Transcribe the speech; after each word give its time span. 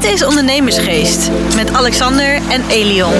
Dit 0.00 0.10
is 0.10 0.24
Ondernemersgeest 0.24 1.30
met 1.54 1.72
Alexander 1.72 2.34
en 2.34 2.68
Elion. 2.70 3.12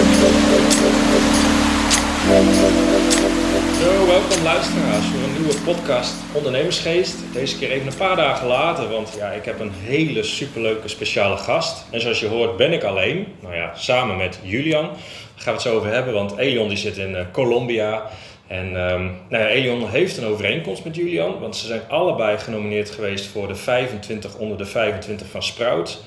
Zo, 3.80 4.06
welkom 4.06 4.42
luisteraars 4.42 5.06
voor 5.06 5.22
een 5.22 5.32
nieuwe 5.32 5.54
podcast 5.64 6.14
Ondernemersgeest. 6.32 7.16
Deze 7.32 7.58
keer 7.58 7.71
even 7.71 7.87
een 7.87 7.96
paar 7.96 8.16
dagen 8.16 8.46
later, 8.46 8.88
want 8.88 9.14
ja, 9.16 9.30
ik 9.30 9.45
heb 9.45 9.61
een 9.61 9.72
hele 9.72 10.22
superleuke 10.22 10.88
speciale 10.88 11.36
gast. 11.36 11.84
En 11.90 12.00
zoals 12.00 12.20
je 12.20 12.27
hoort 12.27 12.56
ben 12.56 12.72
ik 12.72 12.84
alleen, 12.84 13.26
nou 13.40 13.54
ja, 13.54 13.72
samen 13.74 14.16
met 14.16 14.38
Julian. 14.42 14.84
Daar 14.84 14.94
gaan 15.36 15.44
we 15.44 15.50
het 15.50 15.62
zo 15.62 15.76
over 15.76 15.92
hebben, 15.92 16.14
want 16.14 16.36
Elion 16.36 16.68
die 16.68 16.78
zit 16.78 16.96
in 16.96 17.10
uh, 17.10 17.20
Colombia. 17.32 18.10
En 18.46 18.66
um, 18.66 19.16
nou 19.28 19.42
ja, 19.44 19.46
Elion 19.46 19.88
heeft 19.88 20.16
een 20.16 20.26
overeenkomst 20.26 20.84
met 20.84 20.96
Julian, 20.96 21.40
want 21.40 21.56
ze 21.56 21.66
zijn 21.66 21.82
allebei 21.88 22.38
genomineerd 22.38 22.90
geweest 22.90 23.26
voor 23.26 23.48
de 23.48 23.54
25 23.54 24.34
onder 24.36 24.58
de 24.58 24.66
25 24.66 25.26
van 25.31 25.43
Sprout. 25.43 26.03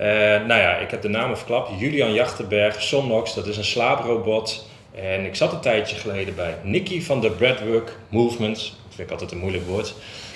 Uh, 0.00 0.06
nou 0.46 0.60
ja, 0.60 0.76
ik 0.76 0.90
heb 0.90 1.02
de 1.02 1.08
namen 1.08 1.36
verklapt. 1.36 1.80
Julian 1.80 2.12
Jachtenberg, 2.12 2.82
Somnox, 2.82 3.34
dat 3.34 3.46
is 3.46 3.56
een 3.56 3.64
slaaprobot. 3.64 4.66
En 4.94 5.24
ik 5.24 5.34
zat 5.34 5.52
een 5.52 5.60
tijdje 5.60 5.96
geleden 5.96 6.34
bij 6.34 6.54
Nicky 6.62 7.02
van 7.02 7.20
de 7.20 7.30
Breadwork 7.30 7.96
Movement. 8.08 8.56
Dat 8.56 8.94
vind 8.94 9.00
ik 9.06 9.10
altijd 9.10 9.32
een 9.32 9.38
moeilijk 9.38 9.66
woord. 9.66 9.94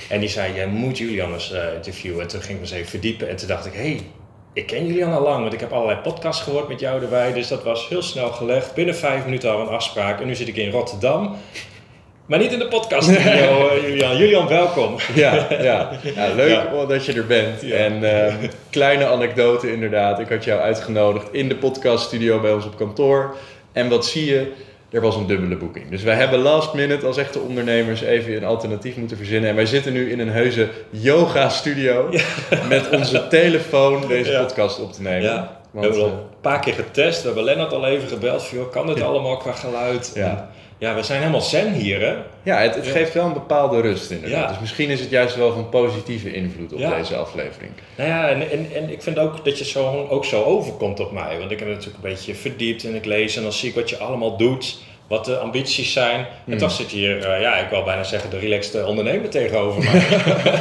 En 0.09 0.21
die 0.21 0.29
zei, 0.29 0.55
jij 0.55 0.67
moet 0.67 0.99
Julian 0.99 1.33
eens 1.33 1.53
uh, 1.53 1.75
interviewen. 1.75 2.21
En 2.21 2.29
toen 2.29 2.41
ging 2.41 2.53
ik 2.53 2.57
me 2.57 2.63
eens 2.63 2.77
even 2.77 2.91
verdiepen. 2.91 3.29
En 3.29 3.37
toen 3.37 3.49
dacht 3.49 3.67
ik, 3.67 3.73
hey, 3.73 4.01
ik 4.53 4.67
ken 4.67 4.87
Julian 4.87 5.13
al 5.13 5.23
lang. 5.23 5.41
Want 5.41 5.53
ik 5.53 5.61
heb 5.61 5.73
allerlei 5.73 5.99
podcasts 5.99 6.43
gehoord 6.43 6.69
met 6.69 6.81
jou 6.81 7.03
erbij. 7.03 7.33
Dus 7.33 7.49
dat 7.49 7.63
was 7.63 7.89
heel 7.89 8.03
snel 8.03 8.31
gelegd. 8.31 8.75
Binnen 8.75 8.97
vijf 8.97 9.25
minuten 9.25 9.53
al 9.53 9.61
een 9.61 9.69
afspraak. 9.69 10.21
En 10.21 10.27
nu 10.27 10.35
zit 10.35 10.49
ik 10.49 10.57
in 10.57 10.71
Rotterdam. 10.71 11.37
Maar 12.33 12.41
niet 12.41 12.53
in 12.53 12.59
de 12.59 12.69
podcast 12.69 13.09
studio, 13.11 13.71
uh, 13.71 13.83
Julian. 13.89 14.17
Julian, 14.17 14.49
welkom. 14.49 14.97
Ja, 15.15 15.47
ja. 15.51 15.91
ja 16.15 16.35
leuk 16.35 16.51
ja. 16.51 16.85
dat 16.87 17.05
je 17.05 17.13
er 17.13 17.27
bent. 17.27 17.61
Ja. 17.61 17.77
En 17.77 18.03
uh, 18.03 18.35
kleine 18.71 19.07
anekdote 19.07 19.73
inderdaad. 19.73 20.19
Ik 20.19 20.29
had 20.29 20.45
jou 20.45 20.61
uitgenodigd 20.61 21.27
in 21.33 21.49
de 21.49 21.57
podcaststudio 21.57 22.41
bij 22.41 22.53
ons 22.53 22.65
op 22.65 22.77
kantoor. 22.77 23.37
En 23.73 23.89
wat 23.89 24.07
zie 24.07 24.25
je? 24.25 24.53
Er 24.91 25.01
was 25.01 25.17
een 25.17 25.27
dubbele 25.27 25.57
boeking. 25.57 25.91
Dus 25.91 26.03
wij 26.03 26.15
hebben 26.15 26.39
last 26.39 26.75
minute 26.75 27.07
als 27.07 27.17
echte 27.17 27.39
ondernemers 27.39 28.01
even 28.01 28.37
een 28.37 28.45
alternatief 28.45 28.97
moeten 28.97 29.17
verzinnen. 29.17 29.51
En 29.51 29.57
wij 29.57 29.67
zitten 29.67 29.93
nu 29.93 30.11
in 30.11 30.19
een 30.19 30.31
heuse 30.31 30.69
yoga 30.91 31.49
studio 31.49 32.09
met 32.69 32.89
onze 32.91 33.29
telefoon 33.29 34.09
deze 34.09 34.33
podcast 34.33 34.81
op 34.81 34.93
te 34.93 35.03
nemen. 35.03 35.49
Want, 35.71 35.87
we 35.87 35.93
hebben 35.93 36.03
al 36.03 36.19
een 36.19 36.41
paar 36.41 36.61
keer 36.61 36.75
getest. 36.75 37.21
We 37.21 37.27
hebben 37.27 37.45
Lennart 37.45 37.73
al 37.73 37.87
even 37.87 38.09
gebeld. 38.09 38.43
Van, 38.43 38.71
kan 38.71 38.87
dit 38.87 39.03
allemaal 39.03 39.37
qua 39.37 39.53
geluid? 39.53 40.13
Ja. 40.15 40.29
En, 40.29 40.49
ja, 40.83 40.95
we 40.95 41.03
zijn 41.03 41.21
helemaal 41.21 41.41
zen 41.41 41.73
hier, 41.73 42.01
hè? 42.01 42.15
Ja, 42.43 42.59
het, 42.59 42.75
het 42.75 42.87
geeft 42.87 43.15
wel 43.15 43.27
een 43.27 43.33
bepaalde 43.33 43.81
rust 43.81 44.11
inderdaad. 44.11 44.43
Ja. 44.43 44.49
Dus 44.49 44.59
misschien 44.61 44.89
is 44.91 45.01
het 45.01 45.11
juist 45.11 45.37
wel 45.37 45.53
van 45.53 45.69
positieve 45.69 46.33
invloed 46.33 46.73
op 46.73 46.79
ja. 46.79 46.97
deze 46.97 47.17
aflevering. 47.17 47.71
Nou 47.97 48.09
ja, 48.09 48.29
en, 48.29 48.51
en, 48.51 48.67
en 48.75 48.91
ik 48.91 49.03
vind 49.03 49.19
ook 49.19 49.45
dat 49.45 49.59
je 49.59 49.65
zo, 49.65 50.07
ook 50.09 50.25
zo 50.25 50.43
overkomt 50.43 51.01
op 51.01 51.13
mij. 51.13 51.39
Want 51.39 51.51
ik 51.51 51.59
heb 51.59 51.69
natuurlijk 51.69 52.05
een 52.05 52.11
beetje 52.11 52.35
verdiept 52.35 52.85
en 52.85 52.95
ik 52.95 53.05
lees 53.05 53.37
en 53.37 53.43
dan 53.43 53.53
zie 53.53 53.69
ik 53.69 53.75
wat 53.75 53.91
je 53.91 53.99
allemaal 53.99 54.37
doet. 54.37 54.79
Wat 55.13 55.25
de 55.25 55.39
ambities 55.39 55.93
zijn. 55.93 56.19
En 56.19 56.27
Hmm. 56.45 56.59
toch 56.59 56.71
zit 56.71 56.91
hier, 56.91 57.17
uh, 57.17 57.41
ja, 57.41 57.57
ik 57.57 57.71
wil 57.71 57.83
bijna 57.83 58.05
zeggen, 58.05 58.31
de 58.31 58.39
relaxed 58.39 58.85
ondernemer 58.85 59.29
tegenover 59.29 59.85
mij. 59.85 60.03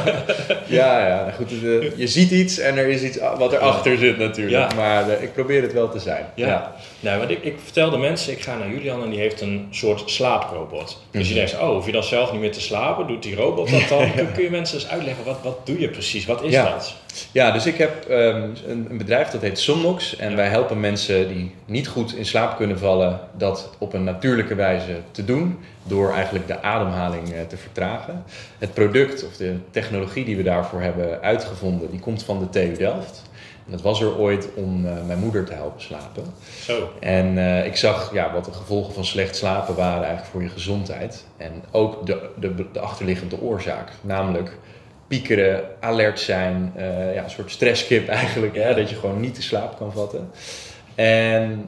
ja, 0.78 1.06
ja, 1.06 1.30
goed. 1.36 1.48
De, 1.48 1.92
je 1.96 2.06
ziet 2.06 2.30
iets 2.30 2.58
en 2.58 2.76
er 2.76 2.88
is 2.88 3.02
iets 3.02 3.18
wat 3.38 3.52
erachter 3.52 3.98
zit 3.98 4.18
natuurlijk. 4.18 4.70
Ja. 4.70 4.76
Maar 4.76 5.08
uh, 5.08 5.22
ik 5.22 5.32
probeer 5.32 5.62
het 5.62 5.72
wel 5.72 5.88
te 5.88 5.98
zijn. 5.98 6.26
Ja, 6.34 6.46
ja. 6.46 6.74
Nou, 7.00 7.18
want 7.18 7.30
ik, 7.30 7.44
ik 7.44 7.56
vertelde 7.64 7.96
mensen, 7.96 8.32
ik 8.32 8.42
ga 8.42 8.56
naar 8.56 8.68
Julian 8.68 9.02
en 9.02 9.10
die 9.10 9.18
heeft 9.18 9.40
een 9.40 9.68
soort 9.70 10.10
slaaprobot. 10.10 11.02
Dus 11.10 11.28
je 11.28 11.34
denkt, 11.34 11.54
oh, 11.54 11.68
hoef 11.68 11.86
je 11.86 11.92
dan 11.92 12.04
zelf 12.04 12.32
niet 12.32 12.40
meer 12.40 12.52
te 12.52 12.60
slapen? 12.60 13.06
Doet 13.06 13.22
die 13.22 13.34
robot 13.34 13.70
dat 13.70 13.88
dan? 13.88 14.12
Kun 14.34 14.42
je 14.42 14.50
mensen 14.50 14.78
eens 14.78 14.88
uitleggen, 14.88 15.24
wat, 15.24 15.38
wat 15.42 15.66
doe 15.66 15.80
je 15.80 15.88
precies? 15.88 16.26
Wat 16.26 16.42
is 16.42 16.52
ja. 16.52 16.70
dat? 16.70 16.94
Ja, 17.32 17.50
dus 17.50 17.66
ik 17.66 17.76
heb 17.76 18.06
um, 18.10 18.54
een, 18.66 18.86
een, 18.90 18.98
bedrijf 18.98 19.28
dat 19.28 19.40
heet 19.40 19.58
Somnox. 19.58 20.16
En 20.16 20.36
wij 20.36 20.48
helpen 20.48 20.80
mensen 20.80 21.28
die 21.28 21.54
niet 21.64 21.88
goed 21.88 22.14
in 22.14 22.26
slaap 22.26 22.56
kunnen 22.56 22.78
vallen, 22.78 23.20
dat 23.36 23.70
op 23.78 23.92
een 23.92 24.04
natuurlijke 24.04 24.54
wijze 24.54 24.96
te 25.10 25.24
doen. 25.24 25.58
Door 25.82 26.12
eigenlijk 26.12 26.46
de 26.46 26.62
ademhaling 26.62 27.28
uh, 27.28 27.40
te 27.48 27.56
vertragen. 27.56 28.24
Het 28.58 28.74
product 28.74 29.26
of 29.26 29.36
de 29.36 29.56
technologie 29.70 30.24
die 30.24 30.36
we 30.36 30.42
daarvoor 30.42 30.80
hebben 30.80 31.20
uitgevonden, 31.22 31.90
die 31.90 32.00
komt 32.00 32.22
van 32.24 32.38
de 32.38 32.48
TU 32.48 32.76
Delft. 32.76 33.22
En 33.66 33.72
dat 33.72 33.82
was 33.82 34.00
er 34.00 34.18
ooit 34.18 34.48
om 34.54 34.86
uh, 34.86 34.92
mijn 35.06 35.18
moeder 35.18 35.44
te 35.44 35.52
helpen 35.52 35.80
slapen. 35.80 36.24
Zo. 36.60 36.92
En 37.00 37.36
uh, 37.36 37.66
ik 37.66 37.76
zag 37.76 38.12
ja, 38.12 38.32
wat 38.32 38.44
de 38.44 38.52
gevolgen 38.52 38.94
van 38.94 39.04
slecht 39.04 39.36
slapen 39.36 39.74
waren 39.74 40.02
eigenlijk 40.04 40.30
voor 40.30 40.42
je 40.42 40.48
gezondheid. 40.48 41.24
En 41.36 41.52
ook 41.70 42.06
de, 42.06 42.30
de, 42.40 42.64
de 42.72 42.80
achterliggende 42.80 43.40
oorzaak. 43.40 43.92
Namelijk 44.00 44.56
piekeren, 45.12 45.64
alert 45.80 46.20
zijn, 46.20 46.72
uh, 46.76 47.14
ja, 47.14 47.24
een 47.24 47.30
soort 47.30 47.50
stresskip 47.50 48.08
eigenlijk. 48.22 48.54
Hè, 48.56 48.74
dat 48.74 48.90
je 48.90 48.96
gewoon 48.96 49.20
niet 49.20 49.36
de 49.36 49.42
slaap 49.42 49.76
kan 49.78 49.92
vatten. 49.92 50.30
En 50.94 51.66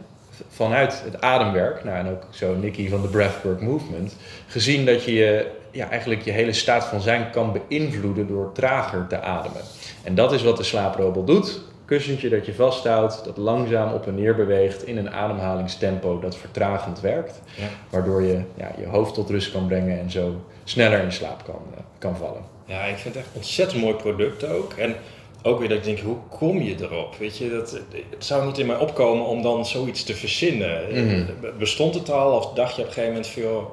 vanuit 0.48 1.02
het 1.04 1.20
ademwerk, 1.20 1.84
nou, 1.84 1.98
en 1.98 2.10
ook 2.10 2.26
zo 2.30 2.54
Nicky 2.54 2.88
van 2.88 3.02
de 3.02 3.08
Breathwork 3.08 3.60
Movement, 3.60 4.16
gezien 4.46 4.86
dat 4.86 5.04
je 5.04 5.50
ja, 5.70 5.90
eigenlijk 5.90 6.22
je 6.22 6.30
hele 6.30 6.52
staat 6.52 6.84
van 6.84 7.00
zijn 7.00 7.30
kan 7.30 7.52
beïnvloeden 7.52 8.26
door 8.26 8.52
trager 8.52 9.06
te 9.06 9.20
ademen. 9.20 9.60
En 10.02 10.14
dat 10.14 10.32
is 10.32 10.42
wat 10.42 10.56
de 10.56 10.62
slaaprobot 10.62 11.26
doet. 11.26 11.60
Kussentje 11.84 12.28
dat 12.28 12.46
je 12.46 12.54
vasthoudt, 12.54 13.24
dat 13.24 13.36
langzaam 13.36 13.92
op 13.92 14.06
en 14.06 14.14
neer 14.14 14.34
beweegt 14.34 14.86
in 14.86 14.96
een 14.96 15.10
ademhalingstempo 15.10 16.20
dat 16.20 16.36
vertragend 16.36 17.00
werkt. 17.00 17.40
Ja. 17.56 17.66
Waardoor 17.90 18.22
je 18.22 18.40
ja, 18.54 18.70
je 18.78 18.86
hoofd 18.86 19.14
tot 19.14 19.30
rust 19.30 19.52
kan 19.52 19.66
brengen 19.66 20.00
en 20.00 20.10
zo 20.10 20.44
sneller 20.64 21.02
in 21.02 21.12
slaap 21.12 21.44
kan, 21.44 21.62
uh, 21.72 21.78
kan 21.98 22.16
vallen. 22.16 22.53
Ja, 22.66 22.84
ik 22.84 22.96
vind 22.96 23.14
het 23.14 23.24
echt 23.24 23.26
een 23.26 23.40
ontzettend 23.40 23.82
mooi 23.82 23.94
product 23.94 24.46
ook. 24.46 24.72
En 24.72 24.96
ook 25.42 25.58
weer 25.58 25.68
dat 25.68 25.78
ik 25.78 25.84
denk, 25.84 25.98
hoe 25.98 26.16
kom 26.30 26.60
je 26.62 26.74
erop? 26.80 27.16
Weet 27.18 27.36
je, 27.38 27.50
dat, 27.50 27.70
het 28.10 28.24
zou 28.24 28.46
niet 28.46 28.58
in 28.58 28.66
mij 28.66 28.76
opkomen 28.76 29.26
om 29.26 29.42
dan 29.42 29.66
zoiets 29.66 30.02
te 30.04 30.14
verzinnen. 30.14 30.82
Mhm. 30.90 31.16
Mm. 31.16 31.58
Bestond 31.58 31.94
het 31.94 32.10
al 32.10 32.36
of 32.36 32.52
dacht 32.52 32.76
je 32.76 32.82
op 32.82 32.88
een 32.88 32.94
gegeven 32.94 33.14
moment 33.14 33.32
van, 33.32 33.42
joh, 33.42 33.70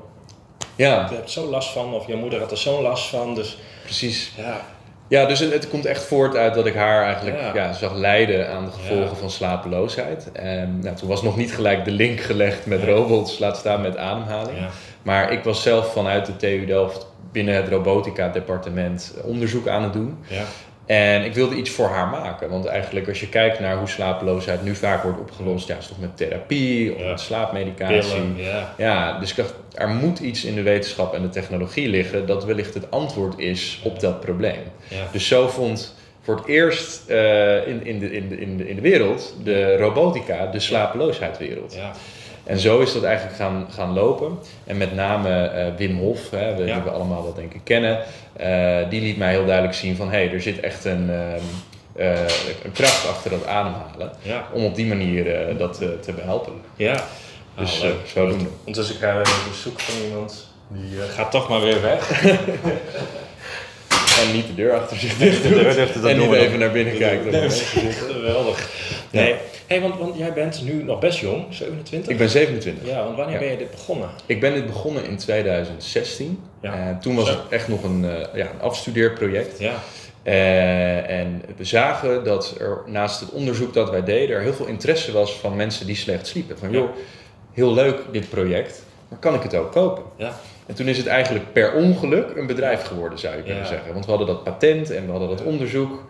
ja. 0.75 1.07
je 1.09 1.15
hebt 1.15 1.31
zo 1.31 1.45
last 1.45 1.69
van 1.69 1.93
of 1.93 2.07
je 2.07 2.15
moeder 2.15 2.39
had 2.39 2.51
er 2.51 2.57
zo'n 2.57 2.81
last 2.81 3.07
van. 3.07 3.35
Dus, 3.35 3.57
Precies. 3.83 4.31
Ja. 4.37 4.61
Ja, 5.07 5.25
dus 5.25 5.39
het, 5.39 5.53
het, 5.53 5.69
komt 5.69 5.85
echt 5.85 6.03
voort 6.03 6.35
uit 6.35 6.53
dat 6.53 6.65
ik 6.65 6.75
haar 6.75 7.03
eigenlijk 7.03 7.39
ja. 7.39 7.53
Ja, 7.53 7.73
zag 7.73 7.93
lijden 7.93 8.49
aan 8.49 8.65
de 8.65 8.71
gevolgen 8.71 9.09
Ja. 9.09 9.15
van 9.15 9.29
slapeloosheid. 9.29 10.31
En 10.31 10.79
nou, 10.79 10.95
toen 10.95 11.07
was 11.07 11.21
nog 11.21 11.37
niet 11.37 11.53
gelijk 11.53 11.85
de 11.85 11.91
link 11.91 12.19
gelegd 12.19 12.65
met 12.65 12.83
robots, 12.83 13.39
laat 13.39 13.57
staan 13.57 13.81
met 13.81 13.97
ademhaling. 13.97 14.57
Maar 15.01 15.31
ik 15.31 15.43
was 15.43 15.61
zelf 15.61 15.93
vanuit 15.93 16.25
de 16.25 16.35
TU 16.35 16.65
Delft 16.65 17.07
binnen 17.31 17.55
het 17.55 17.67
robotica-departement 17.67 19.13
onderzoek 19.23 19.67
aan 19.67 19.83
het 19.83 19.93
doen. 19.93 20.17
Ja. 20.27 20.43
En 20.85 21.23
ik 21.23 21.33
wilde 21.33 21.55
iets 21.55 21.69
voor 21.69 21.87
haar 21.87 22.07
maken. 22.07 22.49
Want 22.49 22.65
eigenlijk 22.65 23.07
als 23.07 23.19
je 23.19 23.29
kijkt 23.29 23.59
naar 23.59 23.77
hoe 23.77 23.87
slapeloosheid 23.87 24.63
nu 24.63 24.75
vaak 24.75 25.03
wordt 25.03 25.19
opgelost, 25.19 25.67
ja, 25.67 25.77
is 25.77 25.87
toch 25.87 25.99
met 25.99 26.17
therapie 26.17 26.95
of 26.95 27.01
Ja. 27.01 27.09
met 27.09 27.19
slaapmedicatie. 27.19 28.11
Pillen, 28.11 28.35
ja. 28.37 28.73
Ja, 28.77 29.19
dus 29.19 29.29
ik 29.29 29.35
dacht, 29.35 29.53
er 29.73 29.87
moet 29.89 30.19
iets 30.19 30.45
in 30.45 30.55
de 30.55 30.61
wetenschap 30.61 31.13
en 31.13 31.21
de 31.21 31.29
technologie 31.29 31.87
liggen 31.87 32.25
dat 32.25 32.45
wellicht 32.45 32.73
het 32.73 32.91
antwoord 32.91 33.39
is 33.39 33.81
op 33.83 33.99
dat 33.99 34.19
probleem. 34.19 34.61
Ja. 34.87 35.07
Dus 35.11 35.27
zo 35.27 35.47
vond 35.47 35.95
voor 36.21 36.35
het 36.35 36.45
eerst 36.45 37.09
uh, 37.09 37.67
in, 37.67 37.85
in, 37.85 37.99
de, 37.99 38.11
in, 38.11 38.29
de, 38.29 38.37
in, 38.39 38.57
de, 38.57 38.69
in 38.69 38.75
de 38.75 38.81
wereld 38.81 39.35
de 39.43 39.77
robotica 39.77 40.45
de 40.45 40.59
slapeloosheidwereld. 40.59 41.73
Ja. 41.75 41.91
En 42.43 42.59
zo 42.59 42.79
is 42.79 42.93
dat 42.93 43.03
eigenlijk 43.03 43.35
gaan, 43.37 43.67
gaan 43.71 43.93
lopen. 43.93 44.39
En 44.65 44.77
met 44.77 44.95
name 44.95 45.51
uh, 45.55 45.77
Wim 45.77 45.97
Hof, 45.97 46.29
hè, 46.29 46.55
we, 46.55 46.65
Ja. 46.65 46.73
die 46.73 46.83
we 46.83 46.89
allemaal 46.89 47.23
wel 47.23 47.33
denk 47.33 47.53
ik 47.53 47.61
kennen, 47.63 47.99
uh, 48.41 48.89
die 48.89 49.01
liet 49.01 49.17
mij 49.17 49.31
heel 49.31 49.45
duidelijk 49.45 49.75
zien 49.75 49.95
van 49.95 50.09
hé, 50.09 50.23
hey, 50.23 50.33
er 50.33 50.41
zit 50.41 50.59
echt 50.59 50.85
een, 50.85 51.09
um, 51.09 51.41
een 52.63 52.71
kracht 52.73 53.07
achter 53.09 53.31
dat 53.31 53.45
ademhalen. 53.45 54.11
Ja. 54.21 54.47
Om 54.53 54.65
op 54.65 54.75
die 54.75 54.85
manier 54.85 55.57
dat 55.57 55.77
te 56.01 56.13
behelpen. 56.15 56.53
Ja. 56.75 57.03
Dus 57.57 57.83
Ah, 57.83 57.89
zo 58.13 58.27
doen 58.27 58.37
we. 58.39 58.45
Ondertussen 58.57 58.97
krijgen 58.97 59.21
we 59.23 59.27
even 59.29 59.49
bezoek 59.49 59.79
van 59.79 60.03
iemand. 60.05 60.47
Die 60.67 60.99
gaat 61.15 61.31
toch 61.31 61.49
maar 61.49 61.61
weer 61.61 61.81
weg. 61.81 62.09
En 64.19 64.33
niet 64.33 64.47
de 64.47 64.55
deur 64.55 64.73
achter 64.73 64.97
zich 64.97 65.17
dicht 65.17 65.43
de 65.43 65.89
dat 66.01 66.11
En 66.11 66.19
niet 66.19 66.31
even 66.31 66.59
naar 66.59 66.71
binnen 66.71 66.97
kijken. 66.97 67.31
Nee, 67.31 67.49
Geweldig. 67.49 68.69
Nee, 69.11 69.35
hey, 69.67 69.81
want, 69.81 69.97
want 69.97 70.17
jij 70.17 70.33
bent 70.33 70.61
nu 70.63 70.83
nog 70.83 70.99
best 70.99 71.19
jong, 71.19 71.45
27? 71.49 72.11
Ik 72.11 72.17
ben 72.17 72.29
27. 72.29 72.87
Ja, 72.87 73.03
want 73.03 73.15
wanneer 73.15 73.33
Ja. 73.33 73.39
ben 73.39 73.51
je 73.51 73.57
dit 73.57 73.71
begonnen? 73.71 74.09
Ik 74.25 74.39
ben 74.39 74.53
dit 74.53 74.65
begonnen 74.65 75.05
in 75.05 75.17
2016. 75.17 76.39
Ja. 76.61 76.73
En 76.73 76.99
toen 76.99 77.15
was 77.15 77.27
Zo. 77.27 77.31
het 77.33 77.41
echt 77.49 77.67
nog 77.67 77.83
een, 77.83 78.03
uh, 78.03 78.11
ja, 78.33 78.49
een 78.53 78.61
afstudeerproject. 78.61 79.59
Ja. 79.59 79.73
Uh, 80.23 81.09
en 81.09 81.41
we 81.57 81.63
zagen 81.65 82.23
dat 82.23 82.55
er 82.59 82.81
naast 82.85 83.19
het 83.19 83.29
onderzoek 83.29 83.73
dat 83.73 83.89
wij 83.89 84.03
deden, 84.03 84.35
er 84.35 84.41
heel 84.41 84.53
veel 84.53 84.65
interesse 84.65 85.11
was 85.11 85.33
van 85.33 85.55
mensen 85.55 85.85
die 85.85 85.95
slecht 85.95 86.27
sliepen. 86.27 86.57
Van 86.57 86.71
joh, 86.71 86.89
heel 87.53 87.73
leuk 87.73 87.99
dit 88.11 88.29
project, 88.29 88.81
maar 89.07 89.19
kan 89.19 89.33
ik 89.33 89.41
het 89.41 89.55
ook 89.55 89.71
kopen? 89.71 90.03
Ja. 90.17 90.39
En 90.65 90.75
toen 90.75 90.87
is 90.87 90.97
het 90.97 91.07
eigenlijk 91.07 91.53
per 91.53 91.73
ongeluk 91.73 92.35
een 92.35 92.47
bedrijf 92.47 92.83
geworden, 92.83 93.19
zou 93.19 93.35
je 93.35 93.41
kunnen 93.43 93.61
Ja. 93.63 93.67
zeggen. 93.67 93.93
Want 93.93 94.05
we 94.05 94.09
hadden 94.11 94.27
dat 94.29 94.43
patent 94.43 94.89
en 94.91 95.05
we 95.05 95.11
hadden 95.11 95.29
dat 95.29 95.43
onderzoek, 95.43 96.03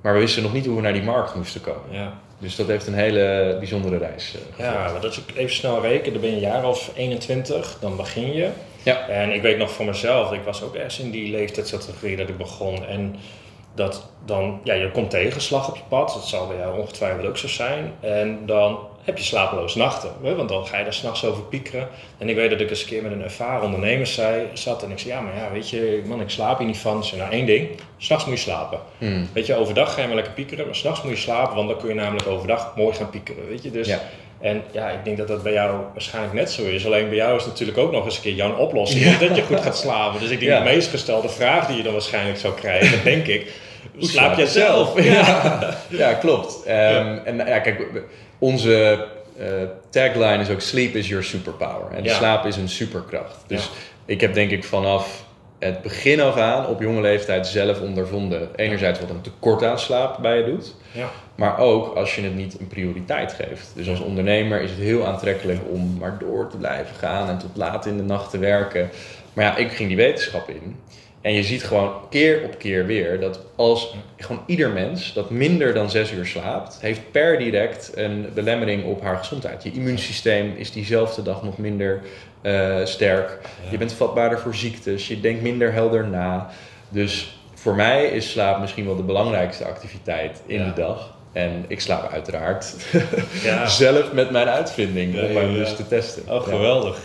maar 0.00 0.12
we 0.14 0.18
wisten 0.20 0.42
nog 0.42 0.52
niet 0.52 0.66
hoe 0.66 0.76
we 0.76 0.82
naar 0.82 0.92
die 0.92 1.02
markt 1.02 1.34
moesten 1.34 1.60
komen. 1.60 1.82
Ja. 1.90 2.12
Dus 2.38 2.56
dat 2.56 2.66
heeft 2.66 2.86
een 2.86 2.94
hele 2.94 3.56
bijzondere 3.58 3.98
reis 3.98 4.34
uh, 4.34 4.66
Ja, 4.66 4.72
maar 4.92 5.00
dat 5.00 5.12
is 5.12 5.18
ook 5.20 5.36
even 5.36 5.54
snel 5.54 5.80
rekenen. 5.82 6.12
Dan 6.12 6.20
ben 6.20 6.30
je 6.30 6.36
een 6.36 6.42
jaar 6.42 6.68
of 6.68 6.90
21, 6.94 7.76
dan 7.80 7.96
begin 7.96 8.32
je. 8.32 8.48
Ja. 8.82 9.08
En 9.08 9.32
ik 9.32 9.42
weet 9.42 9.58
nog 9.58 9.72
van 9.74 9.86
mezelf, 9.86 10.32
ik 10.32 10.42
was 10.44 10.62
ook 10.62 10.74
ergens 10.74 10.98
in 11.00 11.10
die 11.10 11.30
leeftijdscategorie 11.30 12.16
dat 12.16 12.28
ik 12.28 12.36
begon. 12.36 12.86
En 12.86 13.16
dat 13.74 14.08
dan, 14.24 14.60
ja, 14.64 14.74
je 14.74 14.90
komt 14.90 15.10
tegenslag 15.10 15.68
op 15.68 15.76
je 15.76 15.82
pad. 15.88 16.12
Dat 16.14 16.26
zal 16.26 16.46
bij 16.46 16.56
jou 16.56 16.78
ongetwijfeld 16.78 17.26
ook 17.26 17.36
zo 17.36 17.48
zijn. 17.48 17.92
En 18.00 18.38
dan 18.46 18.78
heb 19.04 19.18
je 19.18 19.24
slapeloze 19.24 19.78
nachten. 19.78 20.10
Hè? 20.22 20.34
Want 20.34 20.48
dan 20.48 20.66
ga 20.66 20.78
je 20.78 20.84
daar 20.84 20.92
s'nachts 20.92 21.24
over 21.24 21.42
piekeren. 21.42 21.88
En 22.18 22.28
ik 22.28 22.36
weet 22.36 22.50
dat 22.50 22.60
ik 22.60 22.70
eens 22.70 22.80
een 22.82 22.88
keer 22.88 23.02
met 23.02 23.12
een 23.12 23.22
ervaren 23.22 23.64
ondernemer 23.64 24.06
zei, 24.06 24.46
zat 24.52 24.82
en 24.82 24.90
ik 24.90 24.98
zei, 24.98 25.12
ja, 25.12 25.20
maar 25.20 25.36
ja, 25.36 25.50
weet 25.52 25.70
je, 25.70 26.02
man, 26.06 26.20
ik 26.20 26.30
slaap 26.30 26.58
hier 26.58 26.66
niet 26.66 26.78
van. 26.78 27.04
Ze 27.04 27.16
nou 27.16 27.32
één 27.32 27.46
ding, 27.46 27.68
s'nachts 27.98 28.24
moet 28.24 28.34
je 28.34 28.40
slapen. 28.40 28.78
Hmm. 28.98 29.28
Weet 29.32 29.46
je, 29.46 29.54
overdag 29.54 29.94
ga 29.94 30.00
je 30.00 30.06
maar 30.06 30.16
lekker 30.16 30.32
piekeren, 30.32 30.66
maar 30.66 30.74
s'nachts 30.74 31.02
moet 31.02 31.12
je 31.12 31.18
slapen, 31.18 31.56
want 31.56 31.68
dan 31.68 31.78
kun 31.78 31.88
je 31.88 31.94
namelijk 31.94 32.26
overdag 32.28 32.72
mooi 32.76 32.94
gaan 32.94 33.10
piekeren, 33.10 33.48
weet 33.48 33.62
je. 33.62 33.70
Dus, 33.70 33.86
Ja. 33.86 34.00
En 34.40 34.62
ja, 34.70 34.88
ik 34.90 35.04
denk 35.04 35.16
dat 35.16 35.28
dat 35.28 35.42
bij 35.42 35.52
jou 35.52 35.76
waarschijnlijk 35.92 36.34
net 36.34 36.50
zo 36.50 36.62
is. 36.62 36.86
Alleen 36.86 37.08
bij 37.08 37.16
jou 37.16 37.36
is 37.36 37.46
natuurlijk 37.46 37.78
ook 37.78 37.92
nog 37.92 38.04
eens 38.04 38.16
een 38.16 38.22
keer 38.22 38.32
jouw 38.34 38.56
oplossing, 38.56 39.16
dat 39.18 39.36
je 39.36 39.42
goed 39.42 39.60
gaat 39.60 39.76
slapen. 39.78 40.20
Dus 40.20 40.30
ik 40.30 40.38
denk 40.40 40.50
Ja. 40.50 40.58
de 40.58 40.64
meest 40.64 40.90
gestelde 40.90 41.28
vraag 41.28 41.66
die 41.66 41.76
je 41.76 41.82
dan 41.82 41.92
waarschijnlijk 41.92 42.38
zou 42.38 42.54
krijgen, 42.54 43.04
denk 43.04 43.26
ik, 43.26 43.52
Hoe 43.98 44.04
slaap 44.08 44.36
jij 44.36 44.46
zelf? 44.46 45.02
Ja, 45.02 45.76
ja 45.88 46.12
klopt. 46.14 46.62
Ehm, 46.66 47.18
En 47.24 47.36
ja, 47.36 47.58
kijk, 47.58 47.86
onze 48.38 49.06
eh, 49.38 49.46
tagline 49.90 50.38
is 50.38 50.50
ook 50.50 50.60
sleep 50.60 50.94
is 50.94 51.08
your 51.08 51.24
superpower. 51.24 51.90
En 51.96 52.04
Ja. 52.04 52.14
slaap 52.14 52.44
is 52.46 52.56
een 52.56 52.68
superkracht. 52.68 53.36
Dus 53.46 53.64
Ja. 53.64 53.70
ik 54.04 54.20
heb 54.20 54.34
denk 54.34 54.50
ik 54.50 54.64
vanaf 54.64 55.24
het 55.58 55.82
begin 55.82 56.20
af 56.20 56.36
aan 56.36 56.66
op 56.66 56.80
jonge 56.80 57.00
leeftijd 57.00 57.46
zelf 57.46 57.80
ondervonden. 57.80 58.48
Enerzijds 58.56 59.00
wat 59.00 59.10
een 59.10 59.20
tekort 59.20 59.64
aan 59.64 59.78
slaap 59.78 60.18
bij 60.22 60.38
je 60.38 60.44
doet. 60.44 60.74
Ja. 60.92 61.10
Maar 61.34 61.58
ook 61.58 61.96
als 61.96 62.14
je 62.14 62.22
het 62.22 62.34
niet 62.34 62.60
een 62.60 62.66
prioriteit 62.66 63.32
geeft. 63.32 63.70
Dus 63.74 63.88
als 63.88 64.00
ondernemer 64.00 64.60
is 64.60 64.70
het 64.70 64.78
heel 64.78 65.06
aantrekkelijk 65.06 65.60
om 65.70 65.96
maar 65.98 66.16
door 66.18 66.48
te 66.50 66.56
blijven 66.56 66.96
gaan 66.96 67.28
en 67.28 67.38
tot 67.38 67.50
laat 67.56 67.86
in 67.86 67.96
de 67.96 68.02
nacht 68.02 68.30
te 68.30 68.38
werken. 68.38 68.90
Maar 69.32 69.44
ja, 69.44 69.56
ik 69.56 69.72
ging 69.72 69.88
die 69.88 69.96
wetenschap 69.96 70.48
in. 70.48 70.76
En 71.24 71.32
je 71.32 71.42
ziet 71.42 71.64
gewoon 71.64 71.92
keer 72.10 72.42
op 72.44 72.58
keer 72.58 72.86
weer 72.86 73.20
dat 73.20 73.40
als 73.56 73.94
gewoon 74.16 74.42
ieder 74.46 74.70
mens 74.70 75.12
dat 75.12 75.30
minder 75.30 75.74
dan 75.74 75.90
zes 75.90 76.12
uur 76.12 76.26
slaapt, 76.26 76.78
heeft 76.80 77.00
per 77.10 77.38
direct 77.38 77.90
een 77.94 78.28
belemmering 78.34 78.84
op 78.84 79.02
haar 79.02 79.16
gezondheid. 79.16 79.62
Je 79.62 79.72
immuunsysteem 79.72 80.52
is 80.56 80.72
diezelfde 80.72 81.22
dag 81.22 81.42
nog 81.42 81.58
minder 81.58 82.02
eh, 82.42 82.84
sterk. 82.84 83.38
Je 83.70 83.78
bent 83.78 83.92
vatbaarder 83.92 84.38
voor 84.38 84.54
ziektes. 84.54 85.08
Je 85.08 85.20
denkt 85.20 85.42
minder 85.42 85.72
helder 85.72 86.08
na. 86.08 86.50
Dus 86.88 87.38
voor 87.54 87.74
mij 87.74 88.04
is 88.04 88.30
slaap 88.30 88.60
misschien 88.60 88.84
wel 88.86 88.96
de 88.96 89.02
belangrijkste 89.02 89.64
activiteit 89.64 90.42
in 90.46 90.58
Ja. 90.58 90.64
de 90.64 90.80
dag. 90.80 91.12
En 91.32 91.64
ik 91.68 91.80
slaap 91.80 92.12
uiteraard 92.12 92.74
Ja. 93.42 93.66
zelf 93.84 94.12
met 94.12 94.30
mijn 94.30 94.48
uitvinding 94.48 95.14
om 95.22 95.32
ja, 95.32 95.40
dus 95.52 95.76
te 95.76 95.88
testen. 95.88 96.22
Oh, 96.28 96.42
geweldig. 96.42 96.98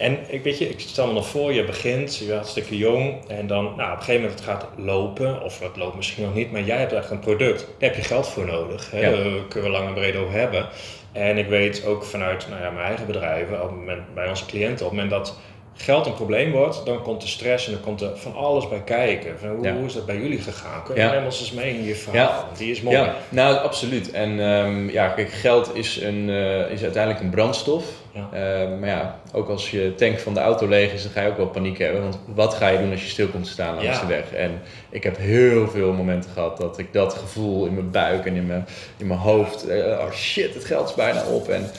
En 0.00 0.18
ik 0.28 0.42
weet 0.42 0.58
je, 0.58 0.68
ik 0.68 0.80
stel 0.80 1.06
me 1.06 1.12
nog 1.12 1.28
voor, 1.28 1.52
je 1.52 1.64
begint, 1.64 2.16
je 2.16 2.24
bent 2.24 2.36
hartstikke 2.36 2.76
jong 2.76 3.28
en 3.28 3.46
dan 3.46 3.64
nou, 3.64 3.74
op 3.74 3.98
een 3.98 4.04
gegeven 4.04 4.20
moment 4.20 4.32
het 4.32 4.48
gaat 4.48 4.66
lopen, 4.76 5.42
of 5.42 5.60
het 5.60 5.76
loopt 5.76 5.96
misschien 5.96 6.24
nog 6.24 6.34
niet, 6.34 6.52
maar 6.52 6.62
jij 6.62 6.78
hebt 6.78 6.92
echt 6.92 7.10
een 7.10 7.18
product. 7.18 7.58
Daar 7.60 7.88
heb 7.88 7.96
je 7.96 8.02
geld 8.02 8.28
voor 8.28 8.46
nodig. 8.46 8.90
Hè? 8.90 9.00
Ja. 9.00 9.10
Daar 9.10 9.42
kunnen 9.48 9.70
we 9.70 9.76
lang 9.76 9.88
en 9.88 9.94
breed 9.94 10.16
over 10.16 10.32
hebben. 10.32 10.68
En 11.12 11.38
ik 11.38 11.46
weet 11.46 11.84
ook 11.84 12.04
vanuit 12.04 12.46
nou 12.48 12.62
ja, 12.62 12.70
mijn 12.70 12.86
eigen 12.86 13.06
bedrijven, 13.06 13.62
op 13.62 13.68
het 13.68 13.78
moment, 13.78 14.14
bij 14.14 14.28
onze 14.28 14.46
cliënten, 14.46 14.86
op 14.86 14.92
het 14.92 15.00
moment 15.00 15.24
dat 15.24 15.38
geld 15.82 16.06
een 16.06 16.14
probleem 16.14 16.50
wordt, 16.52 16.82
dan 16.84 17.02
komt 17.02 17.20
de 17.20 17.26
stress 17.28 17.66
en 17.66 17.72
dan 17.72 17.80
komt 17.80 18.00
er 18.00 18.10
van 18.14 18.34
alles 18.34 18.68
bij 18.68 18.82
kijken. 18.84 19.38
Van 19.38 19.48
hoe, 19.48 19.64
Ja. 19.64 19.74
hoe 19.74 19.84
is 19.86 19.92
dat 19.94 20.06
bij 20.06 20.16
jullie 20.16 20.38
gegaan? 20.40 20.82
Kun 20.82 20.94
je 20.94 21.00
Ja. 21.00 21.24
ons 21.24 21.40
eens 21.40 21.52
mee 21.52 21.74
in 21.74 21.84
je 21.84 21.94
verhaal? 21.94 22.28
Ja. 22.28 22.48
Die 22.56 22.70
is 22.70 22.82
mooi. 22.82 22.96
Ja, 22.96 23.14
nou 23.28 23.56
absoluut. 23.56 24.10
En 24.10 24.40
ehm, 24.40 24.88
ja, 24.90 25.08
kijk, 25.08 25.30
geld 25.30 25.70
is, 25.76 26.00
een, 26.00 26.30
eh, 26.30 26.70
is 26.70 26.82
uiteindelijk 26.82 27.22
een 27.24 27.30
brandstof. 27.30 27.84
Ja. 28.12 28.28
Eh, 28.32 28.78
maar 28.78 28.88
ja, 28.88 29.18
ook 29.32 29.48
als 29.48 29.70
je 29.70 29.94
tank 29.96 30.18
van 30.18 30.34
de 30.34 30.40
auto 30.40 30.68
leeg 30.68 30.92
is, 30.92 31.02
dan 31.02 31.12
ga 31.12 31.22
je 31.22 31.28
ook 31.28 31.36
wel 31.36 31.46
paniek 31.48 31.78
hebben. 31.78 32.02
Want 32.02 32.18
wat 32.34 32.54
ga 32.54 32.68
je 32.68 32.78
doen 32.78 32.90
als 32.90 33.02
je 33.02 33.08
stil 33.08 33.28
komt 33.28 33.44
te 33.44 33.50
staan 33.50 33.74
langs 33.74 34.00
Ja. 34.00 34.00
de 34.00 34.06
weg? 34.06 34.32
En 34.32 34.60
ik 34.90 35.02
heb 35.02 35.16
heel 35.16 35.68
veel 35.68 35.92
momenten 35.92 36.30
gehad 36.30 36.56
dat 36.56 36.78
ik 36.78 36.92
dat 36.92 37.14
gevoel 37.14 37.66
in 37.66 37.74
mijn 37.74 37.90
buik 37.90 38.26
en 38.26 38.34
in 38.36 38.46
mijn, 38.46 38.66
in 38.96 39.06
mijn 39.06 39.20
hoofd. 39.20 39.66
eh, 39.68 39.84
oh 39.86 40.10
shit, 40.12 40.54
het 40.54 40.64
geld 40.64 40.88
is 40.88 40.94
bijna 40.94 41.22
op. 41.24 41.48
En 41.48 41.70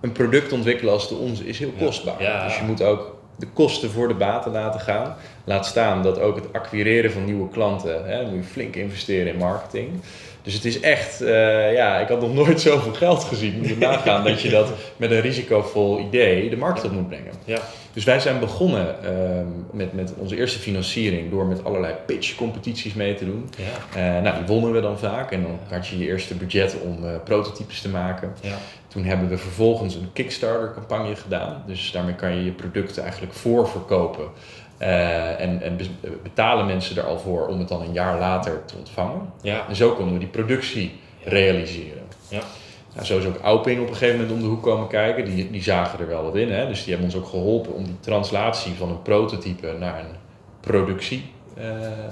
een 0.00 0.12
product 0.12 0.52
ontwikkelen 0.52 0.92
als 0.92 1.08
de 1.08 1.14
onze 1.14 1.46
is 1.46 1.58
heel 1.58 1.72
kostbaar. 1.78 2.22
Ja. 2.22 2.44
Dus 2.46 2.56
je 2.58 2.64
moet 2.64 2.82
ook 2.82 3.15
de 3.36 3.46
kosten 3.46 3.90
voor 3.90 4.08
de 4.08 4.14
baten 4.14 4.52
laten 4.52 4.80
gaan. 4.80 5.14
Laat 5.44 5.66
staan 5.66 6.02
dat 6.02 6.20
ook 6.20 6.36
het 6.36 6.52
acquireren 6.52 7.12
van 7.12 7.24
nieuwe 7.24 7.48
klanten, 7.48 8.06
hè, 8.06 8.24
moet 8.24 8.44
je 8.44 8.50
flink 8.50 8.76
investeren 8.76 9.32
in 9.32 9.38
marketing. 9.38 9.90
Dus 10.42 10.54
het 10.54 10.64
is 10.64 10.80
echt, 10.80 11.20
eh, 11.20 11.72
ja, 11.72 11.98
ik 11.98 12.08
had 12.08 12.20
nog 12.20 12.34
nooit 12.34 12.60
zoveel 12.60 12.92
geld 12.92 13.24
gezien. 13.24 13.58
Moet 13.58 13.68
je 13.68 13.78
nagaan 13.88 14.24
dat 14.24 14.40
je 14.40 14.48
dat 14.48 14.72
met 14.96 15.10
een 15.10 15.20
risicovol 15.20 16.00
idee 16.00 16.50
de 16.50 16.56
markt 16.56 16.84
op 16.84 16.90
moet 16.90 17.08
brengen. 17.08 17.32
Ja. 17.44 17.60
Dus 17.92 18.04
wij 18.04 18.20
zijn 18.20 18.40
begonnen 18.40 19.04
ehm, 19.04 19.46
met, 19.72 19.92
met 19.92 20.12
onze 20.16 20.36
eerste 20.36 20.58
financiering 20.58 21.30
door 21.30 21.46
met 21.46 21.64
allerlei 21.64 21.94
pitch-competities 22.06 22.94
mee 22.94 23.14
te 23.14 23.24
doen. 23.24 23.50
Ja. 23.56 24.16
Eh, 24.16 24.22
nou, 24.22 24.36
die 24.36 24.46
wonnen 24.46 24.72
we 24.72 24.80
dan 24.80 24.98
vaak 24.98 25.30
en 25.30 25.42
dan 25.42 25.58
had 25.68 25.86
je 25.86 25.98
je 25.98 26.06
eerste 26.06 26.34
budget 26.34 26.76
om 26.82 27.04
eh, 27.04 27.10
prototypes 27.24 27.80
te 27.80 27.88
maken. 27.88 28.34
Ja. 28.40 28.56
Toen 28.96 29.04
hebben 29.04 29.28
we 29.28 29.38
vervolgens 29.38 29.94
een 29.94 30.12
Kickstarter-campagne 30.12 31.16
gedaan. 31.16 31.62
Dus 31.66 31.90
daarmee 31.92 32.14
kan 32.14 32.36
je 32.36 32.44
je 32.44 32.50
producten 32.50 33.02
eigenlijk 33.02 33.32
voorverkopen. 33.32 34.24
Eh, 34.78 35.40
en 35.40 35.62
en 35.62 35.76
be- 35.76 36.18
betalen 36.22 36.66
mensen 36.66 36.96
er 36.96 37.02
al 37.02 37.18
voor 37.18 37.46
om 37.46 37.58
het 37.58 37.68
dan 37.68 37.80
een 37.82 37.92
jaar 37.92 38.18
later 38.18 38.64
te 38.64 38.74
ontvangen. 38.78 39.20
Ja. 39.42 39.68
En 39.68 39.76
zo 39.76 39.90
konden 39.90 40.12
we 40.12 40.18
die 40.18 40.28
productie 40.28 40.92
realiseren. 41.24 42.02
Ja. 42.28 42.40
Nou, 42.94 43.06
zo 43.06 43.18
is 43.18 43.24
ook 43.24 43.38
Auping 43.40 43.80
op 43.80 43.88
een 43.88 43.92
gegeven 43.96 44.16
moment 44.20 44.34
om 44.36 44.40
de 44.42 44.46
hoek 44.48 44.62
komen 44.62 44.88
kijken. 44.88 45.24
Die, 45.24 45.50
die 45.50 45.62
zagen 45.62 45.98
er 45.98 46.08
wel 46.08 46.22
wat 46.22 46.36
in. 46.36 46.52
Hè? 46.52 46.66
Dus 46.66 46.84
die 46.84 46.94
hebben 46.94 47.12
ons 47.14 47.22
ook 47.24 47.28
geholpen 47.30 47.74
om 47.74 47.84
die 47.84 48.00
translatie 48.00 48.72
van 48.74 48.88
een 48.88 49.02
prototype 49.02 49.74
naar 49.78 49.98
een 50.00 50.16
productie, 50.60 51.30
eh, 51.56 51.64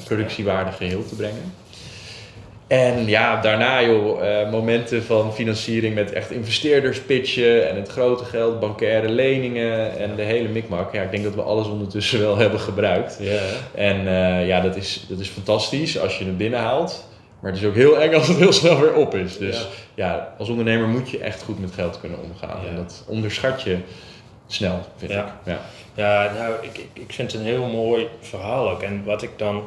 productiewaardig 0.04 0.76
geheel 0.76 1.06
te 1.06 1.14
brengen. 1.14 1.52
En 2.66 3.06
ja, 3.06 3.40
daarna 3.40 3.82
joh, 3.82 4.26
eh, 4.40 4.50
momenten 4.50 5.02
van 5.02 5.34
financiering 5.34 5.94
met 5.94 6.12
echt 6.12 6.30
investeerders 6.30 7.00
pitchen 7.00 7.68
en 7.68 7.76
het 7.76 7.88
grote 7.88 8.24
geld, 8.24 8.60
bankaire 8.60 9.08
leningen 9.08 9.98
en 9.98 10.16
de 10.16 10.22
hele 10.22 10.48
mikmak. 10.48 10.92
Ja, 10.92 11.02
ik 11.02 11.10
denk 11.10 11.24
dat 11.24 11.34
we 11.34 11.42
alles 11.42 11.66
ondertussen 11.66 12.20
wel 12.20 12.36
hebben 12.44 12.60
gebruikt. 12.60 13.16
Ja. 13.20 13.40
En 13.74 13.96
eh, 14.08 14.46
ja, 14.46 14.60
dat 14.60 14.76
is, 14.76 15.04
dat 15.08 15.18
is 15.18 15.28
fantastisch 15.28 15.98
als 15.98 16.18
je 16.18 16.24
het 16.24 16.36
binnenhaalt. 16.36 17.06
Maar 17.40 17.52
het 17.52 17.60
is 17.60 17.66
ook 17.68 17.74
heel 17.74 18.00
eng 18.00 18.14
als 18.14 18.28
het 18.28 18.36
heel 18.36 18.52
snel 18.52 18.80
weer 18.80 18.94
op 18.94 19.14
is. 19.14 19.38
Dus 19.38 19.66
ja, 19.94 20.34
als 20.38 20.48
ondernemer 20.48 20.88
moet 20.88 21.10
je 21.10 21.18
echt 21.18 21.42
goed 21.42 21.60
met 21.60 21.70
geld 21.74 22.00
kunnen 22.00 22.18
omgaan. 22.22 22.60
Ja. 22.62 22.68
En 22.68 22.76
dat 22.76 23.04
onderschat 23.08 23.62
je 23.62 23.76
snel, 24.46 24.78
vind 24.96 25.10
Ja. 25.12 25.24
ik. 25.24 25.52
Ja. 25.52 25.60
Ja, 25.94 26.32
nou, 26.38 26.54
ik, 26.60 26.86
ik 26.92 27.12
vind 27.12 27.32
het 27.32 27.40
een 27.40 27.46
heel 27.46 27.66
mooi 27.66 28.06
verhaal 28.20 28.70
ook. 28.70 28.82
En 28.82 29.02
wat 29.04 29.22
ik 29.22 29.30
dan 29.36 29.62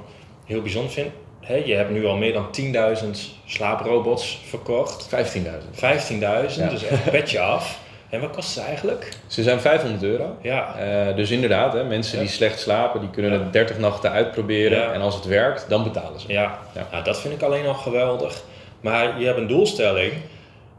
heel 0.46 0.62
bijzonder 0.62 0.92
vind, 0.92 1.08
hè, 1.48 1.56
je 1.66 1.74
hebt 1.74 1.90
nu 1.92 2.06
al 2.06 2.16
meer 2.16 2.34
dan 2.34 2.48
10.000 2.52 3.08
slaaprobots 3.46 4.40
verkocht. 4.46 5.08
15.000. 5.10 5.76
15.000, 5.76 6.56
Ja. 6.56 6.70
dus 6.70 6.84
echt 6.86 7.12
petje 7.12 7.40
af. 7.40 7.80
En 8.10 8.22
wat 8.22 8.30
kost 8.32 8.50
ze 8.50 8.62
eigenlijk? 8.62 9.10
Ze 9.28 9.44
zijn 9.44 9.60
500 9.62 10.04
euro. 10.04 10.38
Ja, 10.42 10.76
Eh, 10.80 11.16
dus 11.16 11.32
inderdaad, 11.32 11.74
hè, 11.74 11.84
mensen 11.84 12.18
Ja. 12.18 12.24
die 12.24 12.34
slecht 12.34 12.60
slapen, 12.60 13.00
die 13.00 13.10
kunnen 13.10 13.32
Ja. 13.32 13.40
het 13.40 13.54
30 13.54 13.78
nachten 13.80 14.12
uitproberen. 14.12 14.78
Ja. 14.78 14.92
En 14.92 15.02
als 15.02 15.16
het 15.16 15.26
werkt, 15.26 15.66
dan 15.70 15.84
betalen 15.84 16.20
ze. 16.20 16.32
ja. 16.32 16.60
Ja. 16.76 16.88
Nou, 16.92 17.04
dat 17.04 17.20
vind 17.20 17.34
ik 17.34 17.42
alleen 17.42 17.66
al 17.66 17.74
geweldig. 17.74 18.42
Maar 18.82 19.20
je 19.20 19.26
hebt 19.26 19.38
een 19.38 19.48
doelstelling, 19.48 20.14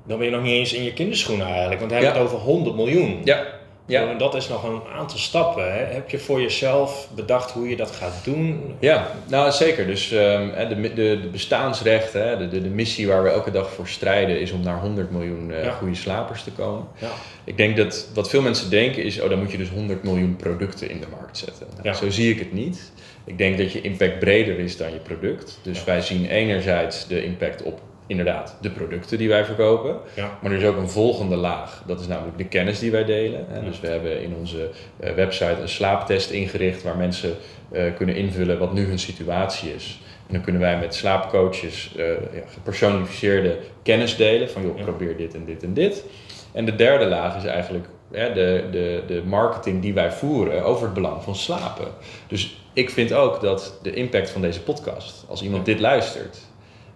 dan 0.07 0.19
ben 0.19 0.27
je 0.27 0.33
nog 0.33 0.43
niet 0.43 0.53
eens 0.53 0.73
in 0.73 0.85
je 0.85 0.93
kinderschoenen 0.93 1.47
eigenlijk. 1.47 1.81
Want 1.81 1.93
Ja. 1.93 1.99
het 1.99 2.17
over 2.17 2.39
100 2.39 2.77
miljoen. 2.77 3.21
Ja, 3.25 3.43
ja. 3.89 4.09
En 4.11 4.19
dat 4.19 4.35
is 4.35 4.49
nog 4.49 4.65
een 4.65 4.81
aantal 4.95 5.19
stappen. 5.19 5.73
Hè. 5.73 5.85
Heb 5.85 6.11
je 6.11 6.19
voor 6.19 6.41
jezelf 6.41 7.09
bedacht 7.15 7.51
hoe 7.51 7.69
je 7.69 7.77
dat 7.77 7.91
gaat 7.91 8.25
doen? 8.25 8.75
Ja, 8.79 9.11
nou 9.29 9.53
zeker. 9.53 9.87
Dus 9.87 10.11
ehm, 10.13 10.69
de, 10.69 10.81
de, 10.95 11.19
de 11.23 11.29
bestaansrechten, 11.33 12.29
hè, 12.29 12.37
de, 12.37 12.49
de, 12.49 12.63
de 12.63 12.69
missie 12.69 13.07
waar 13.09 13.23
we 13.23 13.29
elke 13.29 13.51
dag 13.51 13.71
voor 13.71 13.89
strijden, 13.89 14.41
is 14.41 14.53
om 14.53 14.61
naar 14.63 14.81
100 14.81 15.11
miljoen 15.11 15.53
Ja. 15.63 15.71
goede 15.73 15.95
slapers 15.95 16.43
te 16.43 16.51
komen. 16.51 16.87
Ja. 16.99 17.11
Ik 17.45 17.57
denk 17.57 17.77
dat 17.77 18.09
wat 18.15 18.29
veel 18.31 18.43
mensen 18.43 18.71
denken 18.71 19.03
is, 19.05 19.21
oh 19.21 19.29
dan 19.31 19.39
moet 19.39 19.51
je 19.51 19.59
dus 19.59 19.71
100 19.71 20.03
miljoen 20.03 20.37
producten 20.37 20.91
in 20.91 21.01
de 21.01 21.07
markt 21.21 21.39
zetten. 21.39 21.67
Nou, 21.71 21.83
Ja. 21.83 21.93
Zo 21.95 22.11
zie 22.11 22.31
ik 22.33 22.39
het 22.39 22.53
niet. 22.53 22.93
Ik 23.25 23.39
denk 23.39 23.59
dat 23.59 23.73
je 23.73 23.81
impact 23.81 24.19
breder 24.19 24.59
is 24.59 24.77
dan 24.77 24.93
je 24.93 24.99
product. 24.99 25.59
Dus 25.63 25.85
wij 25.85 26.01
zien 26.01 26.27
enerzijds 26.27 27.07
de 27.07 27.25
impact 27.25 27.63
op 27.63 27.81
inderdaad 28.09 28.57
de 28.61 28.71
producten 28.71 29.19
die 29.19 29.29
wij 29.29 29.45
verkopen. 29.45 29.97
Ja. 30.15 30.39
Maar 30.43 30.53
er 30.53 30.59
is 30.59 30.65
ook 30.65 30.77
een 30.77 30.91
volgende 30.91 31.37
laag. 31.37 31.83
Dat 31.87 32.01
is 32.01 32.07
namelijk 32.07 32.39
de 32.39 32.49
kennis 32.49 32.79
die 32.79 32.91
wij 32.91 33.05
delen. 33.05 33.47
Hè. 33.49 33.59
Ja. 33.59 33.65
Dus 33.65 33.81
we 33.81 33.87
hebben 33.87 34.23
in 34.23 34.35
onze 34.35 34.71
eh, 35.01 35.13
website 35.13 35.61
een 35.61 35.69
slaaptest 35.69 36.31
ingericht 36.31 36.83
waar 36.83 36.97
mensen 36.97 37.35
eh, 37.73 37.95
kunnen 37.97 38.17
invullen 38.17 38.59
wat 38.59 38.73
nu 38.73 38.87
hun 38.87 38.99
situatie 38.99 39.75
is. 39.75 40.01
En 40.27 40.35
dan 40.35 40.43
kunnen 40.43 40.61
wij 40.61 40.79
met 40.79 40.95
slaapcoaches 40.95 41.95
eh, 41.97 42.07
ja, 42.09 42.43
gepersonaliseerde 42.53 43.59
kennis 43.83 44.17
delen 44.17 44.51
van 44.51 44.63
joh, 44.63 44.83
probeer 44.83 45.17
dit 45.17 45.35
en 45.35 45.45
dit 45.45 45.63
en 45.63 45.75
dit. 45.75 46.05
En 46.53 46.65
de 46.65 46.75
derde 46.75 47.07
laag 47.07 47.37
is 47.37 47.45
eigenlijk 47.45 47.87
de, 48.11 48.65
de, 48.71 49.03
de 49.07 49.23
marketing 49.25 49.83
die 49.83 49.95
wij 49.95 50.13
voeren 50.13 50.65
over 50.65 50.85
het 50.85 50.95
belang 50.95 51.23
van 51.23 51.35
slapen. 51.35 51.89
Dus 52.27 52.61
ik 52.73 52.91
vind 52.91 53.13
ook 53.13 53.41
dat 53.41 53.79
de 53.83 53.95
impact 53.95 54.31
van 54.31 54.41
deze 54.41 54.63
podcast, 54.63 55.25
als 55.29 55.43
iemand 55.43 55.65
dit 55.65 55.81
luistert 55.81 56.39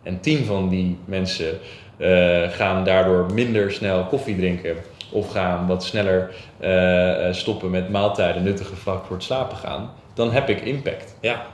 en 0.03 0.21
tien 0.21 0.45
van 0.45 0.69
die 0.69 0.99
mensen 1.05 1.59
eh, 1.97 2.43
gaan 2.51 2.85
daardoor 2.85 3.33
minder 3.35 3.73
snel 3.73 4.05
koffie 4.05 4.37
drinken 4.37 4.77
of 5.11 5.31
gaan 5.31 5.67
wat 5.67 5.85
sneller 5.85 6.31
eh, 6.61 7.29
eh, 7.29 7.35
stoppen 7.35 7.71
met 7.71 7.91
maaltijden 7.91 8.43
nuttige 8.43 8.77
vlak 8.77 9.05
voor 9.05 9.17
het 9.17 9.25
slapen 9.25 9.57
gaan, 9.57 9.91
dan 10.15 10.33
heb 10.33 10.49
ik 10.49 10.61
impact. 10.61 11.17
Ja? 11.21 11.47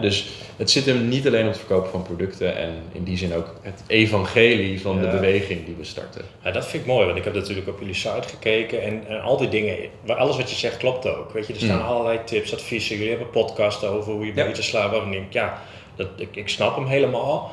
Dus 0.00 0.28
het 0.56 0.70
zit 0.70 0.86
hem 0.86 1.08
niet 1.08 1.26
alleen 1.26 1.42
op 1.42 1.48
het 1.48 1.58
verkopen 1.58 1.90
van 1.90 2.02
producten 2.02 2.56
en 2.56 2.70
in 2.92 3.04
die 3.04 3.16
zin 3.16 3.34
ook 3.34 3.54
het 3.62 3.82
evangelie 3.86 4.80
van 4.80 5.00
de 5.00 5.06
beweging 5.08 5.64
die 5.64 5.74
we 5.78 5.84
starten. 5.84 6.22
Ja, 6.44 6.50
dat 6.50 6.66
vind 6.66 6.82
ik 6.82 6.88
mooi, 6.88 7.04
want 7.06 7.18
ik 7.18 7.24
heb 7.24 7.34
natuurlijk 7.34 7.68
op 7.68 7.78
jullie 7.78 7.94
site 7.94 8.28
gekeken 8.28 8.82
en, 8.82 9.02
en 9.08 9.20
al 9.20 9.36
die 9.36 9.48
dingen, 9.48 9.76
alles 10.06 10.36
wat 10.36 10.50
je 10.50 10.56
zegt 10.56 10.76
klopt 10.76 11.06
ook. 11.06 11.32
Weet 11.32 11.46
je, 11.46 11.52
er 11.52 11.60
staan 11.60 11.78
Mm. 11.78 11.84
allerlei 11.84 12.18
tips, 12.24 12.54
adviezen, 12.54 12.94
jullie 12.96 13.10
hebben 13.10 13.30
podcasten 13.30 13.88
over 13.88 14.12
hoe 14.12 14.26
je 14.26 14.32
Ja. 14.34 14.44
beter 14.46 14.64
slaapt. 14.64 14.90
Waarvan 14.90 15.12
ik 15.12 15.18
denk, 15.18 15.32
ja, 15.32 15.58
dat, 15.96 16.08
ik, 16.16 16.36
ik 16.36 16.48
snap 16.48 16.76
hem 16.76 16.86
helemaal. 16.86 17.52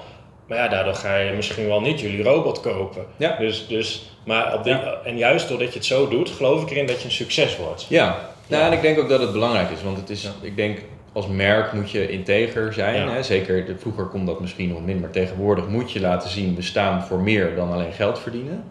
Maar 0.50 0.58
ja, 0.58 0.68
daardoor 0.68 0.94
ga 0.96 1.16
je 1.18 1.34
misschien 1.34 1.68
wel 1.68 1.82
niet 1.82 2.00
jullie 2.00 2.24
robot 2.24 2.60
kopen. 2.62 3.06
Ja. 3.18 3.36
Dus, 3.38 3.68
dus, 3.68 4.12
maar 4.26 4.54
op 4.54 4.64
die, 4.64 4.74
En 5.04 5.18
juist 5.18 5.48
doordat 5.48 5.68
je 5.68 5.74
het 5.78 5.86
zo 5.88 6.08
doet, 6.08 6.30
geloof 6.30 6.62
ik 6.62 6.70
erin 6.70 6.86
dat 6.88 7.00
je 7.00 7.06
een 7.06 7.12
succes 7.12 7.58
wordt. 7.58 7.86
Ja, 7.90 8.30
nou, 8.48 8.64
en 8.64 8.72
ik 8.72 8.82
denk 8.82 9.00
ook 9.00 9.10
dat 9.10 9.20
het 9.22 9.32
belangrijk 9.32 9.70
is, 9.70 9.84
want 9.84 9.98
het 9.98 10.10
is, 10.10 10.22
Ja. 10.24 10.30
ik 10.42 10.56
denk 10.56 10.80
als 11.14 11.28
merk 11.28 11.74
moet 11.74 11.92
je 11.92 12.10
integer 12.12 12.74
zijn. 12.74 12.96
Ja. 12.96 13.10
Hè? 13.12 13.24
Zeker, 13.24 13.66
de- 13.66 13.78
vroeger 13.78 14.06
kon 14.06 14.26
dat 14.26 14.40
misschien 14.40 14.70
nog 14.70 14.78
minder, 14.80 15.02
maar 15.02 15.10
tegenwoordig 15.12 15.68
moet 15.68 15.92
je 15.92 16.00
laten 16.00 16.30
zien, 16.30 16.56
we 16.56 16.62
staan 16.62 17.04
voor 17.04 17.20
meer 17.20 17.56
dan 17.56 17.72
alleen 17.72 17.92
geld 17.94 18.20
verdienen. 18.20 18.64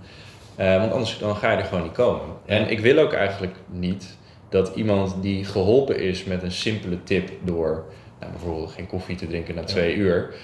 Eh, 0.57 0.79
want 0.79 0.93
anders 0.93 1.19
dan 1.19 1.37
ga 1.37 1.51
je 1.53 1.57
er 1.59 1.65
gewoon 1.65 1.83
niet 1.83 1.93
komen. 1.93 2.21
En 2.47 2.71
ik 2.71 2.81
wil 2.81 2.99
ook 2.99 3.13
eigenlijk 3.13 3.55
niet 3.67 4.17
dat 4.51 4.73
iemand 4.75 5.17
die 5.21 5.45
geholpen 5.45 5.99
is 6.01 6.25
met 6.25 6.43
een 6.43 6.53
simpele 6.53 7.03
tip 7.05 7.29
door 7.43 7.85
nou, 8.21 8.33
bijvoorbeeld 8.33 8.73
geen 8.73 8.87
koffie 8.87 9.17
te 9.17 9.27
drinken 9.27 9.55
na 9.55 9.65
twee 9.65 9.95
uur, 9.95 10.35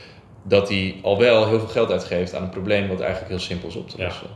dat 0.47 0.69
hij 0.69 0.99
al 1.03 1.19
wel 1.19 1.47
heel 1.49 1.59
veel 1.59 1.69
geld 1.69 1.91
uitgeeft 1.91 2.35
aan 2.35 2.43
een 2.43 2.49
probleem 2.49 2.89
wat 2.89 3.01
eigenlijk 3.01 3.31
heel 3.31 3.41
simpel 3.41 3.69
is 3.69 3.77
op 3.77 3.89
te 3.89 3.99
Ja. 3.99 4.05
lossen. 4.05 4.27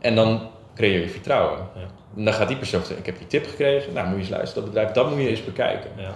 En 0.00 0.14
dan 0.14 0.48
creëer 0.74 1.00
je 1.00 1.08
vertrouwen. 1.08 1.58
Ja. 1.74 1.80
En 2.16 2.24
dan 2.24 2.34
gaat 2.34 2.48
die 2.48 2.56
persoon 2.56 2.80
zeggen, 2.80 2.98
ik 2.98 3.06
heb 3.06 3.18
die 3.18 3.26
tip 3.26 3.46
gekregen, 3.46 3.92
nou 3.92 4.06
moet 4.06 4.14
je 4.16 4.20
eens 4.22 4.30
luisteren, 4.30 4.62
dat 4.64 4.72
bedrijf, 4.72 4.92
dat 4.94 5.10
moet 5.10 5.22
je 5.22 5.28
eens 5.28 5.44
bekijken. 5.44 5.90
Ja. 5.96 6.10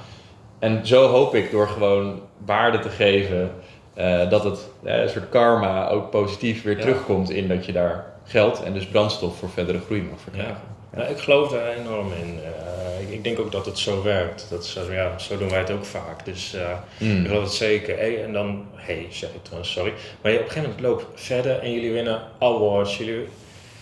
En 0.58 0.86
zo 0.86 1.06
hoop 1.08 1.34
ik 1.34 1.50
door 1.50 1.68
gewoon 1.68 2.20
waarde 2.44 2.78
te 2.78 2.88
geven, 2.88 3.50
eh, 3.94 4.30
dat 4.30 4.44
het 4.44 4.68
eh, 4.82 5.00
een 5.00 5.08
soort 5.08 5.28
karma 5.28 5.88
ook 5.88 6.10
positief 6.10 6.62
weer 6.62 6.80
terugkomt 6.80 7.30
in 7.30 7.48
dat 7.48 7.66
je 7.66 7.72
daar 7.72 8.04
geld 8.24 8.62
en 8.62 8.72
dus 8.72 8.86
brandstof 8.86 9.36
voor 9.38 9.48
verdere 9.50 9.78
groei 9.80 10.02
mag 10.02 10.20
verkrijgen. 10.20 10.69
Ja. 10.92 10.98
Nou, 10.98 11.10
ik 11.10 11.18
geloof 11.18 11.50
daar 11.50 11.68
enorm 11.68 12.12
in. 12.12 12.38
Eh, 12.44 13.00
ik, 13.08 13.10
ik 13.10 13.24
denk 13.24 13.38
ook 13.38 13.52
dat 13.52 13.66
het 13.66 13.78
zo 13.78 14.02
werkt. 14.02 14.46
Dat 14.50 14.64
is, 14.64 14.76
eh, 14.76 14.94
ja, 14.94 15.18
zo 15.18 15.38
doen 15.38 15.48
wij 15.50 15.58
het 15.58 15.70
ook 15.70 15.84
vaak. 15.84 16.24
Dus 16.24 16.54
eh, 16.54 16.68
Mm. 16.98 17.20
ik 17.20 17.26
geloof 17.26 17.42
het 17.42 17.52
zeker. 17.52 17.96
Hey, 17.96 18.24
en 18.24 18.32
dan, 18.32 18.66
hey, 18.74 19.06
zeg 19.10 19.30
ik 19.30 19.42
trouwens, 19.42 19.72
sorry. 19.72 19.92
Maar 20.22 20.32
je, 20.32 20.38
op 20.38 20.44
een 20.44 20.50
gegeven 20.50 20.70
moment 20.76 20.86
loopt 20.88 21.20
verder 21.20 21.58
en 21.58 21.72
jullie 21.72 21.92
winnen 21.92 22.22
awards. 22.38 22.98
Jullie, 22.98 23.28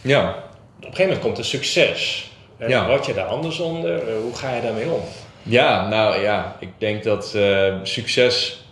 Ja, 0.01 0.29
op 0.29 0.35
een 0.77 0.83
gegeven 0.83 1.05
moment 1.05 1.21
komt 1.21 1.39
een 1.39 1.45
succes. 1.45 2.31
En 2.59 2.69
Ja. 2.69 2.87
Word 2.87 3.07
je 3.07 3.15
daar 3.15 3.27
anders 3.27 3.59
onder? 3.61 4.09
Eh, 4.09 4.15
hoe 4.23 4.35
ga 4.37 4.55
je 4.55 4.63
daarmee 4.63 4.91
om? 4.91 5.01
Ja, 5.43 5.89
nou 5.89 6.21
ja, 6.21 6.57
ik 6.61 6.69
denk 6.79 7.05
dat 7.05 7.35
eh, 7.35 7.75
succes. 7.83 8.65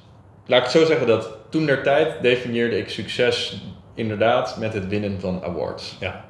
Laat 0.46 0.58
ik 0.58 0.64
het 0.64 0.72
zo 0.72 0.84
zeggen 0.84 1.06
dat 1.06 1.28
toen 1.50 1.66
der 1.66 1.82
tijd 1.82 2.22
definieerde 2.22 2.78
ik 2.78 2.88
succes 2.90 3.60
inderdaad 3.94 4.56
met 4.58 4.72
het 4.74 4.86
winnen 4.88 5.20
van 5.20 5.42
awards. 5.44 5.96
Ja. 6.00 6.24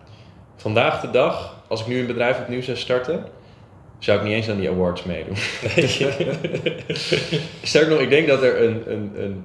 Vandaag 0.56 1.00
de 1.00 1.10
dag, 1.10 1.55
als 1.68 1.80
ik 1.80 1.86
nu 1.86 1.98
een 1.98 2.06
bedrijf 2.06 2.40
opnieuw 2.40 2.62
zou 2.62 2.76
starten, 2.76 3.24
zou 3.98 4.18
ik 4.18 4.24
niet 4.24 4.32
eens 4.32 4.48
aan 4.48 4.58
die 4.58 4.70
awards 4.70 5.04
meedoen. 5.04 5.36
Sterker 7.62 7.90
nog, 7.90 8.00
ik 8.00 8.10
denk 8.10 8.26
dat 8.26 8.42
er 8.42 8.62
een, 8.62 8.92
een, 8.92 9.12
een 9.16 9.44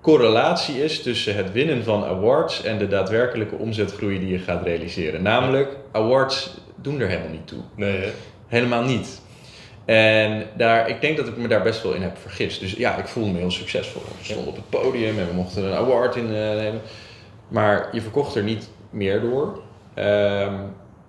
correlatie 0.00 0.84
is 0.84 1.02
tussen 1.02 1.36
het 1.36 1.52
winnen 1.52 1.84
van 1.84 2.04
awards 2.04 2.62
en 2.62 2.78
de 2.78 2.88
daadwerkelijke 2.88 3.56
omzetgroei 3.56 4.18
die 4.18 4.28
je 4.28 4.38
gaat 4.38 4.62
realiseren. 4.62 5.22
Namelijk, 5.22 5.76
awards 5.92 6.60
doen 6.76 7.00
er 7.00 7.08
helemaal 7.08 7.30
niet 7.30 7.46
toe. 7.46 7.60
Nee, 7.76 7.96
hè? 7.96 8.10
Helemaal 8.46 8.82
niet. 8.82 9.22
En 9.84 10.46
daar, 10.56 10.88
ik 10.88 11.00
denk 11.00 11.16
dat 11.16 11.28
ik 11.28 11.36
me 11.36 11.48
daar 11.48 11.62
best 11.62 11.82
wel 11.82 11.92
in 11.92 12.02
heb 12.02 12.18
vergist. 12.18 12.60
Dus 12.60 12.72
ja, 12.72 12.96
ik 12.96 13.06
voelde 13.06 13.30
me 13.30 13.38
heel 13.38 13.50
succesvol. 13.50 14.02
We 14.18 14.24
stonden 14.24 14.46
op 14.46 14.56
het 14.56 14.68
podium 14.68 15.18
en 15.18 15.26
we 15.26 15.34
mochten 15.34 15.64
een 15.64 15.74
award 15.74 16.16
innemen. 16.16 16.80
Maar 17.48 17.88
je 17.92 18.00
verkocht 18.00 18.34
er 18.34 18.42
niet 18.42 18.70
meer 18.90 19.20
door. 19.20 19.62
Ehm, 19.94 20.54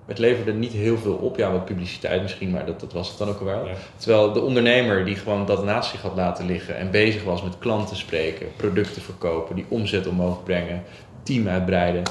het 0.05 0.17
leverde 0.17 0.53
niet 0.53 0.71
heel 0.71 0.97
veel 0.97 1.13
op. 1.15 1.37
Ja, 1.37 1.51
wat 1.51 1.65
publiciteit 1.65 2.21
misschien, 2.21 2.49
maar 2.49 2.65
dat, 2.65 2.79
dat 2.79 2.93
was 2.93 3.09
het 3.09 3.17
dan 3.17 3.29
ook 3.29 3.39
wel. 3.39 3.67
Ja. 3.67 3.73
Terwijl 3.97 4.33
de 4.33 4.41
ondernemer 4.41 5.05
die 5.05 5.15
gewoon 5.15 5.45
dat 5.45 5.63
naast 5.63 5.89
zich 5.89 6.01
had 6.01 6.15
laten 6.15 6.45
liggen 6.45 6.77
en 6.77 6.91
bezig 6.91 7.23
was 7.23 7.43
met 7.43 7.57
klanten 7.57 7.95
spreken, 7.95 8.47
producten 8.55 9.01
verkopen, 9.01 9.55
die 9.55 9.65
omzet 9.67 10.07
omhoog 10.07 10.43
brengen, 10.43 10.83
team 11.23 11.47
uitbreiden, 11.47 12.03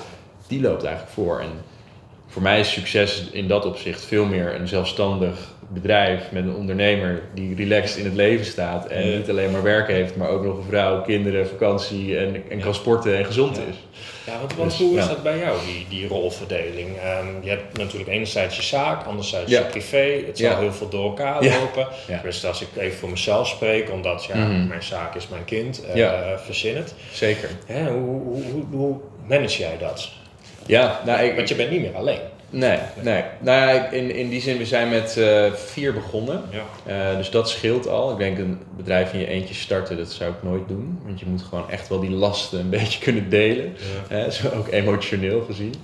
die 0.46 0.60
loopt 0.60 0.84
eigenlijk 0.84 1.14
voor. 1.14 1.40
En 1.40 1.50
voor 2.35 2.43
mij 2.43 2.61
is 2.61 2.73
succes 2.73 3.25
in 3.33 3.49
dat 3.49 3.67
opzicht 3.67 4.05
veel 4.05 4.25
meer 4.25 4.55
een 4.55 4.69
zelfstandig 4.69 5.53
bedrijf 5.69 6.23
met 6.31 6.45
een 6.45 6.55
ondernemer 6.55 7.23
die 7.35 7.55
relaxed 7.57 7.97
in 7.99 8.05
het 8.05 8.14
leven 8.14 8.45
staat 8.47 8.87
en 8.87 9.11
Ja. 9.11 9.17
niet 9.17 9.29
alleen 9.31 9.50
maar 9.50 9.62
werk 9.62 9.88
heeft, 9.88 10.17
maar 10.17 10.29
ook 10.29 10.45
nog 10.45 10.57
een 10.57 10.64
vrouw, 10.69 11.03
kinderen, 11.03 11.49
vakantie 11.49 12.19
en, 12.19 12.43
en 12.50 12.61
kan 12.61 12.75
sporten 12.75 13.17
en 13.17 13.25
gezond 13.25 13.57
Ja. 13.57 13.62
is. 13.62 13.76
Ja, 14.26 14.38
want, 14.38 14.55
want 14.55 14.71
Dus, 14.71 14.79
hoe 14.79 14.99
is 14.99 15.07
dat 15.09 15.23
bij 15.23 15.38
jou, 15.38 15.59
die, 15.67 15.87
die 15.99 16.09
rolverdeling? 16.09 16.97
Ehm, 16.99 17.26
je 17.43 17.49
hebt 17.50 17.79
natuurlijk 17.79 18.11
enerzijds 18.11 18.57
je 18.57 18.62
zaak, 18.62 19.07
anderzijds 19.07 19.50
je 19.50 19.61
privé. 19.64 20.23
Het 20.26 20.38
zal 20.38 20.59
heel 20.59 20.73
veel 20.73 20.88
door 20.88 21.05
elkaar 21.05 21.45
lopen. 21.45 21.87
Tenminste, 22.07 22.47
als 22.47 22.61
ik 22.62 22.69
even 22.76 22.99
voor 22.99 23.11
mezelf 23.11 23.49
spreek, 23.49 23.91
omdat 23.91 24.25
ja, 24.25 24.37
Mhm. 24.37 24.67
mijn 24.69 24.83
zaak 24.83 25.14
is 25.14 25.29
mijn 25.29 25.45
kind, 25.45 25.83
Ja. 25.95 26.38
verzin 26.45 26.76
het. 26.76 26.95
Zeker. 27.12 27.49
Hoe, 27.67 27.87
hoe, 28.23 28.43
hoe, 28.53 28.64
hoe 28.71 28.97
manage 29.29 29.59
jij 29.59 29.76
dat? 29.79 30.11
Ja, 30.66 31.00
nou, 31.04 31.25
ik, 31.25 31.37
Want 31.37 31.49
je 31.49 31.54
bent 31.54 31.71
niet 31.71 31.80
meer 31.80 31.94
alleen. 31.94 32.21
Nee, 32.50 32.78
nee. 33.02 33.23
Nou 33.38 33.75
ja, 33.75 33.90
in, 33.90 34.14
in 34.14 34.28
die 34.28 34.40
zin, 34.40 34.59
we 34.59 34.66
zijn 34.66 34.88
met 34.88 35.16
eh, 35.16 35.52
vier 35.52 35.92
begonnen. 35.92 36.42
Ja. 36.50 36.62
Eh, 37.11 37.16
dus 37.16 37.30
dat 37.30 37.49
scheelt 37.49 37.88
al. 37.88 38.11
Ik 38.12 38.18
denk 38.18 38.38
een 38.38 38.59
bedrijf 38.76 39.12
in 39.12 39.18
je 39.18 39.26
eentje 39.26 39.54
starten, 39.54 39.97
dat 39.97 40.12
zou 40.12 40.30
ik 40.30 40.42
nooit 40.42 40.68
doen. 40.68 41.00
Want 41.04 41.21
je 41.21 41.26
moet 41.26 41.42
gewoon 41.42 41.71
echt 41.71 41.88
wel 41.88 42.00
die 42.00 42.11
lasten 42.11 42.61
een 42.61 42.71
beetje 42.80 42.99
kunnen 42.99 43.28
delen. 43.28 43.76
Zo 44.30 44.49
ook 44.56 44.68
emotioneel 44.71 45.40
gezien. 45.42 45.75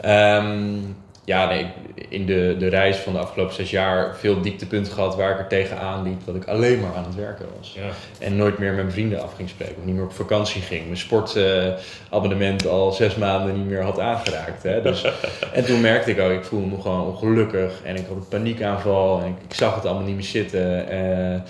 Ehm, 0.00 0.78
ja, 1.26 1.48
nee, 1.48 1.66
in 2.08 2.26
de, 2.26 2.56
de 2.58 2.68
reis 2.68 2.96
van 2.96 3.12
de 3.12 3.18
afgelopen 3.18 3.54
zes 3.54 3.70
jaar 3.70 4.16
veel 4.16 4.40
dieptepunten 4.40 4.92
gehad 4.92 5.16
waar 5.16 5.30
ik 5.30 5.38
er 5.38 5.46
tegenaan 5.46 6.02
liep 6.02 6.20
dat 6.24 6.34
ik 6.34 6.44
alleen 6.46 6.80
maar 6.80 6.94
aan 6.96 7.04
het 7.04 7.14
werken 7.14 7.46
was. 7.58 7.72
Ja. 7.76 7.88
En 8.18 8.36
nooit 8.36 8.58
meer 8.58 8.68
met 8.68 8.76
mijn 8.82 8.92
vrienden 8.92 9.22
af 9.22 9.34
ging 9.34 9.48
spreken. 9.48 9.76
Of 9.78 9.84
niet 9.84 9.94
meer 9.94 10.04
op 10.04 10.12
vakantie 10.12 10.62
ging. 10.62 10.84
Mijn 10.84 10.96
sportabonnement 10.96 12.66
al 12.66 12.92
zes 12.92 13.14
maanden 13.16 13.56
niet 13.56 13.66
meer 13.68 13.82
had 13.82 13.98
aangeraakt. 14.00 14.62
Hè. 14.62 14.82
Dus, 14.82 15.04
en 15.52 15.64
toen 15.64 15.80
merkte 15.80 16.10
ik 16.10 16.20
ook, 16.20 16.30
ik 16.32 16.44
voelde 16.44 16.66
me 16.66 16.80
gewoon 16.80 17.06
ongelukkig. 17.06 17.72
En 17.84 17.96
ik 17.96 18.06
had 18.08 18.16
een 18.16 18.28
paniekaanval. 18.28 19.20
En 19.20 19.26
ik, 19.26 19.36
ik 19.48 19.54
zag 19.54 19.74
het 19.74 19.84
allemaal 19.84 20.06
niet 20.06 20.14
meer 20.14 20.24
zitten. 20.24 20.88
Eh, 20.88 21.34
eh, 21.34 21.42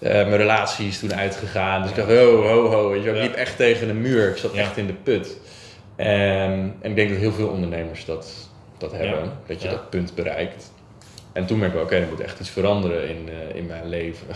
mijn 0.00 0.36
relatie 0.36 0.86
is 0.88 0.98
toen 0.98 1.14
uitgegaan. 1.14 1.80
Dus 1.82 1.90
ik 1.90 1.96
dacht, 1.96 2.08
ho, 2.08 2.42
ho, 2.42 2.68
ho. 2.70 2.70
Wel. 2.70 2.94
ik 2.94 3.04
Ja. 3.04 3.12
liep 3.22 3.34
echt 3.34 3.56
tegen 3.56 3.88
een 3.88 4.00
muur. 4.00 4.28
Ik 4.30 4.36
zat 4.36 4.54
Ja. 4.54 4.60
echt 4.60 4.76
in 4.76 4.86
de 4.86 4.92
put. 4.92 5.36
En, 5.96 6.74
en 6.80 6.90
ik 6.90 6.96
denk 6.96 7.08
dat 7.08 7.18
heel 7.18 7.32
veel 7.32 7.48
ondernemers 7.48 8.04
dat, 8.04 8.49
dat 8.80 8.92
hebben. 8.92 9.24
Ja. 9.24 9.32
Dat 9.46 9.62
je 9.62 9.68
Ja. 9.68 9.74
dat 9.74 9.90
punt 9.90 10.14
bereikt. 10.14 10.72
En 11.32 11.46
toen 11.46 11.58
merk 11.58 11.74
ik, 11.74 11.80
oké, 11.80 11.96
er 11.96 12.08
moet 12.08 12.20
echt 12.20 12.40
iets 12.40 12.50
veranderen 12.50 13.08
in, 13.08 13.28
eh, 13.28 13.56
in 13.56 13.66
mijn 13.66 13.88
leven. 13.88 14.26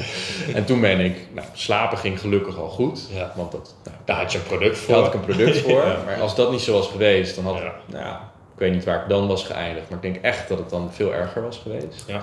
en 0.56 0.64
toen 0.64 0.80
ben 0.80 1.00
ik, 1.00 1.16
nou, 1.32 1.46
slapen 1.52 1.98
ging 1.98 2.20
gelukkig 2.20 2.58
al 2.58 2.68
goed. 2.68 3.08
Ja. 3.12 3.32
Want 3.36 3.52
dat, 3.52 3.74
nou, 3.84 3.96
Daar 4.04 4.16
had 4.16 4.32
je 4.32 4.38
een 4.38 4.44
product 4.44 4.78
voor. 4.78 4.94
daar 4.94 5.02
had 5.04 5.14
ik 5.14 5.20
een 5.20 5.26
product 5.26 5.58
voor. 5.66 5.84
Maar 6.04 6.20
als 6.20 6.34
dat 6.34 6.50
niet 6.50 6.60
zo 6.60 6.72
was 6.72 6.86
geweest, 6.88 7.34
dan 7.34 7.44
had 7.44 7.60
nou, 7.86 8.16
ik 8.54 8.60
weet 8.60 8.72
niet 8.72 8.84
waar 8.84 9.02
ik 9.02 9.08
dan 9.08 9.26
was 9.26 9.44
geëindigd. 9.44 9.88
Maar 9.88 9.98
ik 10.04 10.12
denk 10.12 10.24
echt 10.24 10.48
dat 10.48 10.58
het 10.58 10.70
dan 10.70 10.92
veel 10.92 11.14
erger 11.14 11.42
was 11.42 11.58
geweest. 11.58 12.04
Ja. 12.06 12.20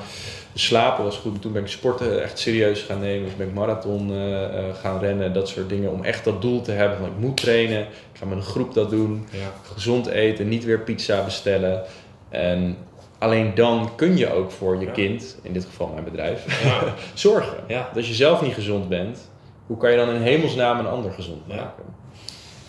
Dus 0.53 0.65
slapen 0.65 1.03
was 1.03 1.17
goed. 1.17 1.33
En 1.33 1.39
toen 1.39 1.51
ben 1.51 1.61
ik 1.61 1.67
sporten 1.67 2.23
echt 2.23 2.39
serieus 2.39 2.81
gaan 2.81 2.99
nemen. 2.99 3.25
Dus 3.25 3.35
ben 3.35 3.47
ik 3.47 3.53
marathon 3.53 4.11
eh, 4.11 4.43
eh, 4.43 4.75
gaan 4.81 4.99
rennen, 4.99 5.33
dat 5.33 5.47
soort 5.47 5.69
dingen. 5.69 5.91
Om 5.91 6.03
echt 6.03 6.23
dat 6.23 6.41
doel 6.41 6.61
te 6.61 6.71
hebben 6.71 6.97
van 6.97 7.07
ik 7.07 7.17
moet 7.17 7.37
trainen. 7.37 7.81
Ik 7.81 7.87
ga 8.19 8.25
met 8.25 8.37
een 8.37 8.43
groep 8.43 8.73
dat 8.73 8.89
doen 8.89 9.27
Ja. 9.31 9.51
gezond 9.73 10.07
eten, 10.07 10.47
niet 10.47 10.63
weer 10.65 10.79
pizza 10.79 11.23
bestellen. 11.23 11.83
En 12.29 12.77
alleen 13.17 13.55
dan 13.55 13.89
kun 13.95 14.17
je 14.17 14.33
ook 14.33 14.51
voor 14.51 14.79
je 14.79 14.85
Ja. 14.85 14.91
kind, 14.91 15.37
in 15.41 15.53
dit 15.53 15.65
geval 15.65 15.87
mijn 15.87 16.03
bedrijf, 16.03 16.45
zorgen. 17.13 17.57
Ja. 17.67 17.87
Dat 17.87 17.95
als 17.95 18.07
je 18.07 18.13
zelf 18.13 18.41
niet 18.41 18.53
gezond 18.53 18.89
bent, 18.89 19.29
hoe 19.67 19.77
kan 19.77 19.91
je 19.91 19.97
dan 19.97 20.09
in 20.09 20.21
hemelsnaam 20.21 20.79
een 20.79 20.87
ander 20.87 21.11
gezond 21.11 21.41
Ja. 21.45 21.55
maken? 21.55 21.83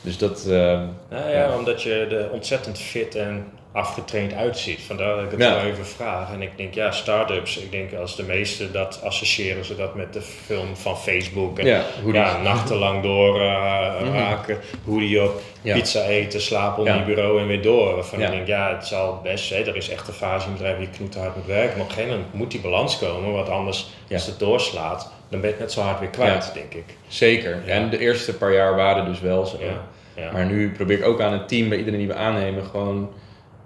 Dus 0.02 0.18
dat, 0.18 0.46
eh, 0.46 0.82
Nou 1.10 1.30
ja, 1.30 1.56
omdat 1.56 1.82
je 1.82 1.94
er 1.94 2.30
ontzettend 2.30 2.78
fit 2.78 3.14
en 3.14 3.46
afgetraind 3.72 4.32
uitziet. 4.34 4.80
Vandaar 4.80 5.14
dat 5.16 5.24
ik 5.24 5.30
het 5.30 5.40
Ja. 5.40 5.54
wel 5.54 5.64
even 5.64 5.86
vraag. 5.86 6.32
En 6.32 6.42
ik 6.42 6.50
denk, 6.56 6.74
ja, 6.74 6.90
start-ups, 6.90 7.58
ik 7.58 7.70
denk 7.70 7.94
als 7.94 8.16
de 8.16 8.22
meesten 8.22 8.72
dat 8.72 9.00
associëren 9.04 9.64
ze 9.64 9.76
dat 9.76 9.94
met 9.94 10.12
de 10.12 10.20
film 10.22 10.76
van 10.76 10.98
Facebook. 10.98 11.58
En, 11.58 11.66
ja, 11.66 11.82
hoe 12.02 12.12
die, 12.12 12.22
nachtenlang 12.42 13.02
door 13.02 13.38
raken, 14.12 14.58
hoe 14.84 14.98
die 15.00 15.22
op 15.22 15.40
Ja. 15.62 15.74
pizza 15.74 16.02
eten, 16.04 16.40
slapen 16.40 16.78
onder 16.78 16.94
Ja. 16.94 17.00
je 17.00 17.06
bureau 17.06 17.40
en 17.40 17.46
weer 17.46 17.62
door. 17.62 17.94
Waarvan 17.94 18.18
Ja. 18.18 18.26
ik 18.26 18.32
denk, 18.32 18.46
ja, 18.46 18.74
het 18.76 18.86
zal 18.86 19.20
best, 19.22 19.50
hè, 19.50 19.56
er 19.56 19.76
is 19.76 19.88
echt 19.88 20.08
een 20.08 20.14
fase 20.14 20.46
in 20.46 20.52
bedrijf 20.52 20.78
die 20.78 20.88
knoethard 20.88 21.36
moet 21.36 21.46
werken. 21.46 21.72
Maar 21.76 21.84
op 21.84 21.88
een 21.90 21.94
gegeven 21.96 22.16
moment 22.16 22.34
moet 22.34 22.50
die 22.50 22.60
balans 22.60 22.98
komen, 22.98 23.32
want 23.32 23.48
anders, 23.48 23.90
als 24.12 24.26
het 24.26 24.38
doorslaat, 24.38 25.12
dan 25.28 25.40
ben 25.40 25.48
je 25.50 25.54
het 25.56 25.58
net 25.64 25.72
zo 25.72 25.80
hard 25.80 26.00
weer 26.00 26.08
kwijt, 26.08 26.50
denk 26.54 26.74
ik. 26.74 26.84
zeker. 27.08 27.62
En 27.66 27.90
de 27.90 27.98
eerste 27.98 28.34
paar 28.36 28.52
jaar 28.52 28.76
waren 28.76 29.04
dus 29.04 29.20
wel 29.20 29.46
zo. 29.46 29.56
Maar 30.32 30.46
nu 30.46 30.70
probeer 30.72 30.98
ik 30.98 31.04
ook 31.04 31.20
aan 31.20 31.32
het 31.32 31.48
team, 31.48 31.68
bij 31.68 31.78
iedereen 31.78 31.98
die 31.98 32.08
we 32.08 32.14
aannemen, 32.14 32.64
gewoon 32.64 33.12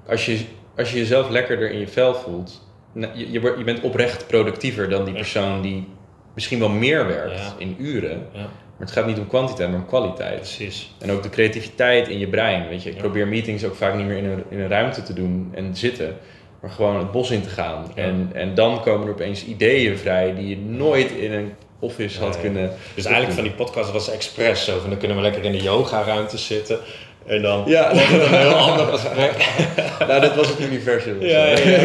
als 0.09 0.27
je, 0.27 0.39
als 0.77 0.91
je 0.93 0.99
jezelf 0.99 1.29
lekkerder 1.31 1.71
in 1.71 1.79
je 1.79 1.89
vel 1.89 2.15
voelt, 2.15 2.65
nou, 2.93 3.13
je, 3.19 3.31
je, 3.31 3.55
je 3.59 3.65
bent 3.65 3.81
oprecht 3.81 4.27
productiever 4.27 4.89
dan 4.89 5.05
die 5.05 5.15
persoon 5.15 5.63
die 5.63 5.89
misschien 6.35 6.59
wel 6.59 6.69
meer 6.69 7.07
werkt 7.07 7.39
Ja. 7.41 7.55
in 7.59 7.77
uren. 7.79 8.27
Ja, 8.33 8.41
Maar 8.41 8.87
het 8.87 8.91
gaat 8.97 9.07
niet 9.07 9.19
om 9.19 9.29
kwantiteit, 9.29 9.71
maar 9.71 9.79
om 9.81 9.87
kwaliteit. 9.87 10.37
precies. 10.37 10.95
En 10.99 11.11
ook 11.11 11.23
de 11.23 11.31
creativiteit 11.31 12.09
in 12.09 12.19
je 12.19 12.29
brein. 12.29 12.69
Weet 12.69 12.83
je, 12.83 12.89
ik 12.89 12.95
Ja. 12.95 13.01
probeer 13.03 13.29
meetings 13.29 13.65
ook 13.65 13.75
vaak 13.75 13.95
niet 13.95 14.07
meer 14.07 14.17
in 14.17 14.25
een, 14.25 14.45
in 14.49 14.59
een 14.61 14.69
ruimte 14.69 15.03
te 15.03 15.13
doen 15.13 15.51
en 15.55 15.77
zitten. 15.77 16.17
Maar 16.61 16.71
gewoon 16.71 16.97
het 16.99 17.11
bos 17.13 17.31
in 17.31 17.43
te 17.43 17.49
gaan. 17.49 17.93
En, 17.95 18.31
en 18.33 18.55
dan 18.55 18.83
komen 18.83 19.07
er 19.07 19.13
opeens 19.13 19.45
ideeën 19.45 19.99
vrij 19.99 20.35
die 20.35 20.49
je 20.49 20.57
nooit 20.59 21.11
in 21.11 21.33
een 21.33 21.53
office 21.79 22.21
had 22.21 22.41
kunnen. 22.41 22.71
Dus 22.95 23.05
eigenlijk 23.05 23.35
van 23.35 23.45
die 23.45 23.53
podcast 23.53 23.93
was 23.93 24.11
expres 24.11 24.65
zo. 24.65 24.79
Van 24.81 24.91
dan 24.91 24.99
kunnen 24.99 25.17
we 25.17 25.23
lekker 25.23 25.45
in 25.45 25.53
de 25.53 25.63
yoga-ruimte 25.63 26.39
zitten. 26.39 26.79
En 27.27 27.43
dan 27.43 27.63
Ja, 27.67 27.91
het 27.95 28.23
een 28.33 28.39
heel 28.39 28.53
ander 28.55 28.87
gesprek. 28.87 29.33
nou, 30.09 30.21
dat 30.21 30.35
was 30.35 30.49
het 30.49 30.61
universum. 30.61 31.23
Ja, 31.23 31.45
ja, 31.45 31.59
ja. 31.59 31.65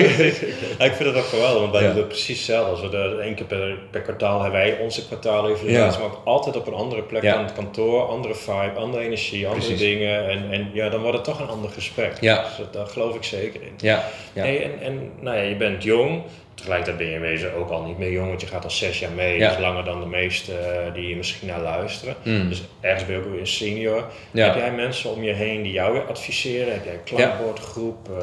Ja, 0.79 0.85
ik 0.85 0.93
vind 0.93 1.09
het 1.09 1.15
ook 1.15 1.23
geweldig, 1.25 1.59
want 1.59 1.71
wij 1.71 1.81
doen 1.87 1.95
het 1.95 2.07
precies 2.07 2.37
hetzelfde. 2.37 2.71
Als 2.71 2.81
we 2.91 2.97
er 2.97 3.19
één 3.19 3.35
keer 3.35 3.45
per, 3.45 3.77
per 3.91 4.01
kwartaal 4.01 4.41
hebben 4.41 4.59
wij 4.59 4.77
onze 4.79 5.05
kwartaalevaluatie, 5.07 5.71
Ja. 5.77 5.87
maar 6.07 6.07
ook 6.07 6.21
altijd 6.23 6.55
op 6.55 6.67
een 6.67 6.73
andere 6.73 7.01
plek 7.01 7.21
dan 7.21 7.43
het 7.43 7.53
kantoor, 7.53 8.07
andere 8.07 8.35
vibe, 8.35 8.71
andere 8.75 9.03
energie, 9.03 9.47
andere 9.47 9.65
Precies. 9.65 9.87
dingen. 9.87 10.29
En, 10.29 10.51
en 10.51 10.69
ja, 10.73 10.89
dan 10.89 11.01
wordt 11.01 11.15
het 11.15 11.25
toch 11.25 11.39
een 11.39 11.47
ander 11.49 11.69
gesprek. 11.69 12.17
Ja. 12.19 12.41
Dus 12.43 12.57
dat, 12.57 12.73
daar 12.73 12.87
geloof 12.87 13.15
ik 13.15 13.23
zeker 13.23 13.61
in. 13.61 13.73
Ja, 13.77 14.03
ja. 14.33 14.41
Hey, 14.41 14.63
en, 14.63 14.71
en 14.81 15.11
nou 15.19 15.37
ja, 15.37 15.43
je 15.43 15.55
bent 15.55 15.83
jong, 15.83 16.21
tegelijkertijd 16.61 16.97
ben 16.97 17.07
je 17.07 17.13
in 17.15 17.21
wezen 17.21 17.53
ook 17.53 17.69
al 17.69 17.83
niet 17.83 17.97
meer 17.97 18.11
jong, 18.11 18.27
want 18.27 18.41
je 18.41 18.47
gaat 18.47 18.63
al 18.63 18.71
zes 18.71 18.99
jaar 18.99 19.11
mee. 19.11 19.37
Ja. 19.39 19.51
Is 19.51 19.59
langer 19.59 19.83
dan 19.83 19.99
de 19.99 20.05
meesten 20.05 20.85
eh, 20.85 20.93
die 20.93 21.07
je 21.07 21.15
misschien 21.15 21.47
naar 21.47 21.61
luisteren. 21.61 22.15
Mm. 22.23 22.49
Dus 22.49 22.61
ergens 22.81 23.05
ben 23.05 23.15
je 23.15 23.21
ook 23.21 23.29
weer 23.31 23.39
een 23.39 23.47
senior. 23.47 24.05
Ja. 24.31 24.45
Heb 24.45 24.55
jij 24.55 24.71
mensen 24.71 25.09
om 25.15 25.23
je 25.23 25.33
heen 25.33 25.61
die 25.63 25.71
jou 25.71 25.93
weer 25.93 26.05
adviseren? 26.05 26.73
Heb 26.73 26.83
jij 26.85 26.93
een 26.93 27.03
klankbordgroep, 27.03 28.09
eh 28.09 28.15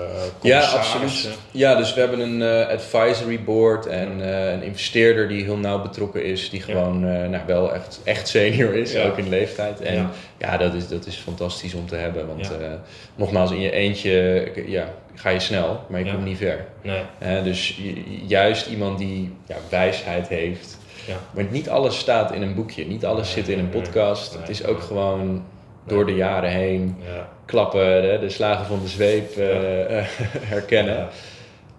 Ja, 0.42 0.60
commissarissen? 0.60 1.00
absoluut. 1.00 1.38
Ja, 1.50 1.74
dus 1.74 1.94
we 1.94 2.00
hebben 2.00 2.20
een 2.20 2.42
eh, 2.42 2.68
advisory 2.68 3.42
board 3.42 3.86
en 3.86 4.20
eh, 4.22 4.52
een 4.52 4.62
investeerder 4.62 5.28
die 5.28 5.44
heel 5.44 5.56
nauw 5.56 5.82
betrokken 5.82 6.24
is, 6.24 6.50
die 6.50 6.60
gewoon 6.62 7.06
eh, 7.08 7.28
nou, 7.28 7.42
wel 7.46 7.74
echt, 7.74 8.00
echt 8.04 8.28
senior 8.28 8.74
is, 8.74 8.96
ook 8.96 9.18
in 9.18 9.28
leeftijd. 9.28 9.80
En 9.80 10.10
Ja. 10.38 10.56
dat, 10.56 10.74
is, 10.74 10.88
dat 10.88 11.06
is 11.06 11.16
fantastisch 11.16 11.74
om 11.74 11.86
te 11.86 11.96
hebben, 11.96 12.26
want 12.26 12.40
eh, 12.60 12.72
nogmaals, 13.14 13.50
in 13.50 13.60
je 13.60 13.70
eentje 13.70 14.46
ja, 14.66 14.94
ga 15.18 15.28
je 15.30 15.40
snel, 15.40 15.80
maar 15.88 15.98
je 16.00 16.06
Ja. 16.06 16.12
komt 16.12 16.24
niet 16.24 16.36
ver. 16.38 16.66
Nee, 16.82 17.42
dus 17.42 17.76
ju- 17.76 18.02
juist 18.26 18.66
iemand 18.66 18.98
die 18.98 19.36
ja, 19.46 19.56
wijsheid 19.70 20.28
heeft. 20.28 20.78
ja. 21.06 21.16
Maar 21.30 21.44
niet 21.50 21.68
alles 21.68 21.98
staat 21.98 22.32
in 22.32 22.42
een 22.42 22.54
boekje, 22.54 22.86
niet 22.86 23.04
alles 23.04 23.34
Nee, 23.34 23.44
zit 23.44 23.48
in 23.52 23.58
een 23.58 23.68
podcast. 23.68 24.30
nee. 24.32 24.40
het 24.40 24.50
is 24.50 24.64
ook 24.64 24.80
gewoon 24.80 25.44
door 25.86 26.06
de 26.06 26.14
jaren 26.14 26.50
heen 26.50 26.96
Ja. 27.14 27.28
klappen, 27.44 27.86
hè, 28.10 28.18
de 28.18 28.28
slagen 28.30 28.66
van 28.66 28.80
de 28.80 28.88
zweep 28.88 29.36
eh, 29.36 30.04
herkennen. 30.40 30.96
Ja. 30.96 31.08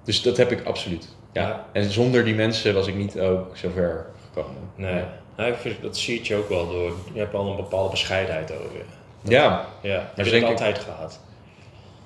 Dus 0.04 0.22
dat 0.22 0.38
heb 0.38 0.52
ik 0.52 0.66
absoluut. 0.66 1.08
Ja. 1.34 1.66
En 1.72 1.84
zonder 1.92 2.24
die 2.26 2.36
mensen 2.36 2.74
was 2.74 2.88
ik 2.88 2.96
niet 2.96 3.20
ook 3.20 3.58
zo 3.58 3.70
ver 3.74 4.06
gekomen. 4.28 4.62
Nee. 4.76 5.02
Nou, 5.38 5.52
ik 5.52 5.58
vind, 5.58 5.82
dat 5.82 5.98
zie 5.98 6.20
je 6.24 6.36
ook 6.36 6.50
wel 6.50 6.70
door. 6.72 6.94
Je 7.14 7.20
hebt 7.20 7.34
al 7.34 7.50
een 7.50 7.56
bepaalde 7.56 7.90
bescheidenheid 7.90 8.52
over 8.52 8.78
je. 8.78 8.84
Ja, 9.32 9.66
Ja, 9.82 10.12
heb 10.16 10.26
je 10.26 10.32
denk 10.32 10.44
dat 10.44 10.52
ik- 10.52 10.58
altijd 10.60 10.80
gehad? 10.80 11.20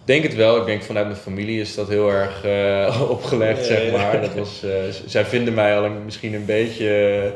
Denk 0.05 0.23
het 0.23 0.35
wel. 0.35 0.57
Ik 0.57 0.65
denk 0.65 0.81
vanuit 0.83 1.05
mijn 1.05 1.17
familie 1.17 1.61
is 1.61 1.75
dat 1.75 1.87
heel 1.87 2.09
erg 2.11 2.43
eh, 2.45 3.01
opgelegd, 3.09 3.59
Ja, 3.59 3.65
zeg 3.65 3.85
ja. 3.85 3.91
maar. 3.91 4.21
Dat 4.21 4.33
was, 4.33 4.63
eh, 4.63 4.71
zij 5.05 5.25
vinden 5.25 5.53
mij 5.53 5.77
al 5.77 5.83
een, 5.85 6.05
misschien 6.05 6.33
een 6.33 6.45
beetje 6.45 7.33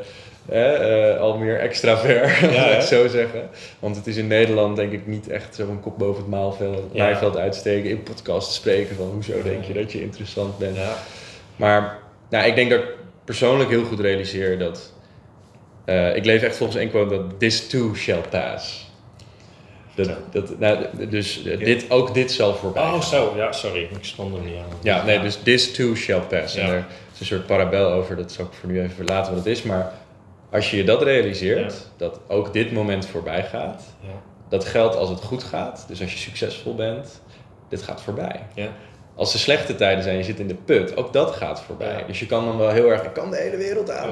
eh, 0.50 1.20
al 1.20 1.38
meer 1.38 1.60
extravert, 1.60 2.42
laat 2.56 2.72
ik 2.74 2.82
zo 2.82 3.08
zeggen. 3.08 3.50
Want 3.80 3.96
het 3.96 4.08
is 4.08 4.16
in 4.18 4.28
Nederland 4.28 4.76
denk 4.76 4.92
ik 4.92 5.08
niet 5.08 5.30
echt 5.30 5.56
zo'n 5.56 5.80
kop 5.82 5.98
boven 5.98 6.22
het 6.22 6.32
maalveld, 6.32 6.84
Ja. 6.92 7.04
maaiveld 7.04 7.38
uitsteken, 7.38 7.90
in 7.90 8.04
podcasts 8.04 8.56
spreken 8.56 8.96
van 8.96 9.06
hoezo 9.14 9.42
denk 9.44 9.64
je 9.64 9.74
dat 9.74 9.92
je 9.92 10.02
interessant 10.02 10.58
bent. 10.58 10.76
Ja. 10.76 10.94
Maar 11.56 12.00
nou, 12.30 12.46
ik 12.48 12.56
denk 12.56 12.70
dat 12.70 12.80
ik 12.80 12.90
persoonlijk 13.26 13.70
heel 13.70 13.84
goed 13.84 14.00
realiseer 14.00 14.58
dat. 14.60 14.94
ik 16.16 16.26
leef 16.26 16.42
echt 16.42 16.58
volgens 16.58 16.78
één 16.80 16.90
quote 16.90 17.16
dat 17.16 17.40
this 17.40 17.68
too 17.68 17.96
shall 17.96 18.22
pass. 18.30 18.92
Dat, 20.06 20.10
dat, 20.32 20.60
nou, 20.60 21.08
dus 21.10 21.44
eh, 21.46 21.60
dit, 21.60 21.92
ook 21.92 22.14
dit 22.14 22.32
zal 22.32 22.56
voorbij. 22.56 22.84
Oh, 22.84 22.92
gaan. 22.92 23.04
zo. 23.04 23.34
Ja, 23.36 23.52
sorry. 23.52 23.82
Ik 23.82 23.98
stond 24.06 24.36
er 24.36 24.42
niet 24.42 24.56
aan. 24.58 24.78
Ja, 24.82 25.04
nee, 25.04 25.20
dus 25.20 25.40
this 25.44 25.74
too 25.74 25.96
shall 25.96 26.20
pass. 26.20 26.56
En 26.56 26.70
er 26.70 26.86
is 27.14 27.20
een 27.20 27.26
soort 27.26 27.46
parabel 27.46 27.92
over, 27.92 28.16
dat 28.16 28.32
zal 28.32 28.46
ik 28.46 28.52
voor 28.60 28.70
nu 28.70 28.80
even 28.82 28.96
verlaten 28.96 29.34
wat 29.36 29.44
het 29.46 29.54
is. 29.58 29.64
Maar 29.64 29.94
als 30.52 30.72
je 30.72 30.78
je 30.78 30.84
dat 30.84 31.02
realiseert, 31.02 31.74
Ja. 31.74 31.80
dat 31.98 32.20
ook 32.28 32.54
dit 32.54 32.72
moment 32.72 33.06
voorbij 33.06 33.44
gaat, 33.44 33.84
Ja. 34.02 34.08
dat 34.50 34.66
geldt 34.66 34.96
als 34.96 35.10
het 35.10 35.22
goed 35.24 35.44
gaat. 35.44 35.86
Dus 35.88 36.02
als 36.02 36.12
je 36.12 36.18
succesvol 36.18 36.76
bent, 36.76 37.22
dit 37.70 37.82
gaat 37.82 38.02
voorbij. 38.02 38.40
Ja. 38.56 38.68
Als 39.16 39.34
er 39.34 39.40
slechte 39.40 39.76
tijden 39.76 40.04
zijn, 40.04 40.18
je 40.18 40.24
zit 40.24 40.40
in 40.40 40.48
de 40.48 40.56
put, 40.66 40.98
ook 40.98 41.14
dat 41.14 41.32
gaat 41.36 41.62
voorbij. 41.62 42.04
Dus 42.08 42.20
je 42.20 42.26
kan 42.26 42.46
dan 42.46 42.58
wel 42.58 42.70
heel 42.70 42.90
erg, 42.92 43.04
ik 43.04 43.14
kan 43.14 43.32
de 43.32 43.38
hele 43.38 43.58
wereld 43.58 43.92
aan. 43.92 44.10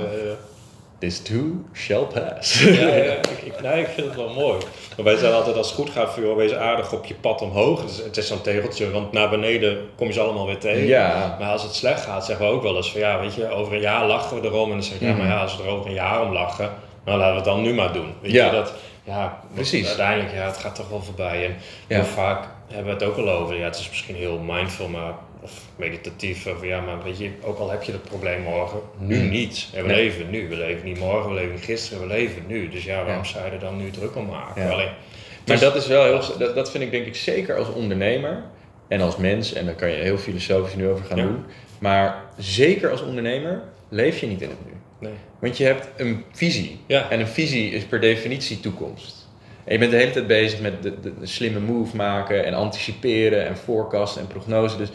This 0.99 1.21
too 1.21 1.65
shall 1.73 2.03
pass. 2.13 2.63
ja, 2.63 2.71
ja, 2.87 3.13
ik, 3.33 3.41
ik, 3.43 3.61
nee, 3.61 3.81
ik 3.81 3.87
vind 3.87 4.07
het 4.07 4.15
wel 4.15 4.29
mooi. 4.33 4.57
Maar 4.95 5.05
wij 5.05 5.15
zijn 5.15 5.33
altijd 5.33 5.55
als 5.55 5.67
het 5.67 5.75
goed 5.75 5.89
gaat 5.89 6.13
voor 6.13 6.23
jou, 6.23 6.35
wees 6.35 6.53
aardig 6.53 6.93
op 6.93 7.05
je 7.05 7.13
pad 7.15 7.41
omhoog. 7.41 7.81
Het 7.81 7.89
is, 7.89 7.97
het 7.97 8.17
is 8.17 8.27
zo'n 8.27 8.41
tegeltje, 8.41 8.91
want 8.91 9.11
naar 9.11 9.29
beneden 9.29 9.77
kom 9.95 10.07
je 10.07 10.13
ze 10.13 10.19
allemaal 10.19 10.45
weer 10.45 10.57
tegen. 10.57 10.85
Ja. 10.85 11.35
Maar 11.39 11.49
als 11.51 11.63
het 11.63 11.73
slecht 11.75 12.01
gaat, 12.03 12.25
zeggen 12.25 12.45
we 12.45 12.51
ook 12.51 12.61
wel 12.63 12.75
eens 12.75 12.91
van 12.91 12.99
ja, 13.01 13.19
weet 13.19 13.35
je, 13.35 13.49
over 13.49 13.73
een 13.73 13.79
jaar 13.81 14.05
lachen 14.07 14.41
we 14.41 14.47
erom. 14.47 14.65
En 14.69 14.75
dan 14.77 14.83
zeg 14.83 14.99
je, 14.99 15.05
ja, 15.05 15.11
Mhm. 15.11 15.19
maar 15.21 15.29
ja, 15.29 15.41
als 15.41 15.57
we 15.57 15.63
er 15.63 15.69
over 15.69 15.85
een 15.87 15.93
jaar 15.93 16.21
om 16.21 16.33
lachen, 16.33 16.69
nou 17.05 17.17
laten 17.17 17.31
we 17.31 17.35
het 17.39 17.45
dan 17.49 17.61
nu 17.61 17.73
maar 17.73 17.93
doen. 17.93 18.13
Weet 18.21 18.31
Ja. 18.31 18.45
je, 18.45 18.51
dat, 18.51 18.73
ja, 19.03 19.39
Precies. 19.53 19.87
Uiteindelijk, 19.87 20.33
ja, 20.33 20.45
het 20.45 20.57
gaat 20.57 20.75
toch 20.75 20.89
wel 20.89 21.01
voorbij. 21.01 21.45
En 21.45 21.55
Ja. 21.97 22.03
vaak 22.03 22.43
hebben 22.67 22.85
we 22.97 23.03
het 23.03 23.03
ook 23.03 23.17
al 23.17 23.29
over, 23.29 23.55
ja, 23.55 23.63
het 23.63 23.75
is 23.79 23.89
misschien 23.89 24.15
heel 24.15 24.37
mindful, 24.37 24.87
maar 24.87 25.13
of 25.45 25.61
meditatief. 25.75 26.47
Of 26.47 26.65
ja, 26.65 26.81
maar 26.81 27.03
weet 27.03 27.17
je, 27.17 27.29
ook 27.41 27.57
al 27.59 27.69
heb 27.71 27.83
je 27.83 27.91
dat 27.91 28.03
probleem 28.03 28.41
morgen, 28.41 28.79
nu 28.97 29.17
Mhm. 29.17 29.29
niet. 29.29 29.67
En 29.73 29.81
we 29.81 29.87
Nee. 29.87 30.03
leven 30.03 30.29
nu. 30.29 30.47
We 30.49 30.55
leven 30.55 30.85
niet 30.85 30.99
morgen, 30.99 31.29
we 31.29 31.35
leven 31.35 31.51
niet 31.53 31.63
gisteren, 31.63 32.01
we 32.07 32.07
leven 32.13 32.43
nu. 32.47 32.69
Dus 32.69 32.83
ja, 32.83 32.95
waarom 33.03 33.23
Ja. 33.23 33.29
zou 33.29 33.45
je 33.45 33.51
er 33.51 33.59
dan 33.59 33.77
nu 33.77 33.89
druk 33.89 34.15
om 34.15 34.25
maken? 34.25 34.63
Ja. 34.63 34.69
Alleen, 34.69 34.85
Maar 34.85 35.55
dus- 35.55 35.59
dat 35.59 35.75
is 35.75 35.87
wel 35.87 36.03
heel, 36.03 36.37
dat, 36.37 36.55
dat 36.55 36.71
vind 36.71 36.83
ik 36.83 36.91
denk 36.91 37.05
ik 37.05 37.15
zeker 37.15 37.57
als 37.57 37.73
ondernemer 37.73 38.43
en 38.87 39.01
als 39.01 39.17
mens, 39.17 39.53
en 39.53 39.65
daar 39.65 39.75
kan 39.75 39.89
je 39.89 39.95
heel 39.95 40.17
filosofisch 40.17 40.75
nu 40.75 40.87
over 40.87 41.05
gaan 41.05 41.17
Ja. 41.17 41.23
doen. 41.23 41.43
Maar 41.79 42.23
zeker 42.37 42.91
als 42.91 43.01
ondernemer 43.01 43.61
leef 43.89 44.19
je 44.19 44.27
niet 44.27 44.41
in 44.41 44.49
het 44.49 44.65
nu. 44.65 44.71
nee. 44.99 45.13
Want 45.39 45.57
je 45.57 45.63
hebt 45.63 45.87
een 45.97 46.23
visie. 46.31 46.79
En 46.87 47.19
een 47.19 47.27
visie 47.27 47.71
is 47.71 47.83
per 47.83 47.99
definitie 47.99 48.59
toekomst. 48.59 49.23
En 49.63 49.73
je 49.73 49.79
bent 49.79 49.91
de 49.91 49.97
hele 49.97 50.11
tijd 50.11 50.27
bezig 50.27 50.59
met 50.61 50.83
de, 50.83 50.99
de, 50.99 51.19
de 51.19 51.25
slimme 51.25 51.59
move 51.59 51.95
maken 51.95 52.45
en 52.45 52.53
anticiperen 52.53 53.47
en 53.47 53.57
forecasten 53.57 54.21
en 54.21 54.27
prognose. 54.27 54.77
Dus 54.77 54.89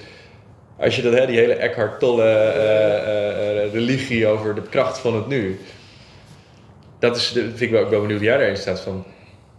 als 0.81 0.97
je 0.97 1.03
dat, 1.03 1.13
hè, 1.13 1.27
die 1.27 1.39
hele 1.39 1.55
Eckhart 1.55 1.99
Tolle 2.01 2.23
eh, 2.25 2.49
eh, 2.57 3.65
eh, 3.65 3.73
religie 3.73 4.27
over 4.27 4.55
de 4.55 4.63
kracht 4.63 4.99
van 4.99 5.15
het 5.15 5.27
nu. 5.27 5.61
Dat 6.99 7.17
is, 7.17 7.27
vind 7.27 7.61
ik 7.61 7.71
wel, 7.71 7.83
ik 7.83 7.89
ben 7.89 8.01
benieuwd 8.01 8.19
hoe 8.19 8.29
jij 8.29 8.37
daarin 8.39 8.57
staat 8.57 8.81
van. 8.81 9.05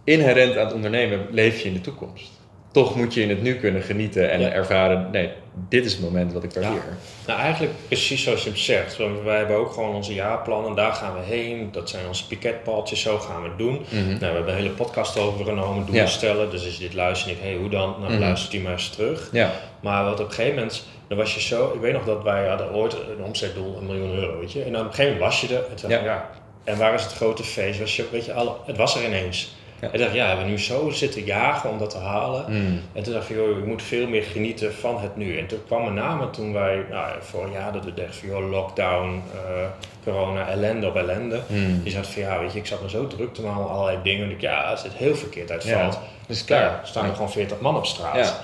Inherent 0.04 0.56
aan 0.56 0.64
het 0.64 0.74
ondernemen 0.74 1.26
leef 1.30 1.60
je 1.60 1.68
in 1.68 1.74
de 1.74 1.80
toekomst. 1.80 2.30
Toch 2.72 2.96
moet 2.96 3.14
je 3.14 3.22
in 3.22 3.28
het 3.28 3.42
nu 3.42 3.54
kunnen 3.54 3.82
genieten 3.82 4.30
en 4.30 4.40
Ja. 4.40 4.50
ervaren, 4.50 5.08
nee, 5.12 5.30
dit 5.68 5.84
is 5.84 5.92
het 5.92 6.02
moment 6.02 6.32
wat 6.32 6.44
ik 6.44 6.52
waardeer. 6.52 6.82
Nou, 7.26 7.40
eigenlijk 7.40 7.72
precies 7.86 8.22
zoals 8.22 8.42
je 8.44 8.48
hem 8.48 8.58
zegt. 8.58 8.96
Want 8.96 9.22
wij 9.22 9.36
hebben 9.36 9.56
ook 9.56 9.72
gewoon 9.72 9.94
onze 9.94 10.14
jaarplannen, 10.14 10.74
daar 10.74 10.92
gaan 10.92 11.14
we 11.14 11.20
heen. 11.24 11.68
Dat 11.72 11.90
zijn 11.90 12.06
onze 12.06 12.26
piketpaaltjes, 12.26 13.00
zo 13.00 13.18
gaan 13.18 13.42
we 13.42 13.48
het 13.48 13.58
doen. 13.58 13.80
Mhm. 13.88 14.06
Nou, 14.08 14.18
we 14.18 14.24
hebben 14.26 14.48
een 14.48 14.58
hele 14.60 14.70
podcast 14.70 15.18
over 15.18 15.44
genomen, 15.44 15.84
doelen 15.84 16.02
Ja. 16.04 16.08
stellen. 16.08 16.50
Dus 16.50 16.64
als 16.64 16.74
je 16.76 16.80
dit 16.80 16.94
luistert 16.94 17.30
en 17.30 17.36
ik, 17.36 17.42
hey, 17.42 17.54
hoe 17.56 17.68
dan? 17.70 17.94
Nou, 18.00 18.12
Mhm. 18.12 18.20
luister 18.20 18.50
die 18.50 18.60
maar 18.60 18.72
eens 18.72 18.90
terug. 18.90 19.28
Ja, 19.32 19.50
Maar 19.80 20.04
wat 20.04 20.20
op 20.20 20.26
een 20.26 20.32
gegeven 20.32 20.54
moment, 20.58 20.86
dan 21.12 21.20
was 21.20 21.34
je 21.34 21.40
zo... 21.40 21.72
Ik 21.74 21.80
weet 21.80 21.92
nog 21.92 22.04
dat 22.04 22.22
wij 22.22 22.48
hadden 22.48 22.74
ooit 22.74 22.92
een 22.92 23.24
omzetdoel, 23.24 23.76
een 23.76 23.86
miljoen 23.86 24.14
euro, 24.14 24.38
weet 24.38 24.52
je. 24.52 24.62
En 24.62 24.72
dan 24.72 24.80
op 24.80 24.86
een 24.86 24.94
gegeven 24.94 25.12
moment 25.12 25.32
was 25.32 25.40
je 25.40 25.56
er. 25.56 25.64
En 25.70 25.76
toen 25.76 25.90
ja. 25.90 26.30
En 26.64 26.78
waar 26.78 26.94
is 26.94 27.02
het 27.02 27.12
grote 27.12 27.44
feest? 27.44 27.80
Was 27.80 27.96
je, 27.96 28.04
weet 28.10 28.24
je, 28.24 28.32
alle, 28.32 28.52
het 28.64 28.76
was 28.76 28.96
er 28.96 29.04
ineens. 29.04 29.54
Ja. 29.80 29.88
En 29.88 29.94
ik 29.94 30.00
dacht, 30.00 30.14
ja, 30.14 30.22
we 30.22 30.28
hebben 30.28 30.46
nu 30.46 30.58
zo 30.58 30.90
zitten 30.90 31.24
jagen 31.24 31.70
om 31.70 31.78
dat 31.78 31.90
te 31.90 31.98
halen. 31.98 32.44
Mm. 32.48 32.80
En 32.92 33.02
toen 33.02 33.12
dacht 33.12 33.30
ik, 33.30 33.36
joh, 33.36 33.58
ik 33.58 33.64
moet 33.66 33.82
veel 33.82 34.06
meer 34.08 34.22
genieten 34.22 34.74
van 34.74 35.00
het 35.00 35.16
nu. 35.16 35.38
En 35.38 35.46
toen 35.46 35.58
kwam 35.66 35.84
met 35.84 35.94
name 35.94 36.30
toen 36.30 36.52
wij, 36.52 36.84
nou, 36.90 37.10
vorig 37.20 37.52
jaar 37.52 37.72
dat 37.72 37.84
we 37.84 37.94
dachten 37.94 38.14
van, 38.14 38.28
joh, 38.28 38.50
lockdown, 38.50 39.22
eh, 39.34 39.64
corona, 40.04 40.48
ellende 40.48 40.86
op 40.86 40.96
ellende. 40.96 41.40
Mm. 41.46 41.82
Die 41.82 41.92
zat 41.92 42.06
van, 42.06 42.22
ja, 42.22 42.40
weet 42.40 42.52
je, 42.52 42.58
ik 42.58 42.66
zat 42.66 42.82
me 42.82 42.90
zo 42.90 43.06
druk 43.06 43.34
te 43.34 43.42
maken, 43.42 43.68
allerlei 43.68 43.98
dingen. 44.02 44.24
En 44.24 44.30
ik, 44.30 44.40
ja, 44.40 44.62
als 44.62 44.82
het 44.82 44.92
heel 44.92 45.14
verkeerd 45.14 45.50
uitvalt, 45.50 45.98
Ja, 46.26 46.34
klaar. 46.46 46.60
ja, 46.60 46.80
staan 46.84 47.06
er 47.06 47.14
gewoon 47.14 47.30
40 47.32 47.60
man 47.60 47.76
op 47.76 47.86
straat. 47.86 48.42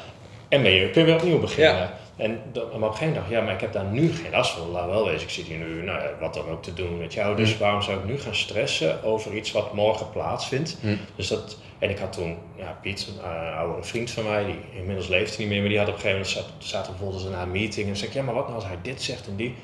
En 0.49 0.63
ben 0.63 0.73
je, 0.73 0.91
kun 0.91 1.01
je 1.01 1.07
weer 1.07 1.17
opnieuw 1.17 1.41
beginnen. 1.41 1.91
En 2.19 2.41
dan, 2.53 2.65
maar 2.65 2.75
op 2.75 2.83
een 2.83 2.93
gegeven 2.93 3.13
moment 3.13 3.31
ja, 3.33 3.41
maar 3.43 3.55
ik 3.55 3.61
heb 3.61 3.73
daar 3.73 3.85
nu 3.85 4.13
geen 4.13 4.31
last 4.31 4.51
van. 4.51 4.71
Laat 4.71 4.87
wel 4.87 5.05
wezen, 5.05 5.23
ik 5.23 5.31
zit 5.31 5.47
hier 5.47 5.59
nu, 5.59 5.83
nou, 5.83 6.01
wat 6.21 6.35
dan 6.35 6.49
ook 6.49 6.63
te 6.63 6.75
doen 6.75 6.99
met 6.99 7.13
jou. 7.15 7.37
Dus 7.37 7.53
Mm. 7.53 7.59
waarom 7.59 7.83
zou 7.83 7.99
ik 7.99 8.05
nu 8.05 8.19
gaan 8.19 8.35
stressen 8.35 9.03
over 9.03 9.35
iets 9.35 9.53
wat 9.53 9.75
morgen 9.75 10.11
plaatsvindt? 10.11 10.77
Mm. 10.81 10.99
Dus 11.17 11.29
dat, 11.29 11.59
en 11.79 11.91
ik 11.91 11.99
had 11.99 12.13
toen, 12.13 12.37
ja, 12.57 12.79
Piet, 12.83 13.09
een 13.23 13.31
uh, 13.31 13.59
oude 13.59 13.83
vriend 13.83 14.11
van 14.11 14.25
mij, 14.25 14.45
die 14.45 14.59
inmiddels 14.79 15.09
leeft 15.09 15.39
niet 15.39 15.49
meer, 15.49 15.61
maar 15.61 15.69
die 15.69 15.79
had 15.79 15.89
op 15.89 15.95
een 15.95 16.01
gegeven 16.01 16.21
moment, 16.27 16.37
zat, 16.37 16.69
zaten 16.69 16.93
bijvoorbeeld 16.93 17.31
na 17.31 17.43
een 17.43 17.51
meeting 17.51 17.89
en 17.89 17.97
zei 17.97 18.09
ik, 18.09 18.15
ja, 18.15 18.23
maar 18.23 18.35
wat 18.35 18.45
nou 18.45 18.55
als 18.57 18.67
hij 18.67 18.79
dit 18.83 19.03
zegt 19.03 19.27
en 19.27 19.37
die? 19.37 19.55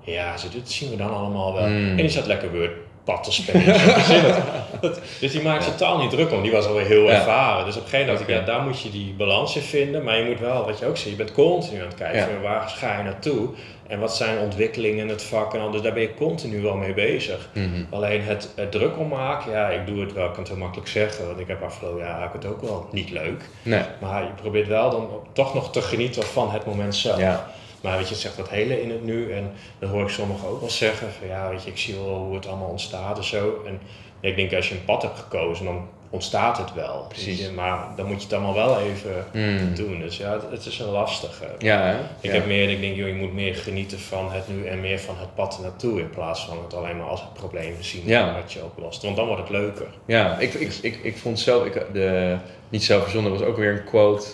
Ja, 0.00 0.36
ze, 0.36 0.48
dit 0.48 0.70
zien 0.70 0.90
we 0.90 0.96
dan 0.96 1.10
allemaal 1.14 1.54
wel. 1.54 1.66
Mm. 1.68 1.88
En 1.90 1.96
die 1.96 2.08
zat 2.08 2.26
lekker 2.26 2.50
Word, 2.52 2.70
pad 3.06 3.24
te 3.24 3.32
spelen. 3.32 3.64
Dat- 4.80 5.00
dus 5.20 5.32
die 5.32 5.42
maakt 5.42 5.64
totaal 5.64 5.98
niet 5.98 6.10
druk 6.10 6.32
om. 6.32 6.42
Die 6.42 6.50
was 6.52 6.66
alweer 6.66 6.86
heel 6.86 7.10
ervaren. 7.10 7.64
Dus 7.64 7.76
op 7.76 7.82
een 7.82 7.88
gegeven 7.88 8.12
moment 8.12 8.30
ja, 8.30 8.40
daar 8.40 8.60
moet 8.62 8.80
je 8.80 8.90
die 8.90 9.14
balans 9.18 9.56
in 9.56 9.62
vinden. 9.62 10.04
Maar 10.04 10.18
je 10.18 10.24
moet 10.24 10.40
wel, 10.40 10.64
wat 10.64 10.78
je 10.78 10.86
ook 10.86 10.96
ziet, 10.96 11.10
je 11.10 11.16
bent 11.16 11.32
continu 11.32 11.80
aan 11.80 11.86
het 11.86 11.94
kijken. 11.96 12.42
Waar 12.42 12.68
ga 12.68 12.96
je 12.98 13.02
naartoe? 13.02 13.48
En 13.86 14.00
wat 14.00 14.16
zijn 14.16 14.38
ontwikkelingen 14.38 14.98
in 14.98 15.08
het 15.08 15.22
vak? 15.22 15.54
En 15.54 15.60
al, 15.60 15.70
dus 15.70 15.80
daar 15.82 15.92
ben 15.92 16.02
je 16.02 16.14
continu 16.14 16.60
wel 16.62 16.74
mee 16.76 16.94
bezig. 16.94 17.48
Mhm. 17.52 17.66
Alleen 17.90 18.22
het, 18.22 18.52
het 18.56 18.72
druk 18.72 18.98
om 18.98 19.08
maken, 19.08 19.52
ja, 19.52 19.68
ik 19.68 19.86
doe 19.86 20.00
het 20.00 20.12
wel, 20.12 20.24
ik 20.26 20.30
kan 20.32 20.40
het 20.42 20.48
heel 20.48 20.58
makkelijk 20.60 20.88
zeggen. 20.88 21.26
Want 21.26 21.38
ik 21.40 21.46
heb 21.48 21.62
afgelopen 21.62 22.00
jaar 22.04 22.24
ik 22.24 22.32
het 22.32 22.46
ook 22.46 22.60
wel 22.60 22.88
niet 22.90 23.10
leuk. 23.10 23.42
Nee. 23.62 23.80
Maar 24.00 24.22
je 24.22 24.28
probeert 24.40 24.68
wel 24.68 24.90
dan 24.90 25.08
toch 25.32 25.54
nog 25.54 25.72
te 25.72 25.82
genieten 25.82 26.22
van 26.22 26.50
het 26.50 26.66
moment 26.66 26.94
zelf. 26.94 27.18
Ja. 27.18 27.50
Maar 27.86 27.96
weet 27.96 28.06
je, 28.06 28.12
het 28.12 28.22
zegt 28.22 28.36
dat 28.36 28.48
hele 28.48 28.82
in 28.82 28.90
het 28.90 29.04
nu. 29.04 29.32
En 29.32 29.52
dan 29.78 29.88
hoor 29.90 30.02
ik 30.02 30.08
sommigen 30.08 30.48
ook 30.48 30.60
wel 30.60 30.70
zeggen 30.70 31.08
van 31.18 31.26
ja, 31.28 31.48
weet 31.50 31.62
je, 31.64 31.70
ik 31.70 31.78
zie 31.78 31.94
wel 31.94 32.04
hoe 32.14 32.34
het 32.34 32.46
allemaal 32.46 32.68
ontstaat 32.68 33.16
en 33.18 33.24
zo. 33.24 33.62
En 33.66 33.80
ik 34.20 34.36
denk 34.36 34.52
als 34.54 34.68
je 34.68 34.74
een 34.74 34.84
pad 34.84 35.02
hebt 35.02 35.18
gekozen, 35.18 35.64
dan 35.64 35.88
ontstaat 36.10 36.58
het 36.58 36.74
wel. 36.74 37.04
Precies. 37.08 37.50
Maar 37.50 37.78
dan 37.96 38.06
moet 38.06 38.16
je 38.16 38.22
het 38.22 38.32
allemaal 38.32 38.54
wel 38.54 38.80
even 38.80 39.24
Mm. 39.32 39.74
doen. 39.74 40.00
Dus 40.00 40.16
ja, 40.16 40.32
het, 40.32 40.42
het 40.50 40.66
is 40.66 40.78
een 40.78 40.86
lastige. 40.90 41.44
Ja, 41.58 41.80
hè? 41.82 41.94
Ik 41.98 42.04
ja. 42.20 42.32
heb 42.32 42.46
meer, 42.46 42.70
ik 42.70 42.80
denk, 42.80 42.96
joh, 42.96 43.06
je 43.08 43.14
moet 43.14 43.34
meer 43.34 43.54
genieten 43.54 43.98
van 43.98 44.32
het 44.32 44.48
nu 44.48 44.66
en 44.66 44.80
meer 44.80 44.98
van 45.00 45.14
het 45.18 45.34
pad 45.34 45.56
ernaartoe. 45.56 46.00
In 46.00 46.10
plaats 46.10 46.44
van 46.44 46.58
het 46.64 46.74
alleen 46.74 46.96
maar 46.96 47.06
als 47.06 47.20
het 47.20 47.32
probleem 47.32 47.74
zien 47.80 48.02
Ja. 48.06 48.34
wat 48.40 48.52
je 48.52 48.64
oplost. 48.64 49.02
Want 49.02 49.16
dan 49.16 49.26
wordt 49.26 49.40
het 49.42 49.50
leuker. 49.50 49.86
Ja, 50.06 50.38
ik, 50.38 50.54
ik, 50.54 50.72
ik, 50.82 50.98
ik 51.02 51.16
vond 51.16 51.40
zelf, 51.40 51.64
ik, 51.64 51.86
de, 51.92 52.36
niet 52.68 52.84
zelf 52.84 53.02
verzonnen, 53.02 53.32
was 53.32 53.42
ook 53.42 53.56
weer 53.56 53.72
een 53.72 53.84
quote, 53.84 54.26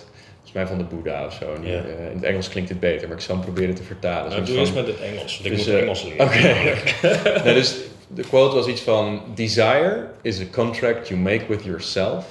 volgens 0.52 0.70
mij 0.70 0.78
van 0.78 0.78
de 0.78 0.94
Boeddha 0.94 1.26
of 1.26 1.32
zo. 1.32 1.60
Die, 1.60 1.76
eh, 1.76 2.10
in 2.10 2.16
het 2.16 2.24
Engels 2.24 2.48
klinkt 2.48 2.68
het 2.68 2.80
beter, 2.80 3.08
maar 3.08 3.16
ik 3.16 3.22
zal 3.22 3.34
hem 3.34 3.44
proberen 3.44 3.74
te 3.74 3.82
vertalen. 3.82 4.30
Nou, 4.30 4.44
doe 4.44 4.56
eens 4.56 4.72
met 4.72 4.86
het 4.86 5.00
Engels, 5.00 5.40
want 5.40 5.44
ik 5.44 5.56
Dus, 5.56 5.66
moet 5.66 5.74
eh, 5.74 5.80
Engels 5.80 6.02
leren. 6.02 6.26
Oké. 6.26 6.74
nee, 7.44 7.54
dus 7.54 7.76
de 8.06 8.22
quote 8.22 8.54
was 8.54 8.66
iets 8.66 8.80
van: 8.80 9.22
Desire 9.34 10.06
is 10.22 10.40
a 10.40 10.44
contract 10.50 11.08
you 11.08 11.20
make 11.20 11.44
with 11.48 11.64
yourself 11.64 12.24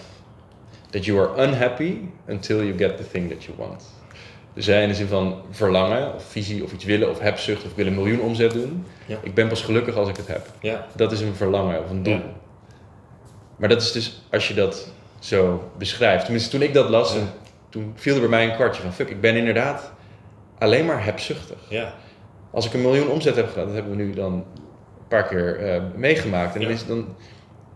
that 0.90 1.06
you 1.06 1.20
are 1.20 1.48
unhappy 1.48 1.98
until 2.28 2.58
you 2.64 2.78
get 2.78 2.98
the 2.98 3.10
thing 3.12 3.32
that 3.32 3.44
you 3.44 3.58
want. 3.58 3.84
Dus 4.54 4.66
hij 4.66 4.82
in 4.82 4.88
de 4.88 4.96
zin 4.96 5.08
van 5.08 5.42
verlangen, 5.52 6.14
of 6.16 6.24
visie, 6.24 6.64
of 6.64 6.74
iets 6.74 6.86
willen, 6.86 7.10
of 7.10 7.20
hebzucht, 7.20 7.64
of 7.64 7.70
ik 7.70 7.76
wil 7.76 7.86
een 7.86 7.96
miljoen 7.96 8.20
omzet 8.20 8.52
doen. 8.52 8.86
Ja. 9.06 9.18
Ik 9.24 9.34
ben 9.34 9.48
pas 9.48 9.62
gelukkig 9.62 9.96
als 9.96 10.10
ik 10.10 10.18
het 10.18 10.28
heb. 10.28 10.48
Ja, 10.62 10.88
Dat 10.96 11.12
is 11.12 11.22
een 11.22 11.36
verlangen 11.36 11.84
of 11.84 11.90
een 11.90 12.04
doel. 12.04 12.14
Ja. 12.14 12.22
Maar 13.56 13.70
dat 13.70 13.82
is 13.82 13.92
dus, 13.92 14.22
als 14.32 14.48
je 14.48 14.54
dat 14.54 14.88
zo 15.20 15.72
beschrijft. 15.78 16.24
Tenminste, 16.24 16.50
toen 16.50 16.62
ik 16.62 16.74
dat 16.74 16.90
las, 16.90 17.14
toen, 17.14 17.28
toen 17.72 17.94
viel 17.96 18.14
er 18.14 18.20
bij 18.20 18.30
mij 18.30 18.50
een 18.50 18.56
kwartje 18.56 18.82
van: 18.82 18.94
fuck, 18.94 19.10
ik 19.10 19.22
ben 19.22 19.36
inderdaad 19.36 19.92
alleen 20.60 20.86
maar 20.86 21.04
hebzuchtig. 21.06 21.58
ja, 21.70 21.94
Als 22.52 22.66
ik 22.66 22.74
een 22.74 22.82
miljoen 22.82 23.08
omzet 23.10 23.36
heb 23.36 23.48
gedaan, 23.48 23.66
dat 23.66 23.74
hebben 23.74 23.98
we 23.98 24.04
nu 24.04 24.14
dan 24.14 24.34
een 24.34 25.08
paar 25.08 25.28
keer 25.28 25.60
eh, 25.60 25.82
meegemaakt. 25.96 26.56
En 26.56 26.62
dan 26.62 26.72
is 26.72 26.86
dan, 26.86 27.16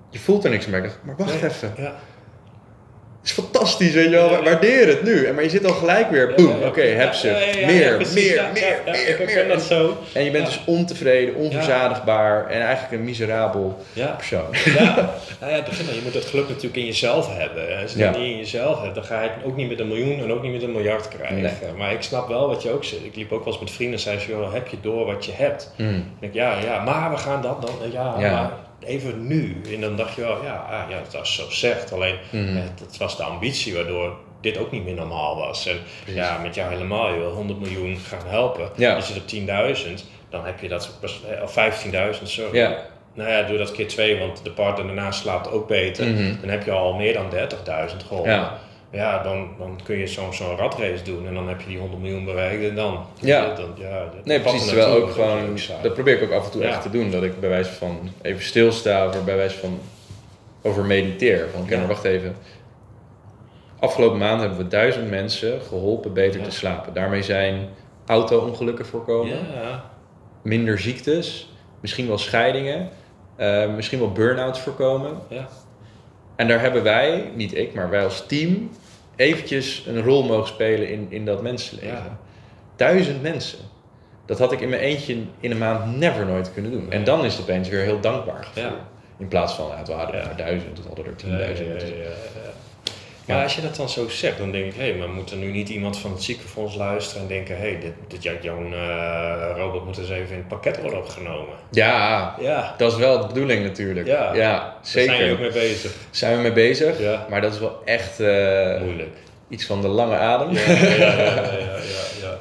je 0.09 0.19
voelt 0.19 0.43
er 0.43 0.49
niks 0.49 0.65
meer. 0.67 0.77
Ik 0.77 0.83
dacht, 0.83 0.99
maar 1.03 1.15
wacht 1.15 1.41
even. 1.43 1.73
Ja. 3.25 3.31
Het 3.31 3.37
is 3.37 3.43
fantastisch, 3.43 3.93
weet 3.93 4.03
je 4.03 4.09
wel. 4.09 4.29
Ja, 4.31 4.37
ja. 4.37 4.43
Waardeer 4.43 4.87
het 4.87 5.03
nu. 5.03 5.25
En 5.25 5.33
maar 5.35 5.43
je 5.43 5.49
zit 5.49 5.65
al 5.65 5.73
gelijk 5.73 6.09
weer, 6.09 6.33
boem, 6.35 6.47
Ja, 6.49 6.55
ja, 6.59 6.67
oké, 6.67 6.81
ja, 6.81 6.87
ja, 6.89 7.11
ja, 7.23 7.37
ja, 7.37 7.65
meer, 7.65 7.99
ja, 8.01 8.07
meer, 8.13 8.33
ja, 8.35 8.49
meer, 8.53 8.63
ja, 8.65 8.75
ja, 8.85 8.91
meer, 8.91 9.07
ik 9.09 9.17
meer. 9.17 9.27
herken 9.27 9.47
dat 9.47 9.61
zo. 9.61 9.97
En 10.13 10.23
je 10.23 10.31
bent 10.31 10.43
Ja. 10.47 10.49
dus 10.53 10.61
ontevreden, 10.65 11.35
onverzadigbaar 11.35 12.47
en 12.49 12.61
eigenlijk 12.61 12.93
een 12.93 13.03
miserabel 13.03 13.77
Ja. 13.93 14.05
persoon. 14.07 14.45
Ja, 14.75 14.95
nou 15.41 15.53
ja, 15.53 15.63
begint 15.63 15.89
al. 15.89 15.95
Je 15.95 16.01
moet 16.03 16.13
het 16.13 16.25
geluk 16.25 16.47
natuurlijk 16.47 16.75
in 16.75 16.85
jezelf 16.85 17.37
hebben. 17.37 17.81
Als 17.81 17.91
je 17.93 17.99
Ja. 17.99 18.07
het 18.07 18.17
niet 18.17 18.29
in 18.31 18.37
jezelf 18.37 18.81
hebt, 18.81 18.95
dan 18.95 19.03
ga 19.03 19.21
je 19.23 19.29
het 19.29 19.45
ook 19.45 19.55
niet 19.55 19.69
met 19.69 19.79
een 19.79 19.87
miljoen 19.87 20.19
en 20.19 20.31
ook 20.31 20.41
niet 20.41 20.51
met 20.51 20.63
een 20.63 20.71
miljard 20.71 21.07
krijgen. 21.07 21.41
Nee. 21.41 21.51
Maar 21.77 21.91
ik 21.91 22.01
snap 22.01 22.27
wel 22.27 22.47
wat 22.47 22.63
je 22.63 22.71
ook 22.71 22.83
zegt. 22.83 23.05
Ik 23.05 23.15
liep 23.15 23.31
ook 23.31 23.43
wel 23.43 23.53
eens 23.53 23.61
met 23.61 23.71
vrienden 23.71 23.95
en 23.95 24.01
zei 24.01 24.19
ze, 24.19 24.27
joh, 24.29 24.53
heb 24.53 24.67
je 24.67 24.77
door 24.81 25.05
wat 25.05 25.25
je 25.25 25.31
hebt? 25.35 25.71
En 25.77 26.13
ik, 26.19 26.33
ja, 26.33 26.57
ja, 26.65 26.83
maar 26.83 27.11
we 27.11 27.17
gaan 27.17 27.41
dat 27.41 27.61
dan, 27.61 27.91
ja, 27.91 28.15
Ja. 28.19 28.31
maar 28.31 28.51
even 28.85 29.27
nu. 29.27 29.61
En 29.73 29.81
dan 29.81 29.95
dacht 29.95 30.15
je 30.15 30.21
wel, 30.21 30.43
ja, 30.43 30.55
ah, 30.55 30.89
ja 30.89 31.01
dat 31.11 31.23
is 31.23 31.35
zo 31.35 31.49
zegt. 31.49 31.91
Alleen, 31.93 32.15
Mhm. 32.29 32.55
het, 32.55 32.79
het 32.79 32.97
was 32.97 33.17
de 33.17 33.23
ambitie 33.23 33.73
waardoor 33.75 34.15
dit 34.41 34.57
ook 34.57 34.71
niet 34.71 34.83
meer 34.85 34.93
normaal 34.93 35.35
was. 35.37 35.67
En 35.67 35.77
ja, 36.05 36.37
met 36.37 36.55
jou 36.55 36.71
helemaal, 36.71 37.13
je 37.13 37.19
wil 37.19 37.31
100 37.31 37.59
miljoen 37.59 37.97
gaan 37.97 38.27
helpen. 38.27 38.69
Ja. 38.75 38.95
Je 38.97 39.15
op 39.19 39.27
10.000, 39.27 40.05
dan 40.29 40.45
heb 40.45 40.59
je 40.59 40.67
dat, 40.67 40.89
eh, 41.01 41.43
of 41.43 41.51
15.000, 41.53 42.29
sorry. 42.29 42.57
Ja. 42.57 42.77
Nou 43.13 43.29
ja, 43.29 43.41
doe 43.43 43.57
dat 43.57 43.71
keer 43.71 43.87
twee, 43.87 44.19
want 44.19 44.43
de 44.43 44.51
partner 44.51 44.85
daarna 44.85 45.11
slaapt 45.11 45.51
ook 45.51 45.67
beter. 45.67 46.07
Mhm. 46.07 46.33
Dan 46.41 46.49
heb 46.49 46.65
je 46.65 46.71
al 46.71 46.93
meer 46.93 47.13
dan 47.13 47.29
30.000 47.29 48.03
geholpen. 48.07 48.31
Ja. 48.31 48.57
Ja, 48.95 49.23
dan, 49.23 49.47
dan 49.57 49.79
kun 49.83 49.97
je 49.97 50.07
zo'n 50.07 50.33
zo'n 50.33 50.55
ratrace 50.57 51.03
doen 51.03 51.27
en 51.27 51.33
dan 51.33 51.47
heb 51.47 51.61
je 51.61 51.67
die 51.67 51.77
100 51.77 52.01
miljoen 52.01 52.25
bereikt 52.25 52.63
en 52.69 52.75
dan. 52.75 53.05
Ja. 53.21 53.53
dan, 53.55 53.69
ja 53.77 53.99
dat- 54.03 54.25
Nee, 54.25 54.39
dat 54.41 54.47
precies. 54.51 54.67
Terwijl 54.67 54.95
ook 55.03 55.11
gewoon, 55.11 55.57
dat 55.81 55.93
probeer 55.93 56.21
ik 56.21 56.23
ook 56.23 56.39
af 56.39 56.45
en 56.45 56.51
toe 56.51 56.61
Ja. 56.61 56.67
echt 56.67 56.81
te 56.81 56.89
doen. 56.89 57.11
Dat 57.11 57.23
ik 57.23 57.39
bij 57.39 57.49
wijze 57.49 57.71
van 57.71 58.09
even 58.21 58.43
stilsta 58.43 59.07
of 59.07 59.23
bij 59.23 59.35
wijze 59.35 59.57
van 59.57 59.79
over 60.61 60.83
mediteer. 60.85 61.47
Van, 61.53 61.65
Ja. 61.79 61.85
wacht 61.87 62.03
even. 62.03 62.35
Afgelopen 63.79 64.17
maand 64.17 64.39
hebben 64.39 64.57
we 64.57 64.67
duizend 64.67 65.09
mensen 65.09 65.61
geholpen 65.61 66.13
beter 66.13 66.39
Ja. 66.39 66.45
te 66.45 66.51
slapen. 66.51 66.93
Daarmee 66.93 67.21
zijn 67.23 67.69
auto-ongelukken 68.05 68.85
voorkomen, 68.85 69.37
Ja, 69.37 69.83
minder 70.41 70.79
ziektes, 70.79 71.49
misschien 71.81 72.07
wel 72.07 72.17
scheidingen, 72.17 72.89
eh, 73.35 73.69
misschien 73.75 73.99
wel 73.99 74.11
burn-outs 74.11 74.59
voorkomen. 74.59 75.11
ja. 75.29 75.47
En 76.35 76.47
daar 76.47 76.61
hebben 76.61 76.83
wij, 76.83 77.31
niet 77.35 77.55
ik, 77.57 77.73
maar 77.73 77.89
wij 77.89 78.03
als 78.03 78.25
team, 78.27 78.69
eventjes 79.15 79.83
een 79.87 80.01
rol 80.01 80.23
mogen 80.23 80.47
spelen 80.47 80.89
in, 80.89 81.07
in 81.09 81.25
dat 81.25 81.41
mensenleven. 81.41 81.89
Ja. 81.89 82.17
Duizend 82.75 83.21
mensen. 83.21 83.59
Dat 84.25 84.39
had 84.39 84.51
ik 84.51 84.61
in 84.61 84.69
mijn 84.69 84.81
eentje 84.81 85.17
in 85.39 85.51
een 85.51 85.57
maand 85.57 85.97
never 85.97 86.25
nooit 86.25 86.53
kunnen 86.53 86.71
doen. 86.71 86.91
En 86.91 87.03
dan 87.03 87.25
is 87.25 87.33
het 87.33 87.41
opeens 87.41 87.69
weer 87.69 87.81
heel 87.83 87.99
dankbaar 87.99 88.43
gevoel. 88.43 88.63
Ja. 88.63 88.75
In 89.17 89.27
plaats 89.27 89.53
van, 89.53 89.67
ja, 89.67 89.83
we 89.85 89.91
hadden 89.91 90.15
er 90.15 90.21
Ja. 90.21 90.27
maar 90.27 90.37
duizend, 90.37 90.79
we 90.79 90.87
hadden 90.87 91.05
er 91.05 91.11
Ja, 91.11 91.17
tienduizend. 91.17 91.93
Maar 93.25 93.43
als 93.43 93.55
je 93.55 93.61
dat 93.61 93.75
dan 93.75 93.89
zo 93.89 94.07
zegt, 94.09 94.37
dan 94.37 94.51
denk 94.51 94.65
ik, 94.65 94.73
hé, 94.79 94.93
maar 94.93 95.09
moet 95.09 95.31
er 95.31 95.37
nu 95.37 95.51
niet 95.51 95.69
iemand 95.69 95.97
van 95.97 96.11
het 96.11 96.23
ziekenfonds 96.23 96.75
luisteren 96.75 97.21
en 97.21 97.27
denken, 97.27 97.57
hé, 97.57 97.77
dit, 97.81 97.91
dit 98.07 98.23
ja, 98.23 98.31
jouw 98.41 98.71
eh, 98.71 99.57
robot 99.57 99.85
moet 99.85 99.97
eens 99.97 100.09
even 100.09 100.29
in 100.31 100.37
het 100.37 100.47
pakket 100.47 100.81
worden 100.81 100.99
opgenomen. 100.99 101.55
Ja, 101.71 102.35
Ja, 102.41 102.73
dat 102.77 102.91
is 102.91 102.97
wel 102.97 103.19
de 103.21 103.27
bedoeling 103.27 103.63
natuurlijk. 103.63 104.07
Ja. 104.07 104.33
daar 104.33 104.73
zeker. 104.81 105.13
zijn 105.13 105.17
jullie 105.17 105.33
ook 105.33 105.39
mee 105.39 105.51
bezig. 105.67 105.91
Zijn 106.11 106.35
we 106.35 106.41
mee 106.41 106.51
bezig, 106.51 106.99
Ja. 106.99 107.25
maar 107.29 107.41
dat 107.41 107.53
is 107.53 107.59
wel 107.59 107.81
echt 107.85 108.19
eh, 108.19 108.81
Moeilijk. 108.81 109.15
iets 109.49 109.65
van 109.65 109.81
de 109.81 109.87
lange 109.87 110.15
adem. 110.15 110.51
Ja, 110.53 110.71
ja, 110.71 110.95
ja, 110.97 111.74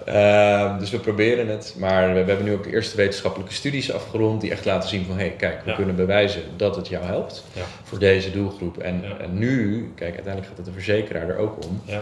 Ehm, 0.04 0.78
dus 0.78 0.90
we 0.90 0.98
proberen 0.98 1.48
het, 1.48 1.74
maar 1.78 2.06
we, 2.06 2.12
we 2.22 2.28
hebben 2.28 2.44
nu 2.44 2.52
ook 2.52 2.62
de 2.62 2.70
eerste 2.72 2.96
wetenschappelijke 2.96 3.52
studies 3.54 3.92
afgerond 3.92 4.40
die 4.40 4.50
echt 4.50 4.64
laten 4.64 4.88
zien 4.88 5.04
van 5.04 5.14
hé, 5.16 5.20
hey, 5.26 5.30
kijk, 5.36 5.62
we 5.64 5.70
Ja. 5.70 5.76
kunnen 5.76 5.96
bewijzen 5.96 6.42
dat 6.56 6.76
het 6.76 6.88
jou 6.88 7.04
helpt 7.04 7.44
Ja. 7.52 7.62
voor 7.82 7.98
deze 7.98 8.30
doelgroep. 8.30 8.78
En, 8.78 9.00
Ja. 9.02 9.16
en 9.18 9.38
nu, 9.38 9.92
kijk, 9.94 10.14
uiteindelijk 10.14 10.46
gaat 10.46 10.56
het 10.56 10.66
de 10.66 10.72
verzekeraar 10.72 11.28
er 11.28 11.36
ook 11.36 11.64
om, 11.66 11.80
Ja, 11.84 12.00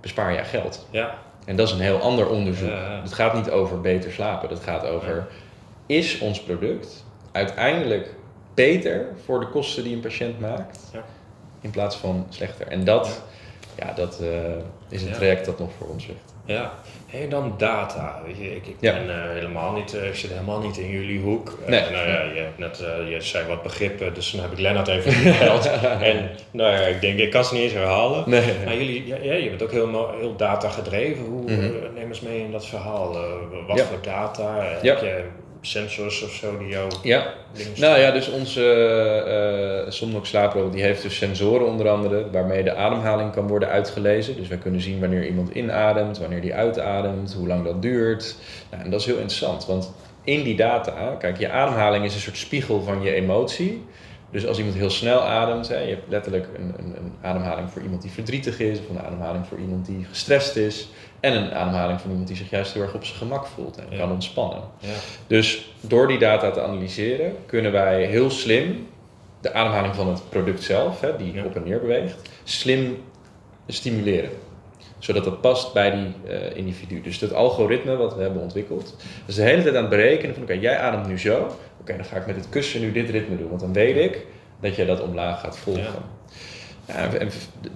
bespaar 0.00 0.32
jij 0.32 0.44
geld. 0.44 0.86
ja, 0.90 1.14
En 1.44 1.56
dat 1.56 1.66
is 1.66 1.72
een 1.74 1.80
heel 1.80 1.98
ander 2.00 2.28
onderzoek. 2.28 2.70
Het 3.02 3.12
gaat 3.12 3.34
niet 3.34 3.50
over 3.50 3.80
beter 3.80 4.12
slapen, 4.12 4.48
dat 4.48 4.60
gaat 4.60 4.86
over 4.86 5.26
is 5.86 6.18
ons 6.18 6.42
product 6.42 7.04
uiteindelijk 7.32 8.14
beter 8.54 9.06
voor 9.24 9.40
de 9.40 9.46
kosten 9.48 9.84
die 9.84 9.94
een 9.94 10.00
patiënt 10.00 10.40
maakt 10.40 10.78
Ja. 10.92 11.02
in 11.60 11.70
plaats 11.70 11.96
van 11.96 12.26
slechter. 12.28 12.66
En 12.66 12.84
dat, 12.84 13.22
ja. 13.78 13.92
dat 13.92 14.20
eh, 14.20 14.28
is 14.88 15.02
een 15.02 15.12
traject 15.12 15.44
dat 15.44 15.58
nog 15.58 15.70
voor 15.78 15.86
ons 15.88 16.06
ligt. 16.06 16.34
ja. 16.44 16.72
En 17.20 17.28
dan 17.28 17.54
data. 17.58 18.20
Weet 18.26 18.36
je, 18.38 18.56
ik, 18.56 18.66
ik 18.66 18.76
Ja. 18.80 18.92
ben 18.92 19.10
eh, 19.10 19.30
helemaal 19.32 19.72
niet, 19.72 19.94
eh, 19.94 20.06
ik 20.08 20.14
zit 20.14 20.30
helemaal 20.30 20.60
niet 20.60 20.76
in 20.76 20.88
jullie 20.88 21.20
hoek. 21.20 21.58
Eh, 21.64 21.68
Nee. 21.70 21.80
nou 21.80 22.08
ja, 22.08 22.22
je 22.34 22.40
hebt 22.40 22.58
net, 22.58 22.84
je 23.08 23.16
zei 23.20 23.46
wat 23.48 23.62
begrippen, 23.62 24.14
dus 24.14 24.30
dan 24.30 24.40
heb 24.42 24.52
ik 24.52 24.58
Lennart 24.58 24.88
even 24.88 25.12
gebeld. 25.12 25.70
en 26.10 26.30
nou 26.50 26.72
ja, 26.72 26.78
ik 26.80 27.00
denk, 27.00 27.18
ik 27.18 27.30
kan 27.30 27.44
ze 27.44 27.54
niet 27.54 27.62
eens 27.62 27.72
herhalen. 27.72 28.22
Nee. 28.26 28.52
Maar 28.64 28.76
jullie, 28.76 29.06
ja, 29.06 29.16
ja, 29.22 29.32
je 29.34 29.48
bent 29.48 29.62
ook 29.62 29.70
heel, 29.70 30.10
heel 30.18 30.36
data 30.36 30.68
gedreven. 30.68 31.24
Hoe, 31.24 31.42
Mhm. 31.50 31.60
eh, 31.64 31.70
neem 31.94 32.08
eens 32.08 32.20
mee 32.20 32.38
in 32.40 32.52
dat 32.52 32.66
verhaal. 32.66 33.16
Wat 33.66 33.78
Ja. 33.78 33.84
voor 33.84 33.98
data? 34.02 34.54
Heb 34.62 34.82
je 35.00 35.24
sensors 35.62 36.22
of 36.22 36.30
zo 36.30 36.58
die 36.58 36.68
jou 36.68 36.92
Ja, 37.02 37.34
Nou 37.76 37.98
ja, 37.98 38.10
dus 38.10 38.30
onze 38.30 39.86
Somnox 39.88 40.28
slaaprobot 40.28 40.72
die 40.72 40.82
heeft 40.82 41.02
dus 41.02 41.16
sensoren 41.16 41.66
onder 41.66 41.88
andere 41.88 42.30
waarmee 42.30 42.62
de 42.62 42.74
ademhaling 42.74 43.32
kan 43.32 43.48
worden 43.48 43.68
uitgelezen. 43.68 44.36
Dus 44.36 44.48
wij 44.48 44.58
kunnen 44.58 44.80
zien 44.80 45.00
wanneer 45.00 45.26
iemand 45.26 45.50
inademt, 45.50 46.18
wanneer 46.18 46.40
die 46.40 46.54
uitademt, 46.54 47.32
hoe 47.32 47.46
lang 47.46 47.64
dat 47.64 47.82
duurt. 47.82 48.36
Nou, 48.70 48.84
en 48.84 48.90
dat 48.90 49.00
is 49.00 49.06
heel 49.06 49.16
interessant, 49.16 49.66
want 49.66 49.92
in 50.24 50.42
die 50.42 50.56
data, 50.56 51.16
kijk, 51.18 51.38
je 51.38 51.50
ademhaling 51.50 52.04
is 52.04 52.14
een 52.14 52.20
soort 52.20 52.36
spiegel 52.36 52.82
van 52.82 53.02
je 53.02 53.12
emotie. 53.12 53.84
Dus 54.30 54.46
als 54.46 54.58
iemand 54.58 54.76
heel 54.76 54.90
snel 54.90 55.20
ademt, 55.20 55.68
hè, 55.68 55.78
je 55.78 55.88
hebt 55.88 56.08
letterlijk 56.08 56.48
een, 56.56 56.74
een, 56.78 56.96
een 56.96 57.12
ademhaling 57.22 57.70
voor 57.70 57.82
iemand 57.82 58.02
die 58.02 58.10
verdrietig 58.10 58.60
is, 58.60 58.78
of 58.78 58.88
een 58.88 59.00
ademhaling 59.00 59.46
voor 59.46 59.58
iemand 59.58 59.86
die 59.86 60.06
gestrest 60.08 60.56
is, 60.56 60.88
en 61.22 61.32
een 61.36 61.54
ademhaling 61.54 62.00
van 62.00 62.10
iemand 62.10 62.28
die 62.28 62.36
zich 62.36 62.50
juist 62.50 62.72
heel 62.72 62.82
erg 62.82 62.94
op 62.94 63.04
zijn 63.04 63.18
gemak 63.18 63.46
voelt 63.46 63.76
en 63.76 63.84
Ja. 63.90 63.96
kan 63.98 64.10
ontspannen. 64.12 64.60
Ja. 64.78 64.88
Dus 65.26 65.72
door 65.80 66.08
die 66.08 66.18
data 66.18 66.50
te 66.50 66.62
analyseren 66.62 67.36
kunnen 67.46 67.72
wij 67.72 68.04
heel 68.04 68.30
slim 68.30 68.86
de 69.40 69.52
ademhaling 69.52 69.94
van 69.94 70.08
het 70.08 70.28
product 70.28 70.62
zelf, 70.62 71.00
hè, 71.00 71.16
die 71.16 71.32
Ja. 71.34 71.44
op 71.44 71.56
en 71.56 71.62
neer 71.64 71.80
beweegt, 71.80 72.16
slim 72.44 73.02
stimuleren. 73.66 74.30
zodat 74.98 75.24
dat 75.24 75.40
past 75.40 75.72
bij 75.72 75.90
die 75.90 76.14
eh, 76.38 76.56
individu. 76.56 77.00
Dus 77.00 77.20
het 77.20 77.34
algoritme 77.34 77.96
wat 77.96 78.14
we 78.16 78.22
hebben 78.22 78.42
ontwikkeld, 78.42 78.96
dus 79.26 79.34
de 79.34 79.42
hele 79.42 79.62
tijd 79.62 79.74
aan 79.74 79.80
het 79.80 79.90
berekenen 79.90 80.34
van 80.34 80.42
oké, 80.42 80.52
jij 80.52 80.78
ademt 80.78 81.06
nu 81.06 81.18
zo, 81.18 81.56
oké, 81.80 81.96
dan 81.96 82.04
ga 82.04 82.16
ik 82.16 82.26
met 82.26 82.36
het 82.36 82.48
kussen 82.48 82.80
nu 82.80 82.92
dit 82.92 83.10
ritme 83.10 83.36
doen, 83.36 83.48
want 83.48 83.60
dan 83.60 83.72
weet 83.72 83.96
ik 83.96 84.26
dat 84.60 84.76
jij 84.76 84.84
dat 84.86 85.00
omlaag 85.00 85.40
gaat 85.40 85.58
volgen. 85.58 86.02
Ja, 86.86 87.12
en 87.14 87.30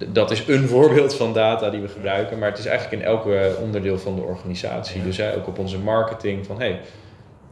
dat 0.07 0.31
is 0.31 0.47
een 0.47 0.67
voorbeeld 0.77 1.15
van 1.15 1.33
data 1.33 1.69
die 1.69 1.81
we 1.81 1.87
gebruiken, 1.87 2.39
maar 2.39 2.49
het 2.49 2.59
is 2.59 2.65
eigenlijk 2.65 3.01
in 3.01 3.07
elke 3.07 3.55
onderdeel 3.61 3.99
van 3.99 4.15
de 4.15 4.21
organisatie. 4.21 5.03
Dus 5.03 5.17
hè, 5.17 5.35
ook 5.35 5.47
op 5.47 5.59
onze 5.59 5.79
marketing 5.79 6.45
van 6.45 6.59
hey, 6.59 6.79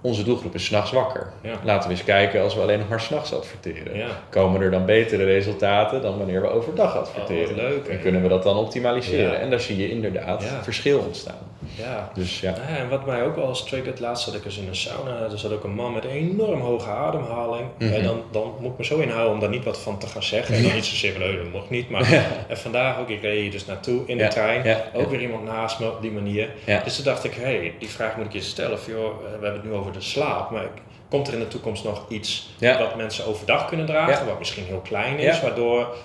onze 0.05 0.23
doelgroep 0.23 0.55
is 0.55 0.65
s'nachts 0.65 0.91
wakker. 0.91 1.31
Laten 1.63 1.89
we 1.89 1.95
eens 1.95 2.03
kijken 2.03 2.41
als 2.41 2.55
we 2.55 2.61
alleen 2.61 2.79
nog 2.79 2.89
maar 2.89 3.01
s'nachts 3.01 3.33
adverteren. 3.33 4.07
Komen 4.29 4.61
er 4.61 4.71
dan 4.71 4.85
betere 4.85 5.23
resultaten 5.23 6.01
dan 6.01 6.17
wanneer 6.17 6.41
we 6.41 6.47
overdag 6.47 6.97
adverteren? 6.97 7.49
Oh, 7.49 7.55
leuk, 7.55 7.87
en 7.87 8.01
kunnen 8.01 8.21
we 8.21 8.27
dat 8.27 8.43
dan 8.43 8.57
optimaliseren? 8.57 9.39
En 9.39 9.49
daar 9.49 9.59
zie 9.59 9.77
je 9.77 9.89
inderdaad 9.89 10.43
verschil 10.61 10.99
ontstaan. 10.99 11.53
Ja. 11.77 12.11
Dus, 12.13 12.39
ja. 12.39 12.53
en 12.77 12.89
wat 12.89 13.05
mij 13.05 13.23
ook 13.23 13.35
wel 13.35 13.47
eens 13.47 13.63
triggert, 13.63 13.99
laatst 13.99 14.23
zat 14.23 14.33
ik 14.33 14.45
eens 14.45 14.57
in 14.57 14.67
een 14.67 14.75
sauna, 14.75 15.19
er 15.31 15.39
zat 15.39 15.51
ook 15.51 15.63
een 15.63 15.75
man 15.75 15.93
met 15.93 16.03
een 16.03 16.09
enorm 16.09 16.61
hoge 16.61 16.89
ademhaling. 16.89 17.67
En 17.77 17.87
mhm. 17.87 18.03
dan, 18.03 18.23
dan 18.31 18.53
moet 18.59 18.71
ik 18.71 18.77
me 18.77 18.85
zo 18.85 18.97
inhouden 18.97 19.33
om 19.33 19.39
daar 19.39 19.49
niet 19.49 19.63
wat 19.63 19.79
van 19.79 19.97
te 19.97 20.07
gaan 20.07 20.23
zeggen. 20.23 20.55
En 20.55 20.63
dan 20.63 20.73
niet 20.73 20.85
zozeer 20.85 21.11
van, 21.11 21.21
dat 21.21 21.51
mocht 21.51 21.69
niet. 21.69 21.89
Maar 21.89 22.11
en 22.47 22.57
vandaag 22.57 22.99
ook, 22.99 23.09
ik 23.09 23.21
reed 23.21 23.41
hier 23.41 23.51
dus 23.51 23.65
naartoe 23.65 24.01
in 24.05 24.17
de 24.17 24.27
trein. 24.27 24.77
Ook 24.93 25.09
weer 25.09 25.21
iemand 25.21 25.43
naast 25.43 25.79
me 25.79 25.89
op 25.89 26.01
die 26.01 26.11
manier. 26.11 26.49
Dus 26.83 26.95
toen 26.95 27.05
dacht 27.05 27.23
ik, 27.23 27.33
hé, 27.33 27.43
hey, 27.43 27.73
die 27.79 27.89
vraag 27.89 28.17
moet 28.17 28.25
ik 28.25 28.33
je 28.33 28.41
stellen. 28.41 28.73
Of, 28.73 28.87
joh, 28.87 29.17
we 29.21 29.29
hebben 29.31 29.53
het 29.53 29.63
nu 29.63 29.73
over 29.73 29.91
de 29.95 30.01
slaap, 30.01 30.49
maar 30.49 30.69
komt 31.09 31.27
er 31.27 31.33
in 31.33 31.39
de 31.39 31.47
toekomst 31.47 31.83
nog 31.83 32.05
iets 32.09 32.55
dat 32.59 32.95
mensen 32.95 33.25
overdag 33.25 33.67
kunnen 33.67 33.85
dragen, 33.85 34.25
wat 34.25 34.39
misschien 34.39 34.63
heel 34.63 34.81
klein 34.83 35.19
is, 35.19 35.41
waardoor, 35.41 35.95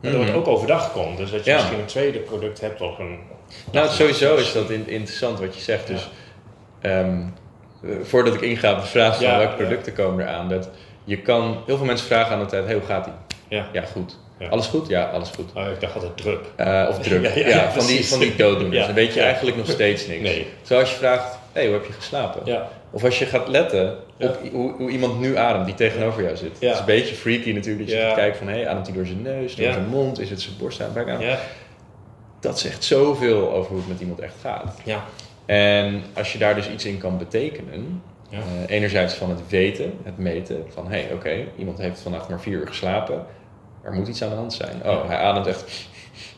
waardoor 0.00 0.20
het 0.20 0.28
mhm. 0.28 0.38
ook 0.38 0.48
overdag 0.48 0.92
komt. 0.92 1.16
Dus 1.16 1.30
dat 1.30 1.44
je 1.44 1.52
misschien 1.52 1.78
een 1.78 1.84
tweede 1.84 2.18
product 2.18 2.60
hebt 2.60 2.80
of 2.80 2.98
een... 2.98 3.18
Nou, 3.72 3.88
sowieso 3.88 4.36
is 4.36 4.52
dat 4.52 4.70
interessant 4.70 5.40
wat 5.40 5.54
je 5.54 5.60
zegt. 5.60 5.86
Dus 5.86 6.10
ehm, 6.80 7.22
voordat 8.02 8.34
ik 8.34 8.40
inga 8.40 8.72
op 8.72 8.80
de 8.80 8.86
vraag 8.86 9.16
van 9.16 9.36
welke 9.36 9.54
producten 9.54 9.92
komen 9.92 10.28
eraan, 10.28 10.48
dat 10.48 10.68
je 11.04 11.20
kan, 11.20 11.62
heel 11.66 11.76
veel 11.76 11.86
mensen 11.86 12.06
vragen 12.06 12.32
aan 12.32 12.40
de 12.40 12.46
tijd, 12.46 12.64
hey, 12.64 12.74
hoe 12.74 12.84
gaat 12.84 13.04
die? 13.04 13.12
Ja. 13.48 13.68
ja, 13.72 13.82
goed. 13.82 14.18
Alles 14.50 14.66
goed? 14.66 14.88
Ja, 14.88 15.04
alles 15.04 15.30
goed. 15.30 15.52
Oh, 15.54 15.70
ik 15.70 15.80
dacht 15.80 15.94
altijd 15.94 16.16
druk. 16.16 16.40
Uh, 16.56 16.86
of 16.88 16.98
druk. 16.98 17.34
ja, 17.54 17.70
van, 17.70 17.86
die, 17.86 18.06
van 18.06 18.18
die 18.18 18.36
dooddoeners. 18.36 18.86
Dan 18.86 18.94
weet 18.94 19.14
je 19.14 19.20
eigenlijk 19.20 19.56
nog 19.56 19.70
steeds 19.70 20.06
niks. 20.06 20.22
Nee. 20.22 20.46
Zoals 20.62 20.90
je 20.90 20.96
vraagt, 20.96 21.38
hey, 21.52 21.64
hoe 21.64 21.74
heb 21.74 21.86
je 21.86 21.92
geslapen? 21.92 22.42
Ja. 22.44 22.68
Of 22.94 23.04
als 23.04 23.18
je 23.18 23.26
gaat 23.26 23.48
letten 23.48 23.96
op 24.18 24.38
hoe, 24.52 24.72
hoe, 24.72 24.90
iemand 24.90 25.20
nu 25.20 25.36
ademt 25.36 25.66
die 25.66 25.74
tegenover 25.74 26.22
jou 26.22 26.36
zit. 26.36 26.52
Het 26.52 26.62
is 26.72 26.78
een 26.78 26.84
beetje 26.84 27.14
freaky 27.14 27.52
natuurlijk 27.52 27.88
dat 27.88 27.98
je 27.98 28.02
gaat 28.04 28.14
kijken 28.14 28.38
van, 28.38 28.48
hey, 28.48 28.68
ademt 28.68 28.86
hij 28.86 28.96
door 28.96 29.06
zijn 29.06 29.22
neus, 29.22 29.54
door 29.54 29.72
zijn 29.72 29.86
mond, 29.86 30.20
is 30.20 30.30
het 30.30 30.40
zijn 30.40 30.54
borst 30.58 30.82
aan, 30.82 30.92
buik 30.92 31.08
aan? 31.08 31.20
Dat 32.40 32.58
zegt 32.58 32.84
zoveel 32.84 33.52
over 33.52 33.70
hoe 33.70 33.78
het 33.78 33.88
met 33.88 34.00
iemand 34.00 34.20
echt 34.20 34.34
gaat. 34.40 34.78
Ja. 34.84 35.04
En 35.46 36.02
als 36.12 36.32
je 36.32 36.38
daar 36.38 36.54
dus 36.54 36.70
iets 36.70 36.84
in 36.84 36.98
kan 36.98 37.18
betekenen, 37.18 38.02
uh, 38.30 38.38
enerzijds 38.66 39.14
van 39.14 39.30
het 39.30 39.40
weten, 39.48 39.92
het 40.02 40.18
meten, 40.18 40.64
van 40.68 40.90
hé, 40.90 41.00
hey, 41.00 41.12
oké, 41.12 41.44
iemand 41.56 41.78
heeft 41.78 42.00
vannacht 42.00 42.28
maar 42.28 42.40
vier 42.40 42.58
uur 42.58 42.66
geslapen, 42.66 43.26
er 43.82 43.92
moet 43.92 44.08
iets 44.08 44.22
aan 44.22 44.30
de 44.30 44.36
hand 44.36 44.52
zijn. 44.52 44.82
Oh, 44.84 45.08
hij 45.08 45.18
ademt 45.18 45.46
echt 45.46 45.88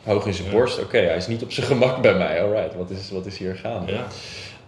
hoog 0.03 0.25
in 0.25 0.33
zijn 0.33 0.49
borst. 0.49 0.79
Oké, 0.79 0.97
hij 0.97 1.17
is 1.17 1.27
niet 1.27 1.43
op 1.43 1.51
zijn 1.51 1.65
gemak 1.65 2.01
bij 2.01 2.13
mij. 2.13 2.43
Alright, 2.43 2.75
wat 2.75 2.89
is, 2.89 3.11
wat 3.11 3.25
is 3.25 3.37
hier 3.37 3.55
gaande? 3.55 3.91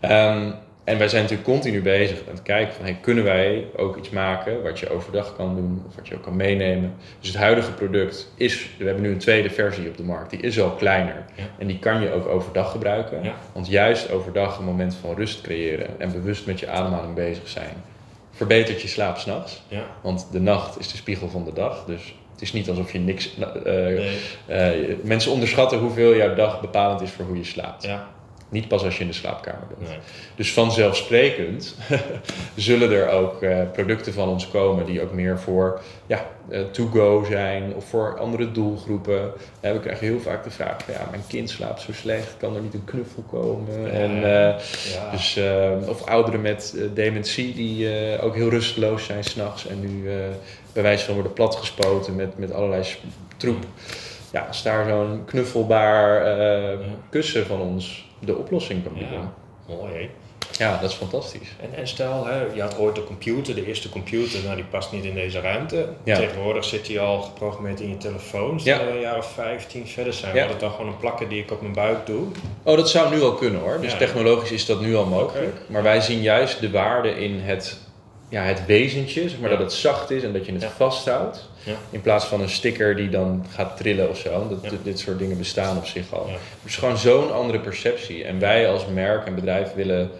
Ja. 0.01 0.35
Um, 0.35 0.53
en 0.89 0.97
wij 0.97 1.07
zijn 1.07 1.21
natuurlijk 1.21 1.49
continu 1.49 1.81
bezig 1.81 2.17
met 2.17 2.33
het 2.33 2.41
kijken 2.41 2.73
van 2.73 2.85
hey, 2.85 2.97
kunnen 3.01 3.23
wij 3.23 3.65
ook 3.75 3.97
iets 3.97 4.09
maken 4.09 4.63
wat 4.63 4.79
je 4.79 4.89
overdag 4.89 5.35
kan 5.35 5.55
doen 5.55 5.83
of 5.87 5.95
wat 5.95 6.07
je 6.07 6.15
ook 6.15 6.21
kan 6.21 6.35
meenemen. 6.35 6.93
Dus 7.19 7.29
het 7.29 7.37
huidige 7.37 7.71
product 7.71 8.31
is, 8.35 8.69
we 8.77 8.85
hebben 8.85 9.03
nu 9.03 9.09
een 9.09 9.17
tweede 9.17 9.49
versie 9.49 9.87
op 9.87 9.97
de 9.97 10.03
markt, 10.03 10.29
die 10.29 10.39
is 10.39 10.59
al 10.59 10.71
kleiner 10.71 11.25
en 11.57 11.67
die 11.67 11.79
kan 11.79 12.01
je 12.01 12.11
ook 12.11 12.27
overdag 12.27 12.71
gebruiken. 12.71 13.21
Want 13.53 13.67
juist 13.67 14.11
overdag 14.11 14.57
een 14.57 14.65
moment 14.65 14.95
van 14.95 15.15
rust 15.15 15.41
creëren 15.41 15.99
en 15.99 16.11
bewust 16.11 16.45
met 16.45 16.59
je 16.59 16.69
ademhaling 16.69 17.13
bezig 17.13 17.47
zijn, 17.47 17.73
verbetert 18.31 18.81
je 18.81 18.87
slaap 18.87 19.17
s'nachts. 19.17 19.61
Ja. 19.67 19.83
Want 20.01 20.27
de 20.31 20.39
nacht 20.39 20.79
is 20.79 20.91
de 20.91 20.97
spiegel 20.97 21.29
van 21.29 21.43
de 21.43 21.53
dag, 21.53 21.85
dus 21.85 22.15
het 22.31 22.41
is 22.41 22.53
niet 22.53 22.69
alsof 22.69 22.91
je 22.91 22.99
niks. 22.99 23.29
Uh, 23.65 24.01
mensen 25.03 25.31
onderschatten 25.31 25.79
hoeveel 25.79 26.15
jouw 26.15 26.35
dag 26.35 26.61
bepalend 26.61 27.01
is 27.01 27.11
voor 27.11 27.25
hoe 27.25 27.37
je 27.37 27.43
slaapt. 27.43 27.83
Ja. 27.83 28.07
Niet 28.49 28.67
pas 28.67 28.83
als 28.83 28.95
je 28.95 29.01
in 29.01 29.07
de 29.07 29.13
slaapkamer 29.13 29.67
bent. 29.67 29.89
Nee. 29.89 29.99
Dus 30.35 30.53
vanzelfsprekend 30.53 31.75
zullen 32.55 32.91
er 32.91 33.09
ook 33.09 33.43
uh, 33.43 33.61
producten 33.73 34.13
van 34.13 34.29
ons 34.29 34.47
komen 34.47 34.85
die 34.85 35.01
ook 35.01 35.11
meer 35.11 35.39
voor 35.39 35.81
ja, 36.05 36.25
uh, 36.49 36.61
to-go 36.71 37.23
zijn 37.29 37.73
of 37.75 37.85
voor 37.85 38.19
andere 38.19 38.51
doelgroepen. 38.51 39.31
Uh, 39.61 39.71
we 39.71 39.79
krijgen 39.79 40.07
heel 40.07 40.19
vaak 40.19 40.43
de 40.43 40.49
vraag: 40.49 40.77
ja, 40.87 41.07
mijn 41.09 41.23
kind 41.27 41.49
slaapt 41.49 41.81
zo 41.81 41.93
slecht, 41.93 42.35
kan 42.37 42.55
er 42.55 42.61
niet 42.61 42.73
een 42.73 42.83
knuffel 42.83 43.23
komen? 43.31 43.81
Ja. 43.81 43.87
En, 43.87 44.19
ja. 44.19 45.11
dus, 45.11 45.39
of 45.87 46.05
ouderen 46.05 46.41
met 46.41 46.75
dementie 46.93 47.53
die 47.53 47.87
ook 48.21 48.35
heel 48.35 48.49
rusteloos 48.49 49.05
zijn 49.05 49.23
s'nachts 49.23 49.67
en 49.67 49.79
nu 49.79 50.09
bij 50.73 50.83
wijze 50.83 51.05
van 51.05 51.13
worden 51.13 51.33
platgespoten 51.33 52.15
met, 52.15 52.37
met 52.37 52.51
allerlei 52.51 52.83
troep. 53.37 53.65
Ja, 54.31 54.41
als 54.41 54.63
daar 54.63 54.89
zo'n 54.89 55.25
knuffelbaar 55.25 56.23
kussen 57.09 57.45
van 57.45 57.61
ons 57.61 58.08
de 58.19 58.35
oplossing 58.35 58.83
kan 58.83 58.93
bieden. 58.93 59.13
Ja, 59.13 59.33
mooi 59.67 60.09
Ja, 60.57 60.77
dat 60.81 60.89
is 60.89 60.95
fantastisch. 60.95 61.49
En, 61.61 61.75
en 61.75 61.87
stel, 61.87 62.25
hè, 62.25 62.41
je 62.53 62.61
had 62.61 62.77
ooit 62.77 62.95
de 62.95 63.03
computer, 63.03 63.55
de 63.55 63.65
eerste 63.65 63.89
computer, 63.89 64.43
nou 64.43 64.55
die 64.55 64.65
past 64.65 64.91
niet 64.91 65.03
in 65.03 65.13
deze 65.13 65.39
ruimte. 65.39 65.89
Tegenwoordig 66.03 66.65
zit 66.65 66.85
die 66.85 66.99
al 66.99 67.21
geprogrammeerd 67.21 67.79
in 67.79 67.89
je 67.89 67.97
telefoon. 67.97 68.59
Stel 68.59 68.79
ja. 68.79 68.87
een 68.87 68.99
jaar 68.99 69.17
of 69.17 69.31
15 69.31 69.87
verder 69.87 70.13
zijn, 70.13 70.35
ja. 70.35 70.47
het 70.47 70.59
dan 70.59 70.71
gewoon 70.71 70.87
een 70.87 70.97
plakken 70.97 71.29
die 71.29 71.41
ik 71.41 71.51
op 71.51 71.61
mijn 71.61 71.73
buik 71.73 72.05
doe? 72.05 72.27
Oh, 72.63 72.75
dat 72.75 72.89
zou 72.89 73.15
nu 73.15 73.21
al 73.21 73.33
kunnen 73.33 73.61
hoor. 73.61 73.81
Dus 73.81 73.97
technologisch 73.97 74.51
is 74.51 74.65
dat 74.65 74.81
nu 74.81 74.95
al 74.95 75.05
mogelijk. 75.05 75.55
Maar 75.67 75.83
wij 75.83 76.01
zien 76.01 76.21
juist 76.21 76.59
de 76.59 76.71
waarde 76.71 77.09
in 77.09 77.39
het 77.39 77.79
ja, 78.29 78.43
het 78.43 78.65
wezentje, 78.65 79.29
zeg 79.29 79.39
maar, 79.39 79.49
dat 79.49 79.59
het 79.59 79.73
zacht 79.73 80.09
is 80.09 80.23
en 80.23 80.33
dat 80.33 80.45
je 80.45 80.53
het 80.53 80.65
vasthoudt. 80.65 81.49
Ja. 81.63 81.73
In 81.89 82.01
plaats 82.01 82.25
van 82.25 82.41
een 82.41 82.49
sticker 82.49 82.95
die 82.95 83.09
dan 83.09 83.45
gaat 83.49 83.77
trillen 83.77 84.09
of 84.09 84.17
zo. 84.17 84.47
Dat, 84.47 84.83
Dit 84.83 84.99
soort 84.99 85.19
dingen 85.19 85.37
bestaan 85.37 85.77
op 85.77 85.85
zich 85.85 86.13
al. 86.13 86.29
Dus 86.63 86.75
gewoon 86.75 86.97
zo'n 86.97 87.33
andere 87.33 87.59
perceptie. 87.59 88.23
En 88.23 88.39
wij 88.39 88.69
als 88.69 88.85
merk 88.85 89.25
en 89.25 89.35
bedrijf 89.35 89.73
willen 89.73 90.11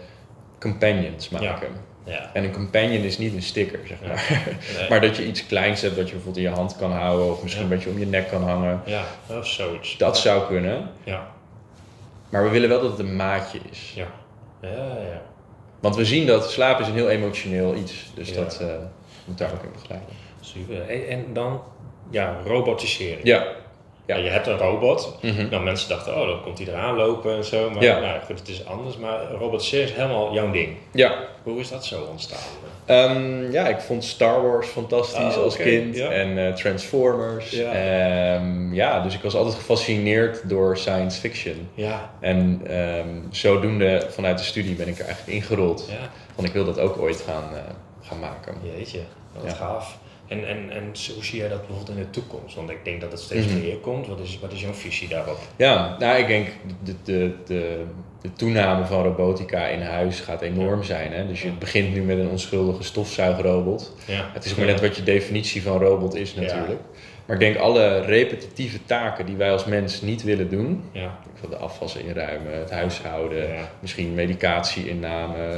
companions 0.58 1.28
maken. 1.28 1.68
Ja. 2.04 2.30
En 2.32 2.44
een 2.44 2.52
companion 2.52 3.02
is 3.02 3.18
niet 3.18 3.34
een 3.34 3.42
sticker, 3.42 3.78
zeg 3.86 3.98
maar. 4.06 4.46
maar 4.90 5.00
dat 5.00 5.16
je 5.16 5.26
iets 5.26 5.46
kleins 5.46 5.80
hebt 5.80 5.96
dat 5.96 6.06
je 6.06 6.14
bijvoorbeeld 6.14 6.44
in 6.44 6.50
je 6.50 6.56
hand 6.56 6.76
kan 6.76 6.92
houden 6.92 7.30
of 7.30 7.42
misschien 7.42 7.68
wat 7.68 7.82
je 7.82 7.90
om 7.90 7.98
je 7.98 8.06
nek 8.06 8.28
kan 8.28 8.42
hangen. 8.42 8.82
Ja, 8.84 9.04
of 9.26 9.46
zoiets. 9.46 9.96
Dat 9.96 10.18
zou 10.18 10.46
kunnen. 10.46 10.90
Ja. 11.04 11.26
Maar 12.28 12.42
we 12.42 12.48
willen 12.48 12.68
wel 12.68 12.80
dat 12.80 12.90
het 12.90 13.00
een 13.00 13.16
maatje 13.16 13.58
is. 13.70 13.92
Ja. 13.94 14.06
Ja, 14.60 14.68
ja. 15.12 15.22
Want 15.80 15.96
we 15.96 16.04
zien 16.04 16.26
dat 16.26 16.50
slaap 16.50 16.80
is 16.80 16.86
een 16.86 16.94
heel 16.94 17.08
emotioneel 17.08 17.74
iets. 17.74 18.10
Dus 18.14 18.34
dat 18.34 18.58
uh, 18.62 18.68
moet 19.24 19.38
daar 19.38 19.52
ook 19.52 19.62
in 19.62 19.72
begeleiden. 19.72 20.08
Super. 20.40 20.88
En 21.08 21.32
dan 21.32 21.62
ja, 22.10 22.40
robotisering. 22.44 23.20
Ja. 23.22 23.46
Ja. 24.06 24.16
je 24.16 24.28
hebt 24.28 24.46
een 24.46 24.58
robot. 24.58 25.18
Mm 25.20 25.48
Nou, 25.50 25.62
mensen 25.62 25.88
dachten, 25.88 26.20
oh, 26.20 26.26
dan 26.26 26.42
komt 26.42 26.58
hij 26.58 26.66
eraan 26.66 26.96
lopen 26.96 27.36
en 27.36 27.44
zo. 27.44 27.70
Maar 27.70 27.82
ja. 27.82 28.00
nou, 28.00 28.20
goed, 28.26 28.38
het 28.38 28.48
is 28.48 28.66
anders. 28.66 28.96
Maar 28.96 29.30
robotiseren 29.38 29.84
is 29.84 29.92
helemaal 29.92 30.32
jouw 30.32 30.50
ding. 30.50 30.76
Ja. 30.92 31.14
Hoe 31.42 31.60
is 31.60 31.68
dat 31.68 31.84
zo 31.84 32.02
ontstaan? 32.10 32.38
Um, 32.90 33.52
ja, 33.52 33.68
ik 33.68 33.80
vond 33.80 34.04
Star 34.04 34.42
Wars 34.42 34.68
fantastisch 34.68 35.36
oh, 35.36 35.42
als 35.42 35.56
kind. 35.56 35.98
En 35.98 36.28
uh, 36.28 36.52
Transformers. 36.52 37.50
Ja. 37.50 38.34
Um, 38.34 38.74
ja, 38.74 39.00
dus 39.00 39.14
ik 39.14 39.22
was 39.22 39.34
altijd 39.34 39.54
gefascineerd 39.54 40.48
door 40.48 40.76
science 40.76 41.20
fiction. 41.20 41.68
Ja. 41.74 42.10
En 42.20 42.62
um, 42.78 43.26
zodoende 43.30 44.06
vanuit 44.10 44.38
de 44.38 44.44
studie 44.44 44.74
ben 44.74 44.88
ik 44.88 44.98
er 44.98 45.04
eigenlijk 45.04 45.36
ingerold. 45.36 45.86
Ja. 45.90 46.10
Want 46.34 46.48
ik 46.48 46.54
wil 46.54 46.64
dat 46.64 46.78
ook 46.78 46.98
ooit 46.98 47.20
gaan, 47.26 47.48
uh, 47.52 47.58
gaan 48.02 48.18
maken. 48.18 48.54
Jeetje, 48.76 49.00
wat 49.32 49.52
gaaf. 49.52 49.98
En, 50.30 50.48
en, 50.48 50.70
en 50.70 50.84
hoe 51.14 51.24
zie 51.24 51.38
jij 51.38 51.48
dat 51.48 51.66
bijvoorbeeld 51.66 51.98
in 51.98 52.04
de 52.04 52.10
toekomst? 52.10 52.54
Want 52.54 52.70
ik 52.70 52.84
denk 52.84 53.00
dat 53.00 53.12
het 53.12 53.20
steeds 53.20 53.46
mhm. 53.46 53.60
meer 53.60 53.76
komt. 53.76 54.06
Wat 54.06 54.20
is, 54.20 54.38
wat 54.40 54.52
is 54.52 54.60
jouw 54.60 54.72
visie 54.72 55.08
daarop? 55.08 55.38
Ja, 55.56 55.96
nou 55.98 56.18
ik 56.18 56.26
denk 56.26 56.48
de, 56.84 56.94
de, 57.04 57.34
de, 57.46 57.84
de 58.20 58.32
toename 58.32 58.84
van 58.84 59.02
robotica 59.02 59.66
in 59.66 59.80
huis 59.80 60.20
gaat 60.20 60.40
enorm 60.40 60.82
zijn. 60.82 61.12
Hè? 61.12 61.26
Dus 61.26 61.42
je 61.42 61.50
begint 61.50 61.94
nu 61.94 62.02
met 62.02 62.18
een 62.18 62.28
onschuldige 62.28 62.82
stofzuigrobot. 62.82 63.94
Ja. 64.06 64.30
Het 64.32 64.44
is 64.44 64.54
maar 64.54 64.66
net 64.66 64.80
wat 64.80 64.96
je 64.96 65.02
definitie 65.02 65.62
van 65.62 65.78
robot 65.78 66.14
is 66.14 66.34
natuurlijk. 66.34 66.80
Maar 67.26 67.40
ik 67.40 67.44
denk 67.46 67.56
alle 67.56 68.00
repetitieve 68.00 68.78
taken 68.84 69.26
die 69.26 69.36
wij 69.36 69.52
als 69.52 69.64
mens 69.64 70.00
niet 70.00 70.22
willen 70.22 70.50
doen. 70.50 70.82
Ja. 70.92 71.18
De 71.50 71.56
afwas 71.56 71.96
inruimen, 71.96 72.58
het 72.58 72.70
huishouden, 72.70 73.48
misschien 73.80 74.14
medicatie-inname, 74.14 75.36
uh, 75.36 75.56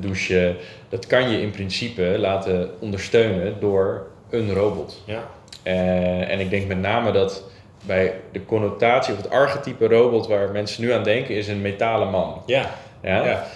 douchen. 0.00 0.56
Dat 0.88 1.06
kan 1.06 1.30
je 1.30 1.40
in 1.40 1.50
principe 1.50 2.02
laten 2.18 2.70
ondersteunen 2.80 3.54
door 3.60 4.06
een 4.30 4.52
robot. 4.52 5.02
Ja. 5.06 5.22
Uh, 5.66 6.30
en 6.30 6.40
ik 6.40 6.50
denk 6.50 6.66
met 6.66 6.80
name 6.80 7.12
dat 7.12 7.44
bij 7.86 8.14
de 8.32 8.44
connotatie 8.44 9.14
of 9.14 9.22
het 9.22 9.30
archetype 9.30 9.86
robot 9.86 10.26
waar 10.26 10.50
mensen 10.50 10.82
nu 10.82 10.92
aan 10.92 11.04
denken 11.04 11.34
is 11.34 11.48
een 11.48 11.60
metalen 11.60 12.10
man. 12.10 12.42
Ja. 12.46 12.70
ja? 13.02 13.24
ja. 13.26 13.46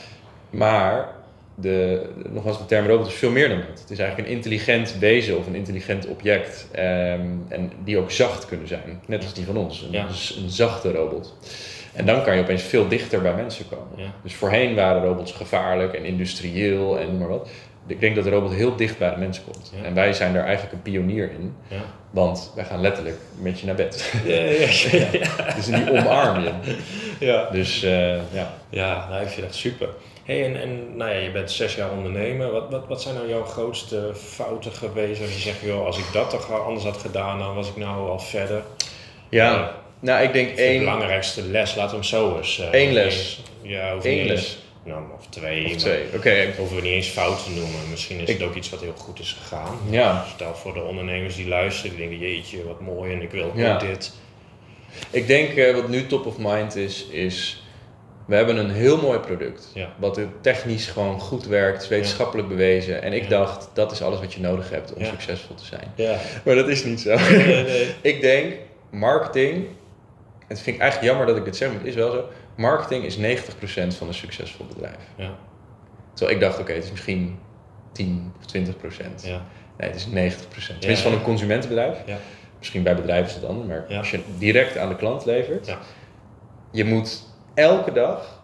Maar 0.51 1.09
de, 1.55 2.03
nogmaals, 2.29 2.59
de 2.59 2.67
term 2.67 2.87
robot 2.87 3.07
is 3.07 3.15
veel 3.15 3.31
meer 3.31 3.49
dan 3.49 3.59
dat. 3.59 3.81
Het 3.81 3.91
is 3.91 3.99
eigenlijk 3.99 4.29
een 4.29 4.35
intelligent 4.35 4.99
wezen 4.99 5.39
of 5.39 5.47
een 5.47 5.55
intelligent 5.55 6.07
object. 6.07 6.69
ehm, 6.73 7.27
en 7.49 7.73
die 7.85 7.99
ook 7.99 8.11
zacht 8.11 8.47
kunnen 8.47 8.69
zijn. 8.69 9.01
Net 9.07 9.23
als 9.23 9.35
die 9.35 9.45
van 9.47 9.57
ons. 9.57 9.83
Een, 9.83 9.93
Ja. 9.93 10.07
een 10.43 10.51
zachte 10.51 10.93
robot. 10.93 11.37
En 11.97 12.07
dan 12.07 12.23
kan 12.23 12.37
je 12.37 12.43
opeens 12.43 12.63
veel 12.63 12.89
dichter 12.89 13.23
bij 13.23 13.35
mensen 13.35 13.69
komen. 13.69 13.89
Ja. 13.97 14.13
Dus 14.23 14.35
voorheen 14.35 14.75
waren 14.75 15.03
robots 15.03 15.33
gevaarlijk 15.33 15.93
en 15.93 16.05
industrieel 16.05 16.99
en 16.99 17.07
noem 17.07 17.19
maar 17.19 17.29
wat. 17.29 17.49
Ik 17.87 18.01
denk 18.01 18.15
dat 18.15 18.25
de 18.25 18.31
robot 18.31 18.53
heel 18.53 18.77
dicht 18.77 18.99
bij 18.99 19.11
de 19.11 19.17
mens 19.17 19.45
komt. 19.45 19.73
Ja. 19.77 19.85
En 19.85 19.95
wij 19.95 20.13
zijn 20.13 20.33
daar 20.33 20.45
eigenlijk 20.45 20.73
een 20.73 20.83
pionier 20.83 21.31
in. 21.31 21.57
Ja. 21.69 21.81
Want 22.11 22.53
wij 22.55 22.65
gaan 22.65 22.81
letterlijk 22.81 23.17
met 23.41 23.61
je 23.61 23.67
naar 23.67 23.75
bed. 23.75 24.13
Dus 25.57 25.65
die 25.65 25.91
omarm 25.91 26.43
je. 26.43 26.51
ja. 27.21 27.51
Dus 27.51 27.83
eh, 27.83 28.15
ja. 28.33 28.55
Ja, 28.69 29.09
nou, 29.09 29.23
ik 29.23 29.29
vind 29.29 29.47
dat 29.47 29.55
super. 29.55 29.89
Hey, 30.25 30.45
en, 30.45 30.61
en 30.61 30.97
nou 30.97 31.11
ja, 31.11 31.19
je 31.19 31.31
bent 31.31 31.51
zes 31.51 31.75
jaar 31.75 31.91
ondernemer. 31.91 32.51
Wat, 32.51 32.71
wat, 32.71 32.87
wat 32.89 33.03
zijn 33.03 33.15
nou 33.15 33.29
jouw 33.29 33.45
grootste 33.45 34.11
fouten 34.15 34.73
geweest? 34.73 35.21
Als 35.21 35.33
je 35.35 35.41
zegt, 35.41 35.61
joh, 35.61 35.87
als 35.87 35.99
ik 35.99 36.13
dat 36.13 36.31
toch 36.31 36.65
anders 36.65 36.85
had 36.85 36.97
gedaan, 36.97 37.39
dan 37.39 37.55
was 37.55 37.69
ik 37.69 37.77
nou 37.77 38.09
al 38.09 38.19
verder. 38.19 38.63
Ja, 39.29 39.75
nou 40.01 40.23
ik 40.25 40.33
denk 40.33 40.49
Of 40.51 40.57
de 40.57 40.63
één, 40.63 40.79
belangrijkste 40.79 41.43
les, 41.43 41.75
laten 41.75 41.91
we 41.91 41.97
hem 41.97 42.05
zo 42.05 42.37
eens. 42.37 42.61
eh, 42.73 42.81
Eén 42.83 42.93
les. 42.93 43.41
één- 43.63 43.71
Ja, 43.71 43.95
Één 44.03 44.19
niet 44.19 44.29
les. 44.29 44.59
Nou, 44.85 45.03
of 45.19 45.27
twee. 45.29 45.65
of 45.67 45.73
twee. 45.73 46.05
Oké, 46.15 46.53
Hoeven 46.57 46.77
we 46.77 46.83
niet 46.83 46.93
eens 46.93 47.07
fout 47.09 47.45
te 47.45 47.51
noemen. 47.51 47.81
Misschien 47.91 48.17
is 48.21 48.29
Ik- 48.29 48.39
het 48.39 48.49
ook 48.49 48.55
iets 48.55 48.71
wat 48.71 48.81
heel 48.81 48.93
goed 48.97 49.19
is 49.21 49.33
gegaan. 49.43 49.79
ja. 49.91 50.25
Stel 50.35 50.55
voor 50.55 50.75
de 50.75 50.83
ondernemers 50.83 51.37
die 51.37 51.49
luisteren, 51.49 51.97
die 51.97 52.09
denken, 52.09 52.29
jeetje, 52.29 52.65
wat 52.65 52.81
mooi 52.81 53.13
en 53.13 53.23
ik 53.23 53.31
wil 53.31 53.45
ook 53.45 53.57
Ja. 53.57 53.79
dit. 53.79 54.13
Ik 55.11 55.27
denk 55.27 55.57
eh, 55.57 55.75
wat 55.75 55.89
nu 55.89 56.07
top 56.07 56.27
of 56.27 56.35
mind 56.39 56.77
is, 56.77 57.07
is 57.11 57.63
we 58.27 58.35
hebben 58.35 58.57
een 58.57 58.71
heel 58.71 58.97
mooi 59.01 59.19
product. 59.19 59.71
Ja. 59.75 59.93
Wat 59.99 60.21
technisch 60.43 60.87
gewoon 60.87 61.21
goed 61.21 61.47
werkt, 61.47 61.89
wetenschappelijk 61.89 62.49
bewezen. 62.49 63.03
En 63.03 63.13
ik 63.13 63.29
dacht, 63.29 63.69
dat 63.75 63.93
is 63.93 64.03
alles 64.03 64.19
wat 64.21 64.35
je 64.35 64.41
nodig 64.41 64.71
hebt 64.71 64.93
om 64.95 65.05
succesvol 65.05 65.55
te 65.55 65.65
zijn. 65.65 65.93
Ja. 65.97 66.17
Maar 66.45 66.55
dat 66.55 66.69
is 66.69 66.85
niet 66.85 67.01
zo. 67.01 67.17
Nee, 67.31 67.63
nee. 67.65 67.87
ik 68.13 68.21
denk, 68.21 68.53
marketing, 68.91 69.67
het 70.47 70.61
vind 70.61 70.77
ik 70.77 70.83
eigenlijk 70.83 71.13
jammer 71.13 71.27
dat 71.27 71.37
ik 71.37 71.45
dit 71.45 71.57
zeg, 71.57 71.69
maar 71.69 71.79
het 71.79 71.87
is 71.87 71.95
wel 71.95 72.11
zo. 72.11 72.29
Marketing 72.57 73.05
is 73.05 73.17
90% 73.17 73.97
van 73.97 74.09
een 74.09 74.15
succesvol 74.15 74.67
bedrijf. 74.67 74.99
Ja. 75.17 75.31
Terwijl 76.13 76.37
ik 76.37 76.43
dacht, 76.43 76.59
oké, 76.59 76.73
het 76.73 76.85
is 76.85 76.91
misschien 76.91 77.39
10 77.93 78.33
of 78.39 78.53
20%. 78.53 79.23
Ja. 79.23 79.43
Nee, 79.79 79.91
het 79.91 79.97
is 79.97 80.07
90%. 80.07 80.09
Tenminste 80.11 81.03
van 81.03 81.13
ja. 81.13 81.19
een 81.19 81.25
consumentenbedrijf. 81.25 81.99
Ja. 82.07 82.17
Misschien 82.59 82.83
bij 82.83 82.95
bedrijven 82.95 83.29
is 83.29 83.35
het 83.35 83.45
anders, 83.45 83.69
maar 83.69 83.99
als 83.99 84.11
je 84.11 84.21
direct 84.39 84.79
aan 84.79 84.89
de 84.89 84.97
klant 84.97 85.25
levert, 85.25 85.67
Ja. 85.67 85.79
je 86.71 86.85
moet 86.85 87.23
elke 87.55 87.93
dag, 87.93 88.36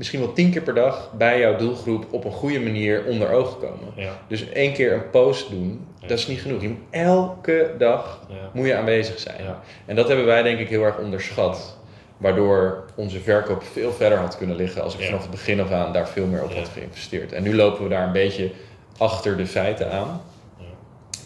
misschien 0.00 0.20
wel 0.20 0.32
tien 0.32 0.50
keer 0.50 0.62
per 0.62 0.74
dag, 0.74 1.10
bij 1.18 1.38
jouw 1.40 1.56
doelgroep 1.56 2.06
op 2.10 2.24
een 2.24 2.32
goede 2.32 2.60
manier 2.60 3.04
onder 3.04 3.30
ogen 3.30 3.58
komen. 3.58 3.92
Ja. 3.94 4.12
Dus 4.28 4.48
één 4.48 4.72
keer 4.72 4.92
een 4.92 5.10
post 5.10 5.50
doen, 5.50 5.86
Ja. 5.98 6.06
dat 6.08 6.18
is 6.18 6.26
niet 6.26 6.40
genoeg. 6.40 6.62
Je 6.62 6.68
moet 6.68 6.78
elke 6.90 7.74
dag 7.78 8.20
Ja. 8.28 8.34
moet 8.52 8.66
je 8.66 8.76
aanwezig 8.76 9.18
zijn. 9.18 9.40
En 9.86 9.96
dat 9.96 10.08
hebben 10.08 10.26
wij 10.26 10.42
denk 10.42 10.58
ik 10.58 10.68
heel 10.68 10.82
erg 10.84 10.98
onderschat. 10.98 11.78
Waardoor 12.16 12.84
onze 12.94 13.20
verkoop 13.20 13.62
veel 13.62 13.92
verder 13.92 14.18
had 14.18 14.36
kunnen 14.36 14.56
liggen 14.56 14.82
als 14.82 14.94
ik 14.96 15.04
vanaf 15.04 15.22
het 15.22 15.30
begin 15.30 15.60
af 15.60 15.70
aan 15.70 15.92
daar 15.92 16.08
veel 16.08 16.26
meer 16.26 16.42
op 16.42 16.54
had 16.54 16.68
geïnvesteerd. 16.68 17.32
En 17.32 17.42
nu 17.42 17.54
lopen 17.54 17.82
we 17.82 17.88
daar 17.88 18.06
een 18.06 18.12
beetje 18.12 18.50
achter 18.98 19.36
de 19.36 19.46
feiten 19.46 19.90
aan. 19.92 20.22
Ja. 20.58 20.64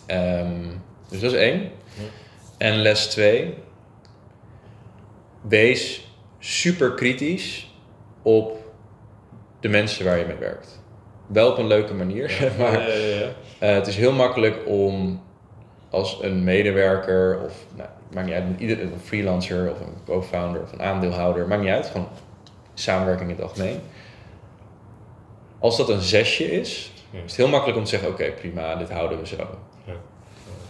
Ehm, 0.07 0.63
dus 1.09 1.21
dat 1.21 1.33
is 1.33 1.39
één. 1.39 1.61
Ja. 1.61 2.03
En 2.59 2.77
les 2.77 3.07
twee. 3.07 3.55
Wees 5.41 6.09
super 6.39 6.93
kritisch 6.95 7.73
op 8.23 8.64
de 9.65 9.71
mensen 9.71 10.05
waar 10.05 10.19
je 10.19 10.25
mee 10.25 10.37
werkt. 10.37 10.81
Wel 11.27 11.51
op 11.51 11.59
een 11.59 11.67
leuke 11.67 11.95
manier, 11.95 12.31
maar 12.59 12.73
Ja, 12.73 13.29
eh, 13.59 13.75
het 13.75 13.87
is 13.87 13.97
heel 13.97 14.13
makkelijk 14.13 14.57
om 14.67 15.23
als 15.91 16.19
een 16.23 16.45
medewerker 16.45 17.41
of 17.45 17.53
nou, 17.75 17.89
maakt 18.13 18.27
niet 18.27 18.35
uit, 18.35 18.45
ieder, 18.59 18.83
een 18.83 19.01
freelancer 19.03 19.71
of 19.71 19.81
een 19.81 19.95
co-founder 20.07 20.63
of 20.63 20.73
een 20.73 20.83
aandeelhouder, 20.83 21.49
maakt 21.49 21.63
niet 21.63 21.71
uit, 21.71 21.87
gewoon 21.87 22.09
samenwerking 22.75 23.31
in 23.31 23.37
het 23.37 23.45
algemeen. 23.45 23.81
Als 25.59 25.77
dat 25.77 25.89
een 25.89 26.01
zesje 26.01 26.61
is, 26.61 26.93
is 27.11 27.21
het 27.21 27.37
heel 27.37 27.49
makkelijk 27.49 27.79
om 27.79 27.85
te 27.85 27.91
zeggen: 27.91 28.09
oké, 28.09 28.31
prima, 28.31 28.77
dit 28.77 28.91
houden 28.91 29.19
we 29.19 29.27
zo. 29.27 29.37
Ja. 29.85 29.95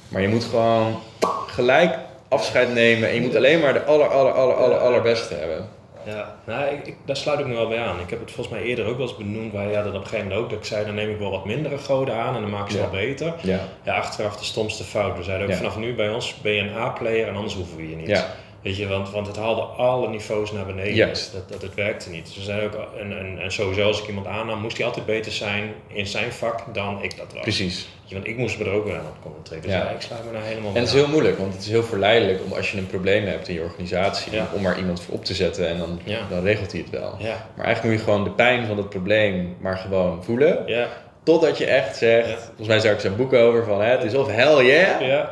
Maar 0.08 0.22
je 0.22 0.28
moet 0.28 0.44
gewoon 0.44 1.00
gelijk 1.46 1.98
afscheid 2.28 2.74
nemen 2.74 3.08
en 3.08 3.14
je 3.14 3.20
moet 3.20 3.36
alleen 3.36 3.60
maar 3.60 3.72
de 3.72 3.84
aller, 3.84 4.08
aller, 4.08 4.32
aller, 4.32 4.54
aller, 4.54 4.78
allerbeste 4.78 5.34
hebben. 5.34 5.68
Ja, 6.06 6.36
nou, 6.46 6.64
ik, 6.74 6.86
ik, 6.86 6.96
daar 7.04 7.16
sluit 7.16 7.38
ik 7.38 7.46
me 7.46 7.54
wel 7.54 7.68
bij 7.68 7.78
aan. 7.78 8.00
Ik 8.00 8.10
heb 8.10 8.20
het 8.20 8.30
volgens 8.30 8.56
mij 8.56 8.64
eerder 8.64 8.86
ook 8.86 8.96
wel 8.96 9.06
eens 9.06 9.16
benoemd. 9.16 9.52
Wij 9.52 9.74
hadden 9.74 9.92
op 9.94 10.00
een 10.00 10.06
gegeven 10.06 10.24
moment 10.26 10.42
ook 10.44 10.50
dat 10.50 10.58
ik 10.58 10.64
zei: 10.64 10.84
dan 10.84 10.94
neem 10.94 11.10
ik 11.10 11.18
wel 11.18 11.30
wat 11.30 11.44
mindere 11.44 11.78
goden 11.78 12.14
aan 12.14 12.34
en 12.34 12.40
dan 12.40 12.50
maak 12.50 12.64
ik 12.64 12.70
ze 12.70 12.76
Ja. 12.76 12.82
wel 12.82 12.90
beter. 13.00 13.34
Ja, 13.42 13.58
Ja, 13.82 13.94
achteraf 13.96 14.36
de 14.36 14.44
stomste 14.44 14.84
fout. 14.84 15.16
We 15.16 15.22
zeiden 15.22 15.46
ook 15.46 15.52
Ja. 15.52 15.58
vanaf 15.58 15.76
nu 15.76 15.94
bij 15.94 16.10
ons 16.10 16.34
ben 16.40 16.52
je 16.52 16.60
een 16.60 16.74
A-player 16.76 17.28
en 17.28 17.34
anders 17.36 17.54
hoeven 17.54 17.76
we 17.76 17.90
je 17.90 17.96
niet. 17.96 18.06
ja, 18.08 18.26
Weet 18.64 18.76
je, 18.76 18.86
want, 18.88 19.10
want 19.10 19.26
het 19.26 19.36
haalde 19.36 19.60
alle 19.62 20.08
niveaus 20.08 20.52
naar 20.52 20.66
beneden. 20.66 20.94
Juist. 20.94 21.32
Dat, 21.32 21.48
dat 21.48 21.62
het 21.62 21.74
werkte 21.74 22.10
niet. 22.10 22.26
Dus 22.26 22.36
we 22.36 22.42
zeiden 22.42 22.70
ook, 22.70 22.88
en, 23.00 23.18
en, 23.18 23.38
en 23.42 23.52
sowieso 23.52 23.86
als 23.86 24.00
ik 24.02 24.08
iemand 24.08 24.26
aannam, 24.26 24.60
moest 24.60 24.76
hij 24.76 24.86
altijd 24.86 25.06
beter 25.06 25.32
zijn 25.32 25.72
in 25.86 26.06
zijn 26.06 26.32
vak 26.32 26.74
dan 26.74 27.02
ik 27.02 27.16
dat 27.16 27.32
was. 27.32 27.42
precies. 27.42 27.88
Je, 28.04 28.14
want 28.14 28.26
ik 28.26 28.36
moest 28.36 28.58
me 28.58 28.64
er 28.64 28.70
ook 28.72 28.84
weer 28.84 28.94
aan 28.94 29.06
op 29.06 29.16
concentreren. 29.22 29.62
Dus 29.62 29.72
Ja. 29.72 29.78
ja, 29.84 29.90
ik 29.90 30.00
sluit 30.00 30.24
me 30.24 30.32
daar 30.32 30.42
helemaal 30.42 30.70
En 30.74 30.78
het 30.80 30.88
is 30.88 30.94
heel 30.94 31.08
moeilijk, 31.08 31.38
want 31.38 31.52
het 31.52 31.62
is 31.62 31.68
heel 31.68 31.82
verleidelijk 31.82 32.40
om 32.44 32.52
als 32.52 32.70
je 32.72 32.78
een 32.78 32.86
probleem 32.86 33.24
hebt 33.26 33.48
in 33.48 33.54
je 33.54 33.60
organisatie, 33.62 34.32
Ja. 34.32 34.48
om 34.54 34.62
maar 34.62 34.78
iemand 34.78 35.00
voor 35.02 35.14
op 35.14 35.24
te 35.24 35.34
zetten 35.34 35.68
en 35.68 35.78
dan, 35.78 36.00
dan 36.30 36.42
regelt 36.42 36.72
hij 36.72 36.80
het 36.80 36.90
wel. 37.00 37.14
Ja, 37.18 37.48
Maar 37.56 37.64
eigenlijk 37.66 37.94
moet 37.96 38.04
je 38.06 38.10
gewoon 38.10 38.24
de 38.24 38.30
pijn 38.30 38.66
van 38.66 38.76
het 38.76 38.88
probleem 38.88 39.56
maar 39.60 39.76
gewoon 39.76 40.24
voelen. 40.24 40.62
ja, 40.66 40.88
Totdat 41.22 41.58
je 41.58 41.66
echt 41.66 41.96
zegt, 41.96 42.44
volgens 42.44 42.68
mij 42.68 42.80
zou 42.80 42.94
ik 42.94 43.00
zo'n 43.00 43.16
boek 43.16 43.32
over 43.32 43.64
van 43.64 43.80
hè, 43.82 43.90
het 43.90 44.02
is 44.04 44.14
of 44.14 44.26
hell 44.30 44.64
yeah, 44.66 45.00
ja. 45.00 45.30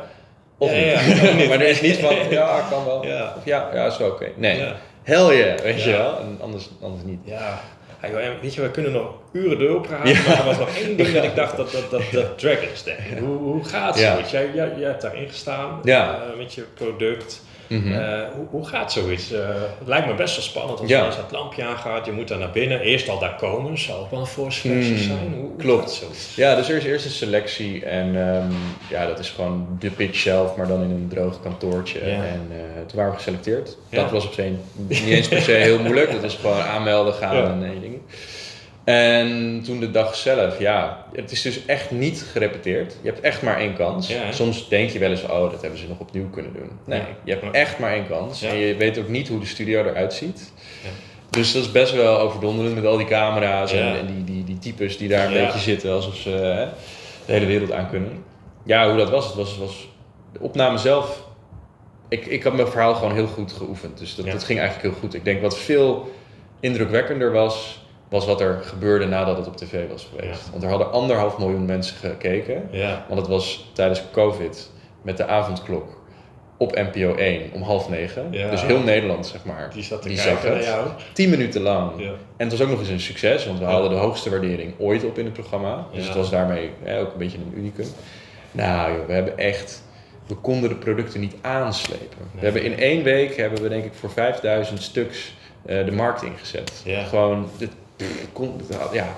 Of 0.57 0.71
Ja, 0.71 1.01
maar 1.49 1.59
er 1.59 1.67
is 1.67 1.81
niet 1.81 1.97
van 1.97 2.15
ja, 2.29 2.61
kan 2.69 2.85
wel. 2.85 3.05
Ja. 3.05 3.33
Of 3.37 3.45
ja, 3.45 3.69
ja, 3.73 3.85
is 3.85 3.97
wel 3.97 4.09
oké. 4.09 4.27
Nee, 4.35 4.63
hell 5.03 5.37
yeah, 5.37 5.59
weet 5.59 5.83
je 5.83 5.91
wel. 5.91 6.19
En 6.19 6.37
anders, 6.41 6.69
anders 6.81 7.03
niet. 7.03 7.19
Ja. 7.23 7.59
Joh, 8.09 8.41
weet 8.41 8.53
je, 8.53 8.61
we 8.61 8.71
kunnen 8.71 8.91
nog 8.91 9.07
uren 9.31 9.59
doorpraten, 9.59 10.23
maar 10.27 10.37
er 10.39 10.45
was 10.45 10.57
nog 10.57 10.69
één 10.77 10.97
ding 10.97 11.11
dat 11.11 11.23
ik 11.31 11.35
dacht 11.35 11.57
dat, 11.57 11.71
dat, 11.71 11.91
dat, 11.91 12.01
dat 12.11 12.37
Dragon's. 12.39 12.83
Hoe, 13.19 13.37
hoe 13.37 13.63
gaat 13.63 13.97
zoiets? 13.97 14.31
Jij, 14.31 14.49
jij, 14.53 14.71
jij 14.77 14.87
hebt 14.89 15.01
daarin 15.01 15.27
gestaan 15.27 15.79
Ja. 15.83 16.13
eh, 16.31 16.37
met 16.37 16.53
je 16.53 16.61
product. 16.73 17.41
Mhm. 17.73 17.91
Eh, 17.93 18.19
hoe, 18.35 18.45
hoe 18.49 18.67
gaat 18.67 18.91
zoiets? 18.91 19.31
Eh, 19.31 19.39
het 19.79 19.87
lijkt 19.87 20.07
me 20.07 20.13
best 20.13 20.35
wel 20.35 20.45
spannend 20.45 20.79
als 20.79 20.89
Ja. 20.89 20.97
ja. 21.03 21.05
het 21.05 21.31
lampje 21.31 21.63
aangaat. 21.63 22.05
Je 22.05 22.11
moet 22.11 22.27
daar 22.27 22.37
naar 22.37 22.51
binnen. 22.51 22.79
Eerst 22.79 23.09
al 23.09 23.19
daar 23.19 23.35
komen. 23.35 23.77
Zou 23.77 23.99
ook 24.01 24.11
wel 24.11 24.19
een 24.19 24.25
voorselectie 24.25 24.93
Hmm, 24.95 25.03
zijn. 25.03 25.33
Hoe, 25.33 25.41
hoe 25.41 25.55
klopt. 25.57 25.91
zoiets? 25.91 26.35
Ja, 26.35 26.55
dus 26.55 26.69
er 26.69 26.75
is 26.77 26.83
eerst 26.85 27.05
een 27.05 27.11
selectie 27.11 27.85
en 27.85 28.05
ehm, 28.27 28.51
ja, 28.89 29.05
dat 29.05 29.19
is 29.19 29.29
gewoon 29.29 29.67
de 29.79 29.89
pitch 29.89 30.17
zelf, 30.17 30.55
maar 30.55 30.67
dan 30.67 30.81
in 30.83 30.89
een 30.89 31.07
droog 31.09 31.41
kantoortje. 31.41 31.99
Ja. 31.99 32.05
En 32.23 32.47
eh, 32.51 32.57
toen 32.85 32.95
waren 32.97 33.11
we 33.11 33.17
geselecteerd. 33.17 33.77
Ja. 33.89 34.01
Dat 34.01 34.11
was 34.11 34.25
op 34.25 34.33
zich 34.33 34.45
niet 34.87 35.03
eens 35.07 35.27
per 35.27 35.41
se 35.41 35.51
heel 35.51 35.79
moeilijk, 35.79 36.11
dat 36.11 36.23
is 36.23 36.35
gewoon 36.35 36.61
aanmelden, 36.61 37.13
gaan 37.13 37.63
en 37.63 37.79
dingen. 37.81 38.01
En 38.83 39.61
toen 39.65 39.79
de 39.79 39.91
dag 39.91 40.15
zelf, 40.15 40.59
ja, 40.59 41.05
het 41.13 41.31
is 41.31 41.41
dus 41.41 41.65
echt 41.65 41.91
niet 41.91 42.25
gerepeteerd. 42.31 42.95
Je 43.01 43.09
hebt 43.09 43.19
echt 43.21 43.41
maar 43.41 43.57
één 43.57 43.73
kans. 43.75 44.07
Ja? 44.07 44.31
Soms 44.31 44.69
denk 44.69 44.89
je 44.89 44.99
wel 44.99 45.09
eens, 45.09 45.23
oh, 45.23 45.51
dat 45.51 45.61
hebben 45.61 45.79
ze 45.79 45.87
nog 45.87 45.99
opnieuw 45.99 46.29
kunnen 46.29 46.53
doen. 46.53 46.69
Nee, 46.85 46.99
Ja. 46.99 47.05
je 47.23 47.31
hebt 47.31 47.55
echt 47.55 47.79
maar 47.79 47.93
één 47.93 48.07
kans. 48.07 48.39
Ja. 48.39 48.49
En 48.49 48.57
je 48.57 48.75
weet 48.75 48.97
ook 48.97 49.07
niet 49.07 49.27
hoe 49.27 49.39
de 49.39 49.45
studio 49.45 49.83
eruit 49.83 50.13
ziet. 50.13 50.53
Ja. 50.83 50.89
Dus 51.29 51.51
dat 51.53 51.63
is 51.63 51.71
best 51.71 51.93
wel 51.93 52.19
overdonderend 52.19 52.75
met 52.75 52.85
al 52.85 52.97
die 52.97 53.07
camera's 53.07 53.71
en, 53.71 54.05
die, 54.07 54.23
die, 54.23 54.43
die 54.43 54.57
types 54.59 54.97
die 54.97 55.09
daar 55.09 55.27
een 55.27 55.45
beetje 55.45 55.59
zitten 55.59 55.91
alsof 55.91 56.15
ze 56.15 56.29
hè, 56.29 56.65
de 57.25 57.33
hele 57.33 57.45
wereld 57.45 57.71
aan 57.71 57.89
kunnen. 57.89 58.23
Ja, 58.65 58.87
hoe 58.87 58.97
dat 58.97 59.09
was, 59.09 59.25
het 59.25 59.35
was, 59.35 59.57
was 59.57 59.87
de 60.33 60.39
opname 60.39 60.77
zelf. 60.77 61.23
Ik, 62.09 62.25
ik 62.25 62.43
had 62.43 62.53
mijn 62.53 62.67
verhaal 62.67 62.93
gewoon 62.95 63.13
heel 63.13 63.27
goed 63.27 63.51
geoefend. 63.51 63.97
Dus 63.97 64.15
dat 64.15 64.43
ging 64.43 64.59
eigenlijk 64.59 64.89
heel 64.93 64.99
goed. 65.01 65.13
Ik 65.13 65.23
denk 65.25 65.41
wat 65.41 65.57
veel 65.57 66.11
indrukwekkender 66.59 67.31
was, 67.31 67.82
was 68.13 68.25
wat 68.25 68.41
er 68.41 68.59
gebeurde 68.63 69.05
nadat 69.05 69.37
het 69.37 69.47
op 69.47 69.57
tv 69.57 69.89
was 69.91 70.09
geweest. 70.15 70.41
Ja. 70.45 70.51
Want 70.51 70.63
er 70.63 70.69
hadden 70.69 70.91
anderhalf 70.91 71.37
miljoen 71.37 71.65
mensen 71.65 71.95
gekeken. 71.95 72.67
Ja. 72.71 73.05
Want 73.07 73.19
het 73.19 73.29
was 73.29 73.69
tijdens 73.73 74.03
COVID 74.11 74.69
met 75.01 75.17
de 75.17 75.25
avondklok 75.27 76.01
op 76.57 76.75
NPO 76.75 77.15
1 77.15 77.41
om 77.53 77.61
half 77.61 77.89
negen. 77.89 78.27
Ja. 78.31 78.49
Dus 78.49 78.61
heel 78.61 78.79
Nederland, 78.79 79.25
zeg 79.27 79.43
maar. 79.45 79.69
Die 79.73 79.83
zat 79.83 80.01
te 80.01 80.07
Die 80.07 80.17
kijken 80.17 80.41
zag 80.41 80.53
het. 80.55 80.65
jou. 80.65 80.87
Tien 81.13 81.29
minuten 81.29 81.61
lang. 81.61 82.01
En 82.01 82.15
het 82.37 82.51
was 82.51 82.61
ook 82.61 82.69
nog 82.69 82.79
eens 82.79 82.89
een 82.89 82.99
succes, 82.99 83.45
want 83.45 83.59
we 83.59 83.65
Ja. 83.65 83.71
haalden 83.71 83.89
de 83.89 83.95
hoogste 83.95 84.29
waardering 84.29 84.73
ooit 84.79 85.03
op 85.03 85.17
in 85.17 85.25
het 85.25 85.33
programma. 85.33 85.85
Dus 85.93 86.05
het 86.05 86.15
was 86.15 86.29
daarmee 86.29 86.69
ook 86.99 87.11
een 87.11 87.17
beetje 87.17 87.37
een 87.37 87.53
unicum. 87.57 87.87
Nou 88.51 88.91
joh, 88.97 89.05
we 89.07 89.13
hebben 89.13 89.37
echt... 89.37 89.83
We 90.27 90.35
konden 90.35 90.69
de 90.69 90.75
producten 90.75 91.19
niet 91.19 91.35
aanslepen. 91.41 92.17
We 92.31 92.39
hebben 92.39 92.63
in 92.63 92.77
één 92.79 93.03
week, 93.03 93.35
hebben 93.37 93.61
we 93.61 93.69
denk 93.69 93.83
ik 93.83 93.93
voor 93.93 94.09
5000 94.11 94.81
stuks 94.81 95.33
eh, 95.65 95.85
de 95.85 95.91
markt 95.91 96.23
ingezet. 96.23 96.83
Gewoon, 97.07 97.49
dit, 97.57 97.69
pff, 97.95 98.27
kon, 98.33 98.61
ja, 98.93 99.15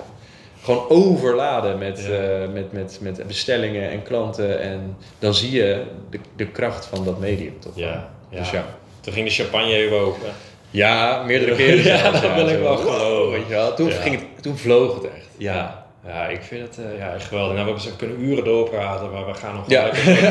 gewoon 0.63 0.89
overladen 0.89 1.78
met, 1.78 2.05
Ja. 2.07 2.17
eh, 2.17 2.49
met, 2.53 2.71
met, 2.71 2.97
met 3.01 3.28
bestellingen 3.28 3.89
en 3.89 4.03
klanten. 4.03 4.59
En 4.59 4.97
dan 5.19 5.34
zie 5.34 5.51
je 5.51 5.84
de, 6.09 6.19
de 6.36 6.47
kracht 6.47 6.86
van 6.86 7.05
dat 7.05 7.19
medium 7.19 7.59
toch. 7.59 7.76
Ja. 7.76 8.09
ja. 8.30 8.39
Dus 8.39 8.49
ja. 8.49 8.65
Toen 9.01 9.13
ging 9.13 9.28
de 9.28 9.34
champagne 9.34 9.73
even 9.73 9.99
open. 9.99 10.30
Ja, 10.69 11.23
meerdere 11.26 11.55
keren 11.55 11.84
Ja, 11.97 12.11
dat 12.11 12.34
wil 12.34 12.49
ik 12.49 12.59
wel 12.59 12.78
geloven. 12.78 13.76
Toen, 13.76 13.91
ging 13.91 14.15
het, 14.15 14.26
toen 14.41 14.57
vloog 14.57 14.93
het 14.95 15.03
echt. 15.03 15.28
Ja. 15.38 15.84
Ja, 16.08 16.28
ik 16.28 16.41
vind 16.41 16.62
het 16.76 16.86
uh, 16.86 16.97
ja, 16.97 17.20
geweldig. 17.20 17.56
Nou, 17.56 17.76
we 17.76 17.95
kunnen 17.95 18.20
uren 18.22 18.43
doorpraten, 18.43 19.12
maar 19.12 19.26
we 19.26 19.34
gaan 19.34 19.56
nog 19.56 19.64
Ja. 19.70 19.89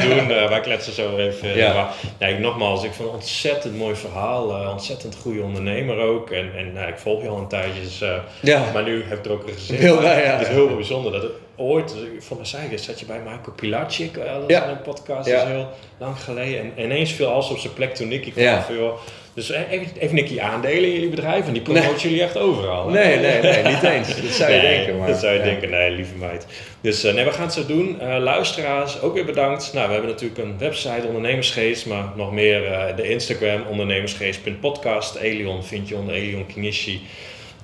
doen. 0.09 0.31
Uh, 0.31 0.49
wij 0.49 0.61
kletsen 0.61 0.93
zo 0.93 1.16
even. 1.16 1.57
Ja. 1.57 1.75
Maar, 1.75 1.95
ja, 2.18 2.27
ik, 2.27 2.39
nogmaals, 2.39 2.85
ik 2.85 2.93
vond 2.93 2.99
het 2.99 3.09
een 3.09 3.14
ontzettend 3.14 3.77
mooi 3.77 3.95
verhaal. 3.95 4.70
ontzettend 4.70 5.16
goede 5.22 5.43
ondernemer 5.43 5.99
ook. 5.99 6.31
En, 6.31 6.51
en 6.57 6.72
nou, 6.72 6.89
ik 6.89 6.99
volg 6.99 7.22
je 7.22 7.29
al 7.29 7.39
een 7.39 7.49
tijdje. 7.49 7.81
Dus, 7.83 8.03
Ja. 8.41 8.64
Maar 8.72 8.83
nu 8.83 9.05
heb 9.09 9.18
ik 9.18 9.25
er 9.25 9.33
ook 9.33 9.47
een 9.49 9.55
gezin. 9.55 9.77
Heel 9.77 10.03
ja. 10.03 10.09
Het 10.09 10.41
is 10.41 10.49
heel 10.49 10.75
bijzonder 10.75 11.12
dat 11.12 11.22
het 11.22 11.33
ooit, 11.57 11.95
voor 12.18 12.37
mij 12.37 12.47
zei 12.47 12.66
ik, 12.70 12.79
zat 12.79 13.01
je 13.01 13.07
bij 13.07 13.20
Pilarczyk, 13.57 14.16
uh, 14.16 14.25
dat 14.25 14.43
Ja. 14.47 14.68
een 14.68 14.83
podcast, 14.83 15.29
dat 15.31 15.43
is 15.43 15.49
heel 15.49 15.68
lang 15.99 16.20
geleden. 16.20 16.61
En 16.77 16.85
ineens 16.85 17.12
viel 17.12 17.27
alles 17.29 17.49
op 17.51 17.59
zijn 17.59 17.72
plek 17.72 17.95
toen 17.95 18.09
Nicky 18.09 18.33
kwam. 18.33 18.62
Van, 18.62 18.75
joh, 18.75 18.99
Dus 19.35 19.51
even, 19.51 19.87
even 19.99 20.14
Nicky 20.14 20.41
aandelen 20.41 20.85
in 20.85 20.93
jullie 20.93 21.09
bedrijf 21.09 21.47
en 21.47 21.53
die 21.53 21.62
promoten 21.62 21.91
Nee. 21.91 22.01
jullie 22.01 22.22
echt 22.22 22.39
overal. 22.39 22.89
Nee, 22.89 23.16
nee, 23.18 23.43
nee, 23.43 23.62
niet 23.62 23.82
eens. 23.82 24.20
Dat 24.22 24.30
zou 24.30 24.53
je 24.53 24.59
Nee, 24.61 24.76
denken. 24.76 24.99
Maar, 24.99 25.09
dat 25.09 25.18
zou 25.18 25.32
je 25.32 25.39
ja. 25.39 25.45
denken, 25.45 25.70
nee, 25.70 25.91
lieve 25.91 26.14
meid. 26.14 26.47
Dus 26.80 27.05
eh, 27.05 27.14
nee, 27.14 27.24
we 27.24 27.32
gaan 27.32 27.45
het 27.45 27.53
zo 27.53 27.66
doen. 27.66 28.01
Eh, 28.01 28.16
luisteraars, 28.18 29.01
ook 29.01 29.14
weer 29.14 29.24
bedankt. 29.24 29.70
Nou, 29.72 29.87
we 29.87 29.93
hebben 29.93 30.11
natuurlijk 30.11 30.41
een 30.41 30.59
website, 30.59 31.07
Ondernemersgeest, 31.07 31.87
maar 31.87 32.05
nog 32.16 32.32
meer 32.32 32.64
eh, 32.64 32.97
de 32.97 33.09
Instagram, 33.09 33.62
ondernemersgeest.podcast. 33.70 35.14
Elion 35.16 35.64
vind 35.64 35.89
je 35.89 35.97
onder 35.97 36.14
Elion 36.14 36.47
Kinishi. 36.47 37.01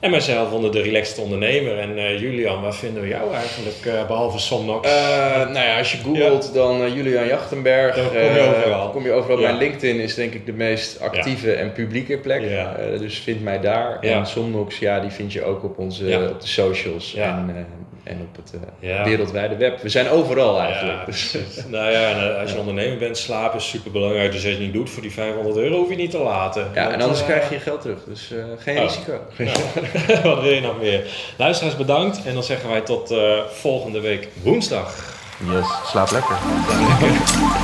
En 0.00 0.10
mijzelf 0.10 0.52
onder 0.52 0.72
de 0.72 0.82
Relaxed 0.82 1.18
Ondernemer. 1.18 1.78
En 1.78 1.98
eh, 1.98 2.20
Julian, 2.20 2.62
waar 2.62 2.74
vinden 2.74 3.02
we 3.02 3.08
jou 3.08 3.34
eigenlijk, 3.34 3.84
eh, 3.84 4.06
behalve 4.06 4.38
Somnox? 4.38 4.88
Eh, 4.88 5.36
nou 5.36 5.66
ja, 5.66 5.78
als 5.78 5.92
je 5.92 5.98
googelt 5.98 6.54
dan 6.54 6.94
Julian 6.94 7.26
Jachtenberg. 7.26 7.94
Dan 7.94 8.04
kom 8.08 8.14
je 8.14 8.54
overal. 8.56 8.90
Kom 8.90 9.04
je 9.04 9.12
overal. 9.12 9.38
Ja. 9.40 9.46
Mijn 9.46 9.58
LinkedIn 9.58 10.00
is 10.00 10.14
denk 10.14 10.34
ik 10.34 10.46
de 10.46 10.52
meest 10.52 11.00
actieve 11.00 11.52
en 11.52 11.72
publieke 11.72 12.18
plek. 12.18 12.42
Ja. 12.42 12.76
Dus 12.98 13.18
vind 13.18 13.42
mij 13.42 13.60
daar. 13.60 13.98
Ja. 14.00 14.18
En 14.18 14.26
Somnox, 14.26 14.78
ja, 14.78 15.00
die 15.00 15.10
vind 15.10 15.32
je 15.32 15.44
ook 15.44 15.64
op, 15.64 15.78
onze, 15.78 16.28
op 16.30 16.40
de 16.40 16.46
socials 16.46 17.12
Ja. 17.12 17.44
en, 17.48 17.66
en 18.04 18.20
op 18.30 18.36
het 18.36 18.52
eh, 18.54 18.88
Ja. 18.90 19.04
wereldwijde 19.04 19.56
web. 19.56 19.80
We 19.82 19.88
zijn 19.88 20.08
overal 20.08 20.60
eigenlijk. 20.60 20.98
Ja, 20.98 21.04
Dus, 21.04 21.30
precies. 21.30 21.64
nou 21.68 21.90
ja, 21.90 22.10
en, 22.10 22.34
eh, 22.34 22.40
als 22.40 22.52
je 22.52 22.58
ondernemer 22.58 22.98
bent, 22.98 23.18
slapen 23.18 23.58
is 23.58 23.68
super 23.68 23.90
belangrijk. 23.90 24.26
Dus 24.26 24.34
als 24.34 24.42
je 24.44 24.50
het 24.50 24.60
niet 24.60 24.72
doet 24.72 24.90
voor 24.90 25.02
die 25.02 25.12
500 25.12 25.56
euro, 25.56 25.76
hoef 25.76 25.88
je 25.88 25.96
niet 25.96 26.10
te 26.10 26.18
laten. 26.18 26.68
ja, 26.74 26.82
Want, 26.82 26.94
en 26.94 27.00
anders 27.00 27.20
eh, 27.20 27.26
krijg 27.26 27.48
je 27.48 27.54
je 27.54 27.60
geld 27.60 27.80
terug. 27.80 27.98
Dus 28.06 28.30
eh, 28.32 28.44
geen 28.58 28.76
Oh. 28.76 28.82
risico. 28.82 29.12
Nou, 29.38 30.22
wat 30.34 30.42
wil 30.42 30.52
je 30.52 30.60
nog 30.60 30.78
meer? 30.80 31.06
Luisteraars 31.36 31.76
bedankt 31.76 32.22
en 32.24 32.34
dan 32.34 32.42
zeggen 32.42 32.68
wij 32.70 32.80
tot 32.80 33.10
eh, 33.10 33.18
volgende 33.52 34.00
week 34.00 34.28
woensdag. 34.42 35.18
Yes, 35.52 35.66
slaap 35.90 36.10
lekker. 36.10 36.36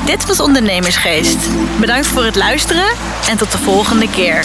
Dit 0.07 0.27
was 0.27 0.41
Ondernemersgeest. 0.41 1.39
Bedankt 1.81 2.07
voor 2.07 2.25
het 2.25 2.37
luisteren 2.37 2.87
en 3.31 3.37
tot 3.37 3.53
de 3.53 3.59
volgende 3.59 4.11
keer. 4.11 4.45